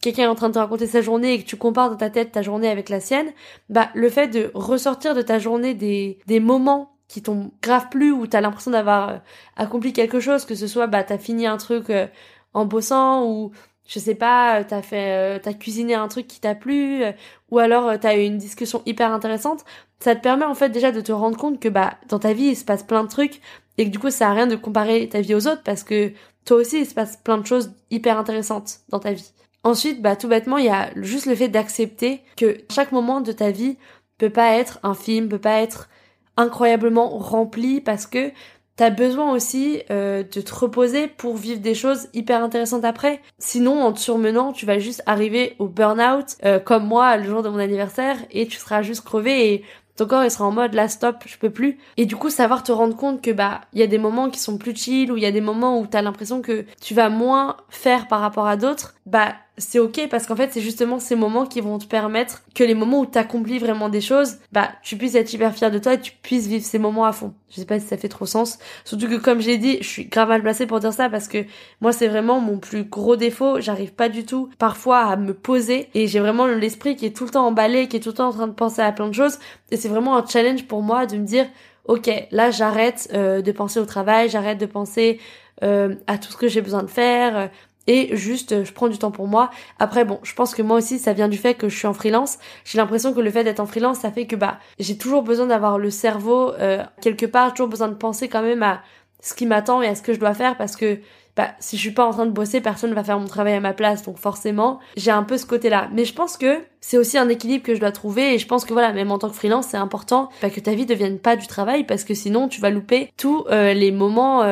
quelqu'un 0.00 0.24
est 0.24 0.26
en 0.26 0.34
train 0.34 0.48
de 0.48 0.54
te 0.54 0.58
raconter 0.58 0.86
sa 0.88 1.00
journée 1.00 1.34
et 1.34 1.42
que 1.42 1.46
tu 1.46 1.56
compares 1.56 1.90
dans 1.90 1.96
ta 1.96 2.10
tête 2.10 2.32
ta 2.32 2.42
journée 2.42 2.68
avec 2.68 2.88
la 2.88 2.98
sienne, 2.98 3.32
bah, 3.68 3.90
le 3.94 4.08
fait 4.10 4.28
de 4.28 4.50
ressortir 4.54 5.14
de 5.14 5.22
ta 5.22 5.38
journée 5.38 5.74
des, 5.74 6.18
des 6.26 6.40
moments 6.40 6.90
qui 7.10 7.22
t'ont 7.22 7.50
grave 7.60 7.88
plu 7.90 8.12
ou 8.12 8.28
t'as 8.28 8.40
l'impression 8.40 8.70
d'avoir 8.70 9.08
euh, 9.08 9.18
accompli 9.56 9.92
quelque 9.92 10.20
chose, 10.20 10.44
que 10.44 10.54
ce 10.54 10.68
soit 10.68 10.86
bah 10.86 11.02
t'as 11.02 11.18
fini 11.18 11.44
un 11.44 11.56
truc 11.56 11.90
euh, 11.90 12.06
en 12.54 12.66
bossant 12.66 13.26
ou 13.26 13.50
je 13.88 13.98
sais 13.98 14.14
pas, 14.14 14.60
euh, 14.60 14.64
t'as 14.66 14.80
fait, 14.80 15.40
t'as 15.40 15.52
cuisiné 15.52 15.94
un 15.94 16.06
truc 16.06 16.28
qui 16.28 16.38
t'a 16.38 16.54
plu, 16.54 17.02
ou 17.50 17.58
alors 17.58 17.98
t'as 17.98 18.16
eu 18.16 18.22
une 18.22 18.38
discussion 18.38 18.82
hyper 18.86 19.12
intéressante, 19.12 19.64
ça 19.98 20.14
te 20.14 20.22
permet 20.22 20.44
en 20.44 20.54
fait 20.54 20.68
déjà 20.68 20.92
de 20.92 21.00
te 21.00 21.10
rendre 21.10 21.36
compte 21.36 21.58
que 21.58 21.68
bah 21.68 21.94
dans 22.08 22.20
ta 22.20 22.32
vie 22.32 22.44
il 22.44 22.56
se 22.56 22.64
passe 22.64 22.84
plein 22.84 23.02
de 23.02 23.08
trucs 23.08 23.40
et 23.76 23.86
que 23.86 23.90
du 23.90 23.98
coup 23.98 24.10
ça 24.10 24.30
a 24.30 24.32
rien 24.32 24.46
de 24.46 24.54
comparer 24.54 25.08
ta 25.08 25.20
vie 25.20 25.34
aux 25.34 25.48
autres 25.48 25.64
parce 25.64 25.82
que 25.82 26.12
toi 26.44 26.58
aussi 26.58 26.78
il 26.78 26.86
se 26.86 26.94
passe 26.94 27.16
plein 27.16 27.38
de 27.38 27.46
choses 27.46 27.72
hyper 27.90 28.18
intéressantes 28.18 28.80
dans 28.88 29.00
ta 29.00 29.12
vie. 29.12 29.32
Ensuite, 29.64 30.00
bah 30.00 30.14
tout 30.14 30.28
bêtement, 30.28 30.58
il 30.58 30.66
y 30.66 30.70
a 30.70 30.90
juste 30.94 31.26
le 31.26 31.34
fait 31.34 31.48
d'accepter 31.48 32.22
que 32.36 32.58
chaque 32.70 32.92
moment 32.92 33.20
de 33.20 33.32
ta 33.32 33.50
vie 33.50 33.76
peut 34.16 34.30
pas 34.30 34.54
être 34.54 34.78
un 34.84 34.94
film, 34.94 35.28
peut 35.28 35.38
pas 35.38 35.60
être 35.60 35.88
incroyablement 36.36 37.08
rempli 37.18 37.80
parce 37.80 38.06
que 38.06 38.32
t'as 38.76 38.88
besoin 38.88 39.32
aussi 39.32 39.82
euh, 39.90 40.22
de 40.22 40.40
te 40.40 40.54
reposer 40.54 41.06
pour 41.06 41.36
vivre 41.36 41.60
des 41.60 41.74
choses 41.74 42.08
hyper 42.14 42.42
intéressantes 42.42 42.84
après. 42.84 43.20
Sinon, 43.38 43.82
en 43.82 43.92
te 43.92 44.00
surmenant, 44.00 44.52
tu 44.52 44.64
vas 44.64 44.78
juste 44.78 45.02
arriver 45.04 45.54
au 45.58 45.68
burn-out, 45.68 46.36
euh, 46.46 46.58
comme 46.58 46.86
moi 46.86 47.18
le 47.18 47.24
jour 47.24 47.42
de 47.42 47.50
mon 47.50 47.58
anniversaire, 47.58 48.16
et 48.30 48.46
tu 48.46 48.56
seras 48.56 48.80
juste 48.80 49.04
crevé 49.04 49.52
et 49.52 49.64
ton 49.96 50.06
corps 50.06 50.24
il 50.24 50.30
sera 50.30 50.46
en 50.46 50.50
mode 50.50 50.72
là 50.72 50.88
stop, 50.88 51.16
je 51.26 51.36
peux 51.36 51.50
plus. 51.50 51.78
Et 51.98 52.06
du 52.06 52.16
coup, 52.16 52.30
savoir 52.30 52.62
te 52.62 52.72
rendre 52.72 52.96
compte 52.96 53.20
que 53.20 53.30
bah 53.30 53.60
il 53.74 53.80
y 53.80 53.82
a 53.82 53.86
des 53.86 53.98
moments 53.98 54.30
qui 54.30 54.40
sont 54.40 54.56
plus 54.56 54.74
chill 54.74 55.12
ou 55.12 55.18
il 55.18 55.22
y 55.22 55.26
a 55.26 55.30
des 55.30 55.42
moments 55.42 55.78
où 55.78 55.86
t'as 55.86 56.00
l'impression 56.00 56.40
que 56.40 56.64
tu 56.80 56.94
vas 56.94 57.10
moins 57.10 57.58
faire 57.68 58.08
par 58.08 58.20
rapport 58.20 58.46
à 58.46 58.56
d'autres, 58.56 58.94
bah 59.04 59.34
c'est 59.60 59.78
ok 59.78 60.08
parce 60.10 60.26
qu'en 60.26 60.34
fait 60.34 60.50
c'est 60.52 60.60
justement 60.60 60.98
ces 60.98 61.14
moments 61.14 61.46
qui 61.46 61.60
vont 61.60 61.78
te 61.78 61.84
permettre 61.84 62.42
que 62.54 62.64
les 62.64 62.74
moments 62.74 63.00
où 63.00 63.06
t'accomplis 63.06 63.58
vraiment 63.58 63.88
des 63.88 64.00
choses, 64.00 64.38
bah 64.52 64.70
tu 64.82 64.96
puisses 64.96 65.14
être 65.14 65.32
hyper 65.32 65.54
fier 65.54 65.70
de 65.70 65.78
toi 65.78 65.94
et 65.94 66.00
tu 66.00 66.12
puisses 66.22 66.46
vivre 66.46 66.64
ces 66.64 66.78
moments 66.78 67.04
à 67.04 67.12
fond. 67.12 67.34
Je 67.50 67.56
sais 67.56 67.66
pas 67.66 67.78
si 67.78 67.86
ça 67.86 67.96
fait 67.96 68.08
trop 68.08 68.26
sens. 68.26 68.58
Surtout 68.84 69.08
que 69.08 69.16
comme 69.16 69.40
j'ai 69.40 69.58
dit, 69.58 69.78
je 69.80 69.88
suis 69.88 70.04
grave 70.06 70.28
mal 70.28 70.42
placée 70.42 70.66
pour 70.66 70.80
dire 70.80 70.92
ça 70.92 71.08
parce 71.08 71.28
que 71.28 71.44
moi 71.80 71.92
c'est 71.92 72.08
vraiment 72.08 72.40
mon 72.40 72.58
plus 72.58 72.84
gros 72.84 73.16
défaut. 73.16 73.60
J'arrive 73.60 73.92
pas 73.92 74.08
du 74.08 74.24
tout 74.24 74.48
parfois 74.58 75.00
à 75.00 75.16
me 75.16 75.34
poser 75.34 75.88
et 75.94 76.06
j'ai 76.06 76.20
vraiment 76.20 76.46
l'esprit 76.46 76.96
qui 76.96 77.06
est 77.06 77.16
tout 77.16 77.24
le 77.24 77.30
temps 77.30 77.46
emballé, 77.46 77.86
qui 77.86 77.96
est 77.96 78.00
tout 78.00 78.10
le 78.10 78.16
temps 78.16 78.28
en 78.28 78.32
train 78.32 78.48
de 78.48 78.52
penser 78.52 78.82
à 78.82 78.90
plein 78.92 79.08
de 79.08 79.14
choses 79.14 79.38
et 79.70 79.76
c'est 79.76 79.88
vraiment 79.88 80.16
un 80.16 80.26
challenge 80.26 80.66
pour 80.66 80.82
moi 80.82 81.06
de 81.06 81.16
me 81.16 81.24
dire 81.24 81.46
ok 81.84 82.10
là 82.30 82.50
j'arrête 82.50 83.08
euh, 83.14 83.42
de 83.42 83.52
penser 83.52 83.78
au 83.80 83.86
travail, 83.86 84.28
j'arrête 84.28 84.58
de 84.58 84.66
penser 84.66 85.20
euh, 85.62 85.94
à 86.06 86.16
tout 86.18 86.32
ce 86.32 86.36
que 86.36 86.48
j'ai 86.48 86.62
besoin 86.62 86.82
de 86.82 86.88
faire 86.88 87.50
et 87.90 88.16
juste 88.16 88.52
euh, 88.52 88.64
je 88.64 88.72
prends 88.72 88.86
du 88.86 88.98
temps 88.98 89.10
pour 89.10 89.26
moi. 89.26 89.50
Après 89.80 90.04
bon, 90.04 90.20
je 90.22 90.32
pense 90.34 90.54
que 90.54 90.62
moi 90.62 90.76
aussi 90.76 91.00
ça 91.00 91.12
vient 91.12 91.26
du 91.26 91.36
fait 91.36 91.54
que 91.54 91.68
je 91.68 91.76
suis 91.76 91.88
en 91.88 91.92
freelance. 91.92 92.38
J'ai 92.64 92.78
l'impression 92.78 93.12
que 93.12 93.18
le 93.18 93.30
fait 93.32 93.42
d'être 93.42 93.58
en 93.58 93.66
freelance, 93.66 93.98
ça 93.98 94.12
fait 94.12 94.26
que 94.26 94.36
bah 94.36 94.58
j'ai 94.78 94.96
toujours 94.96 95.24
besoin 95.24 95.46
d'avoir 95.46 95.76
le 95.76 95.90
cerveau 95.90 96.52
euh, 96.60 96.84
quelque 97.02 97.26
part, 97.26 97.52
toujours 97.52 97.68
besoin 97.68 97.88
de 97.88 97.94
penser 97.94 98.28
quand 98.28 98.42
même 98.42 98.62
à 98.62 98.80
ce 99.20 99.34
qui 99.34 99.44
m'attend 99.44 99.82
et 99.82 99.88
à 99.88 99.96
ce 99.96 100.02
que 100.02 100.14
je 100.14 100.20
dois 100.20 100.34
faire 100.34 100.56
parce 100.56 100.76
que 100.76 101.00
bah 101.36 101.48
si 101.58 101.76
je 101.76 101.80
suis 101.80 101.90
pas 101.90 102.04
en 102.04 102.12
train 102.12 102.26
de 102.26 102.30
bosser, 102.30 102.60
personne 102.60 102.90
ne 102.90 102.94
va 102.94 103.02
faire 103.02 103.18
mon 103.18 103.26
travail 103.26 103.54
à 103.54 103.60
ma 103.60 103.72
place. 103.72 104.04
Donc 104.04 104.18
forcément, 104.18 104.78
j'ai 104.96 105.10
un 105.10 105.24
peu 105.24 105.36
ce 105.36 105.46
côté-là. 105.46 105.88
Mais 105.92 106.04
je 106.04 106.14
pense 106.14 106.36
que 106.36 106.60
c'est 106.80 106.96
aussi 106.96 107.18
un 107.18 107.28
équilibre 107.28 107.64
que 107.64 107.74
je 107.74 107.80
dois 107.80 107.90
trouver 107.90 108.34
et 108.34 108.38
je 108.38 108.46
pense 108.46 108.64
que 108.64 108.72
voilà, 108.72 108.92
même 108.92 109.10
en 109.10 109.18
tant 109.18 109.30
que 109.30 109.34
freelance, 109.34 109.66
c'est 109.66 109.76
important 109.76 110.28
bah, 110.42 110.50
que 110.50 110.60
ta 110.60 110.74
vie 110.74 110.86
devienne 110.86 111.18
pas 111.18 111.34
du 111.34 111.48
travail 111.48 111.82
parce 111.82 112.04
que 112.04 112.14
sinon 112.14 112.46
tu 112.46 112.60
vas 112.60 112.70
louper 112.70 113.12
tous 113.16 113.44
euh, 113.50 113.74
les 113.74 113.90
moments 113.90 114.44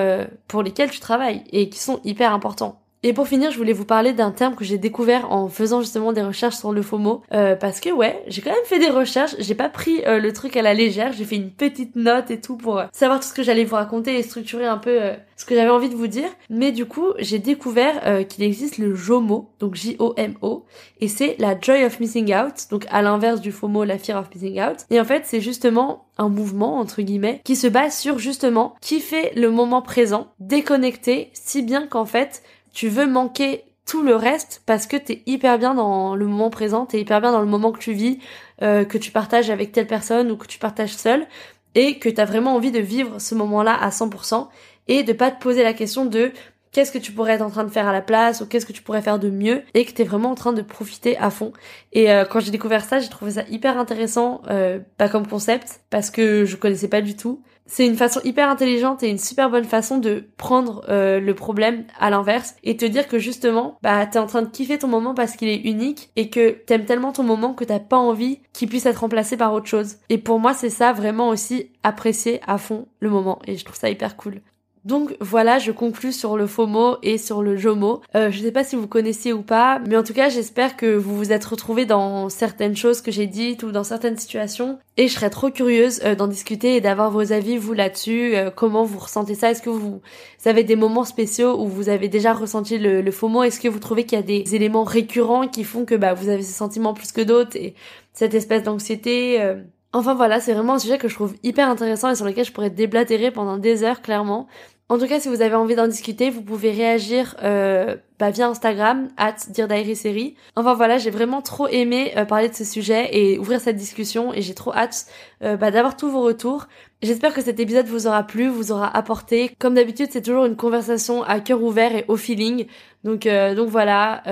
pour 0.48 0.64
lesquels 0.64 0.90
tu 0.90 0.98
travailles 0.98 1.44
et 1.52 1.68
qui 1.68 1.78
sont 1.78 2.00
hyper 2.02 2.32
importants. 2.32 2.80
Et 3.04 3.12
pour 3.12 3.28
finir, 3.28 3.52
je 3.52 3.58
voulais 3.58 3.72
vous 3.72 3.84
parler 3.84 4.12
d'un 4.12 4.32
terme 4.32 4.56
que 4.56 4.64
j'ai 4.64 4.76
découvert 4.76 5.30
en 5.30 5.48
faisant 5.48 5.80
justement 5.80 6.12
des 6.12 6.22
recherches 6.22 6.56
sur 6.56 6.72
le 6.72 6.82
FOMO. 6.82 7.22
Euh, 7.32 7.54
parce 7.54 7.78
que 7.78 7.90
ouais, 7.90 8.24
j'ai 8.26 8.42
quand 8.42 8.50
même 8.50 8.58
fait 8.64 8.80
des 8.80 8.88
recherches, 8.88 9.36
j'ai 9.38 9.54
pas 9.54 9.68
pris 9.68 10.02
euh, 10.06 10.18
le 10.18 10.32
truc 10.32 10.56
à 10.56 10.62
la 10.62 10.74
légère, 10.74 11.12
j'ai 11.12 11.24
fait 11.24 11.36
une 11.36 11.50
petite 11.50 11.94
note 11.94 12.32
et 12.32 12.40
tout 12.40 12.56
pour 12.56 12.78
euh, 12.78 12.86
savoir 12.92 13.20
tout 13.20 13.28
ce 13.28 13.34
que 13.34 13.44
j'allais 13.44 13.64
vous 13.64 13.76
raconter 13.76 14.18
et 14.18 14.22
structurer 14.22 14.66
un 14.66 14.78
peu 14.78 14.98
ce 15.36 15.44
que 15.44 15.54
j'avais 15.54 15.70
envie 15.70 15.88
de 15.88 15.94
vous 15.94 16.08
dire. 16.08 16.28
Mais 16.50 16.72
du 16.72 16.86
coup, 16.86 17.12
j'ai 17.18 17.38
découvert 17.38 18.26
qu'il 18.26 18.42
existe 18.42 18.78
le 18.78 18.94
JOMO, 18.94 19.50
donc 19.60 19.76
J-O-M-O, 19.76 20.64
et 21.00 21.08
c'est 21.08 21.36
la 21.38 21.58
Joy 21.58 21.84
of 21.84 22.00
Missing 22.00 22.34
Out, 22.34 22.66
donc 22.70 22.86
à 22.90 23.02
l'inverse 23.02 23.40
du 23.40 23.52
FOMO, 23.52 23.84
la 23.84 23.98
Fear 23.98 24.18
of 24.18 24.34
Missing 24.34 24.60
Out. 24.60 24.76
Et 24.90 25.00
en 25.00 25.04
fait, 25.04 25.22
c'est 25.24 25.40
justement 25.40 26.06
un 26.18 26.28
mouvement, 26.28 26.78
entre 26.78 27.00
guillemets, 27.02 27.40
qui 27.44 27.54
se 27.54 27.68
base 27.68 27.96
sur 27.96 28.18
justement 28.18 28.74
kiffer 28.80 29.30
le 29.36 29.50
moment 29.50 29.82
présent, 29.82 30.28
déconnecter, 30.40 31.30
si 31.32 31.62
bien 31.62 31.86
qu'en 31.86 32.04
fait, 32.04 32.42
tu 32.78 32.86
veux 32.86 33.08
manquer 33.08 33.64
tout 33.86 34.04
le 34.04 34.14
reste 34.14 34.62
parce 34.64 34.86
que 34.86 34.96
t'es 34.96 35.24
hyper 35.26 35.58
bien 35.58 35.74
dans 35.74 36.14
le 36.14 36.26
moment 36.26 36.48
présent, 36.48 36.86
t'es 36.86 37.00
hyper 37.00 37.20
bien 37.20 37.32
dans 37.32 37.40
le 37.40 37.48
moment 37.48 37.72
que 37.72 37.80
tu 37.80 37.92
vis, 37.92 38.20
euh, 38.62 38.84
que 38.84 38.98
tu 38.98 39.10
partages 39.10 39.50
avec 39.50 39.72
telle 39.72 39.88
personne 39.88 40.30
ou 40.30 40.36
que 40.36 40.46
tu 40.46 40.60
partages 40.60 40.94
seul 40.94 41.26
et 41.74 41.98
que 41.98 42.08
t'as 42.08 42.24
vraiment 42.24 42.54
envie 42.54 42.70
de 42.70 42.78
vivre 42.78 43.20
ce 43.20 43.34
moment-là 43.34 43.74
à 43.74 43.88
100% 43.88 44.46
et 44.86 45.02
de 45.02 45.12
pas 45.12 45.32
te 45.32 45.42
poser 45.42 45.64
la 45.64 45.72
question 45.72 46.04
de 46.04 46.30
qu'est-ce 46.70 46.92
que 46.92 46.98
tu 46.98 47.10
pourrais 47.10 47.32
être 47.32 47.42
en 47.42 47.50
train 47.50 47.64
de 47.64 47.68
faire 47.68 47.88
à 47.88 47.92
la 47.92 48.00
place 48.00 48.42
ou 48.42 48.46
qu'est-ce 48.46 48.64
que 48.64 48.72
tu 48.72 48.82
pourrais 48.82 49.02
faire 49.02 49.18
de 49.18 49.28
mieux 49.28 49.64
et 49.74 49.84
que 49.84 49.90
t'es 49.90 50.04
vraiment 50.04 50.30
en 50.30 50.36
train 50.36 50.52
de 50.52 50.62
profiter 50.62 51.18
à 51.18 51.30
fond. 51.30 51.52
Et 51.92 52.12
euh, 52.12 52.24
quand 52.24 52.38
j'ai 52.38 52.52
découvert 52.52 52.84
ça, 52.84 53.00
j'ai 53.00 53.08
trouvé 53.08 53.32
ça 53.32 53.42
hyper 53.50 53.76
intéressant, 53.76 54.40
euh, 54.50 54.78
pas 54.98 55.08
comme 55.08 55.26
concept 55.26 55.80
parce 55.90 56.10
que 56.10 56.44
je 56.44 56.54
connaissais 56.54 56.86
pas 56.86 57.00
du 57.00 57.16
tout 57.16 57.42
c'est 57.68 57.86
une 57.86 57.96
façon 57.96 58.20
hyper 58.24 58.48
intelligente 58.48 59.02
et 59.02 59.10
une 59.10 59.18
super 59.18 59.50
bonne 59.50 59.64
façon 59.64 59.98
de 59.98 60.24
prendre 60.38 60.84
euh, 60.88 61.20
le 61.20 61.34
problème 61.34 61.84
à 62.00 62.10
l'inverse 62.10 62.56
et 62.64 62.76
te 62.76 62.84
dire 62.84 63.06
que 63.06 63.18
justement 63.18 63.78
bah 63.82 64.06
t'es 64.06 64.18
en 64.18 64.26
train 64.26 64.42
de 64.42 64.48
kiffer 64.48 64.78
ton 64.78 64.88
moment 64.88 65.14
parce 65.14 65.36
qu'il 65.36 65.48
est 65.48 65.60
unique 65.60 66.10
et 66.16 66.30
que 66.30 66.50
t'aimes 66.50 66.86
tellement 66.86 67.12
ton 67.12 67.22
moment 67.22 67.52
que 67.52 67.64
t'as 67.64 67.78
pas 67.78 67.98
envie 67.98 68.40
qu'il 68.52 68.68
puisse 68.68 68.86
être 68.86 69.00
remplacé 69.00 69.36
par 69.36 69.52
autre 69.52 69.66
chose. 69.66 69.96
Et 70.08 70.18
pour 70.18 70.40
moi 70.40 70.54
c'est 70.54 70.70
ça 70.70 70.92
vraiment 70.92 71.28
aussi 71.28 71.70
apprécier 71.82 72.40
à 72.46 72.58
fond 72.58 72.88
le 73.00 73.10
moment 73.10 73.38
et 73.46 73.56
je 73.56 73.64
trouve 73.64 73.76
ça 73.76 73.90
hyper 73.90 74.16
cool 74.16 74.40
donc 74.88 75.14
voilà, 75.20 75.58
je 75.58 75.70
conclus 75.70 76.12
sur 76.12 76.38
le 76.38 76.46
FOMO 76.46 76.96
et 77.02 77.18
sur 77.18 77.42
le 77.42 77.58
JOMO. 77.58 78.00
Euh, 78.16 78.30
je 78.30 78.40
sais 78.40 78.52
pas 78.52 78.64
si 78.64 78.74
vous 78.74 78.88
connaissez 78.88 79.34
ou 79.34 79.42
pas, 79.42 79.80
mais 79.86 79.98
en 79.98 80.02
tout 80.02 80.14
cas 80.14 80.30
j'espère 80.30 80.78
que 80.78 80.96
vous 80.96 81.14
vous 81.14 81.30
êtes 81.30 81.44
retrouvés 81.44 81.84
dans 81.84 82.30
certaines 82.30 82.74
choses 82.74 83.02
que 83.02 83.10
j'ai 83.10 83.26
dites 83.26 83.62
ou 83.62 83.70
dans 83.70 83.84
certaines 83.84 84.16
situations. 84.16 84.78
Et 84.96 85.06
je 85.06 85.12
serais 85.12 85.28
trop 85.28 85.50
curieuse 85.50 86.00
euh, 86.04 86.14
d'en 86.14 86.26
discuter 86.26 86.74
et 86.76 86.80
d'avoir 86.80 87.10
vos 87.10 87.32
avis 87.32 87.58
vous 87.58 87.74
là-dessus. 87.74 88.34
Euh, 88.34 88.50
comment 88.50 88.82
vous 88.82 88.98
ressentez 88.98 89.34
ça? 89.34 89.50
Est-ce 89.50 89.60
que 89.60 89.68
vous, 89.68 90.00
avez 90.46 90.64
des 90.64 90.74
moments 90.74 91.04
spéciaux 91.04 91.60
où 91.60 91.68
vous 91.68 91.90
avez 91.90 92.08
déjà 92.08 92.32
ressenti 92.32 92.78
le, 92.78 93.10
FOMO? 93.10 93.42
Est-ce 93.42 93.60
que 93.60 93.68
vous 93.68 93.80
trouvez 93.80 94.04
qu'il 94.04 94.18
y 94.18 94.22
a 94.22 94.24
des 94.24 94.54
éléments 94.54 94.84
récurrents 94.84 95.48
qui 95.48 95.64
font 95.64 95.84
que 95.84 95.96
bah, 95.96 96.14
vous 96.14 96.30
avez 96.30 96.42
ces 96.42 96.54
sentiments 96.54 96.94
plus 96.94 97.12
que 97.12 97.20
d'autres 97.20 97.56
et 97.56 97.74
cette 98.14 98.32
espèce 98.32 98.62
d'anxiété 98.62 99.38
euh, 99.42 99.56
Enfin 99.92 100.14
voilà, 100.14 100.38
c'est 100.38 100.52
vraiment 100.52 100.74
un 100.74 100.78
sujet 100.78 100.98
que 100.98 101.08
je 101.08 101.14
trouve 101.14 101.34
hyper 101.42 101.68
intéressant 101.68 102.10
et 102.10 102.14
sur 102.14 102.26
lequel 102.26 102.44
je 102.44 102.52
pourrais 102.52 102.70
déblatérer 102.70 103.30
pendant 103.30 103.56
des 103.56 103.84
heures 103.84 104.02
clairement. 104.02 104.46
En 104.90 104.98
tout 104.98 105.06
cas, 105.06 105.20
si 105.20 105.28
vous 105.28 105.42
avez 105.42 105.54
envie 105.54 105.74
d'en 105.74 105.86
discuter, 105.86 106.30
vous 106.30 106.40
pouvez 106.40 106.70
réagir 106.70 107.36
euh, 107.42 107.96
bah, 108.18 108.30
via 108.30 108.48
Instagram, 108.48 109.08
at 109.18 109.36
série. 109.36 110.34
Enfin 110.56 110.72
voilà, 110.72 110.96
j'ai 110.96 111.10
vraiment 111.10 111.42
trop 111.42 111.68
aimé 111.68 112.14
euh, 112.16 112.24
parler 112.24 112.48
de 112.48 112.54
ce 112.54 112.64
sujet 112.64 113.10
et 113.12 113.38
ouvrir 113.38 113.60
cette 113.60 113.76
discussion 113.76 114.32
et 114.32 114.40
j'ai 114.40 114.54
trop 114.54 114.72
hâte 114.72 115.04
euh, 115.42 115.58
bah, 115.58 115.70
d'avoir 115.70 115.94
tous 115.94 116.08
vos 116.08 116.22
retours. 116.22 116.68
J'espère 117.02 117.34
que 117.34 117.42
cet 117.42 117.60
épisode 117.60 117.86
vous 117.86 118.06
aura 118.06 118.22
plu, 118.26 118.48
vous 118.48 118.72
aura 118.72 118.88
apporté. 118.96 119.50
Comme 119.58 119.74
d'habitude, 119.74 120.08
c'est 120.10 120.22
toujours 120.22 120.46
une 120.46 120.56
conversation 120.56 121.22
à 121.22 121.40
cœur 121.40 121.62
ouvert 121.62 121.94
et 121.94 122.06
au 122.08 122.16
feeling. 122.16 122.66
Donc, 123.04 123.28
donc 123.28 123.68
voilà. 123.68 124.22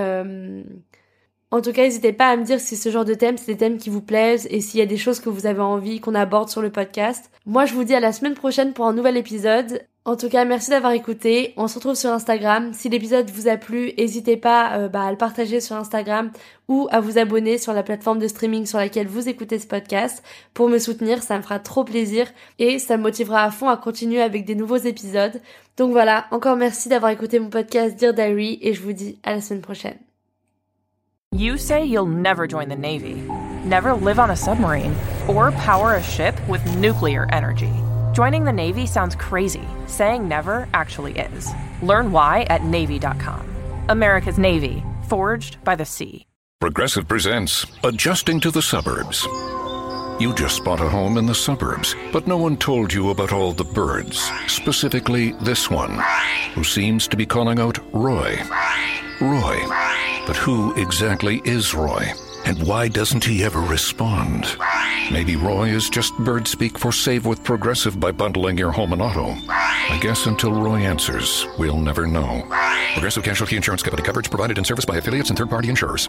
En 1.53 1.61
tout 1.61 1.73
cas, 1.73 1.83
n'hésitez 1.83 2.13
pas 2.13 2.29
à 2.29 2.37
me 2.37 2.45
dire 2.45 2.59
si 2.59 2.77
ce 2.77 2.91
genre 2.91 3.05
de 3.05 3.15
thème, 3.15 3.37
c'est 3.37 3.53
des 3.53 3.59
thèmes 3.59 3.79
qui 3.79 3.89
vous 3.89 4.03
plaisent 4.03 4.49
et 4.51 4.61
s'il 4.61 4.81
y 4.81 4.83
a 4.83 4.87
des 4.87 4.97
choses 4.97 5.21
que 5.21 5.29
vous 5.29 5.47
avez 5.47 5.61
envie 5.61 6.01
qu'on 6.01 6.15
aborde 6.15 6.49
sur 6.49 6.61
le 6.61 6.71
podcast. 6.71 7.31
Moi, 7.45 7.67
je 7.67 7.75
vous 7.75 7.85
dis 7.85 7.95
à 7.95 8.01
la 8.01 8.13
semaine 8.13 8.35
prochaine 8.35 8.73
pour 8.73 8.87
un 8.87 8.93
nouvel 8.95 9.17
épisode. 9.17 9.87
En 10.07 10.15
tout 10.15 10.29
cas, 10.29 10.45
merci 10.45 10.71
d'avoir 10.71 10.93
écouté. 10.93 11.53
On 11.57 11.67
se 11.67 11.75
retrouve 11.75 11.97
sur 11.97 12.11
Instagram. 12.11 12.73
Si 12.73 12.89
l'épisode 12.89 13.29
vous 13.29 13.49
a 13.49 13.57
plu, 13.57 13.93
n'hésitez 13.99 14.37
pas 14.37 14.79
euh, 14.79 14.89
bah, 14.89 15.03
à 15.03 15.11
le 15.11 15.17
partager 15.17 15.61
sur 15.61 15.75
Instagram 15.75 16.31
ou 16.69 16.87
à 16.93 17.01
vous 17.01 17.19
abonner 17.19 17.59
sur 17.59 17.73
la 17.73 17.83
plateforme 17.83 18.21
de 18.21 18.29
streaming 18.29 18.67
sur 18.67 18.79
laquelle 18.79 19.09
vous 19.09 19.29
écoutez 19.29 19.59
ce 19.59 19.67
podcast. 19.67 20.23
Pour 20.55 20.69
me 20.69 20.79
soutenir, 20.79 21.25
ça 21.25 21.37
me 21.37 21.43
fera 21.43 21.59
trop 21.59 21.83
plaisir 21.83 22.29
et 22.61 22.79
ça 22.79 22.97
me 22.97 23.03
motivera 23.03 23.43
à 23.43 23.51
fond 23.51 23.69
à 23.69 23.77
continuer 23.77 24.23
avec 24.23 24.45
des 24.45 24.55
nouveaux 24.55 24.77
épisodes. 24.77 25.41
Donc 25.77 25.91
voilà, 25.91 26.27
encore 26.31 26.55
merci 26.55 26.89
d'avoir 26.89 27.11
écouté 27.11 27.41
mon 27.41 27.51
podcast 27.51 27.99
Dear 27.99 28.15
Diary 28.15 28.61
et 28.63 28.75
je 28.75 28.83
vous 28.83 28.93
dis 28.93 29.19
à 29.25 29.35
la 29.35 29.41
semaine 29.41 29.63
prochaine. 29.63 29.99
You 31.33 31.57
say 31.57 31.85
you'll 31.85 32.07
never 32.07 32.47
join 32.49 32.69
the 32.69 32.79
Navy, 32.79 33.17
never 33.65 33.93
live 33.93 34.21
on 34.21 34.31
a 34.31 34.37
submarine, 34.37 34.95
or 35.27 35.51
power 35.65 35.95
a 35.95 36.03
ship 36.03 36.37
with 36.49 36.65
nuclear 36.77 37.27
energy. 37.33 37.73
Joining 38.17 38.45
the 38.45 38.53
Navy 38.53 38.87
sounds 38.87 39.15
crazy. 39.15 39.69
Saying 39.85 40.27
never 40.27 40.67
actually 40.73 41.19
is. 41.19 41.53
Learn 41.83 42.13
why 42.13 42.47
at 42.49 42.65
Navy.com. 42.65 43.47
America's 43.91 44.39
Navy, 44.39 44.83
forged 45.07 45.63
by 45.65 45.77
the 45.77 45.85
sea. 45.85 46.27
Progressive 46.59 47.07
presents 47.07 47.67
Adjusting 47.85 48.41
to 48.41 48.51
the 48.51 48.63
Suburbs. 48.63 49.27
You 50.19 50.33
just 50.35 50.65
bought 50.65 50.81
a 50.81 50.89
home 50.89 51.19
in 51.19 51.27
the 51.27 51.35
suburbs, 51.35 51.95
but 52.11 52.27
no 52.27 52.39
one 52.39 52.57
told 52.57 52.91
you 52.91 53.11
about 53.11 53.35
all 53.35 53.53
the 53.53 53.65
birds, 53.65 54.31
specifically 54.47 55.33
this 55.43 55.71
one, 55.71 56.03
who 56.55 56.65
seems 56.65 57.07
to 57.09 57.19
be 57.19 57.27
calling 57.27 57.59
out 57.59 57.79
Roy. 57.93 58.39
Roy. 59.21 59.59
But 60.27 60.37
who 60.37 60.73
exactly 60.81 61.43
is 61.45 61.75
Roy? 61.75 62.15
And 62.47 62.65
why 62.65 62.87
doesn't 62.87 63.25
he 63.25 63.43
ever 63.43 63.61
respond? 63.61 64.57
Maybe 65.11 65.35
Roy 65.35 65.71
is 65.71 65.91
just 65.91 66.17
bird 66.19 66.47
speak 66.47 66.79
for 66.79 66.93
save 66.93 67.27
with 67.27 67.43
Progressive 67.43 67.99
by 67.99 68.13
bundling 68.13 68.57
your 68.57 68.71
home 68.71 68.93
and 68.93 69.03
auto. 69.03 69.35
I 69.49 69.99
guess 70.01 70.27
until 70.27 70.53
Roy 70.53 70.81
answers, 70.81 71.45
we'll 71.59 71.79
never 71.79 72.07
know. 72.07 72.43
Progressive 72.93 73.25
Casualty 73.25 73.57
Insurance 73.57 73.83
Company 73.83 74.05
coverage 74.05 74.31
provided 74.31 74.59
in 74.59 74.65
service 74.65 74.85
by 74.85 74.97
affiliates 74.97 75.31
and 75.31 75.37
third 75.37 75.51
party 75.51 75.71
insurers. 75.71 76.09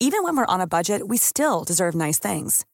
Even 0.00 0.22
when 0.22 0.36
we're 0.36 0.46
on 0.46 0.60
a 0.60 0.66
budget, 0.66 1.08
we 1.08 1.16
still 1.16 1.64
deserve 1.64 1.94
nice 1.94 2.18
things. 2.18 2.64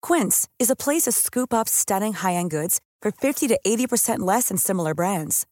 Quince 0.00 0.48
is 0.58 0.70
a 0.70 0.76
place 0.76 1.02
to 1.02 1.12
scoop 1.12 1.52
up 1.52 1.68
stunning 1.68 2.12
high 2.12 2.34
end 2.34 2.50
goods 2.50 2.80
for 3.02 3.10
50 3.10 3.48
to 3.48 3.58
80% 3.66 4.20
less 4.20 4.48
than 4.48 4.56
similar 4.58 4.94
brands. 4.94 5.46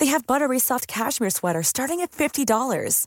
They 0.00 0.06
have 0.06 0.26
buttery 0.26 0.58
soft 0.58 0.88
cashmere 0.88 1.30
sweaters 1.30 1.68
starting 1.68 2.00
at 2.00 2.10
$50, 2.10 3.06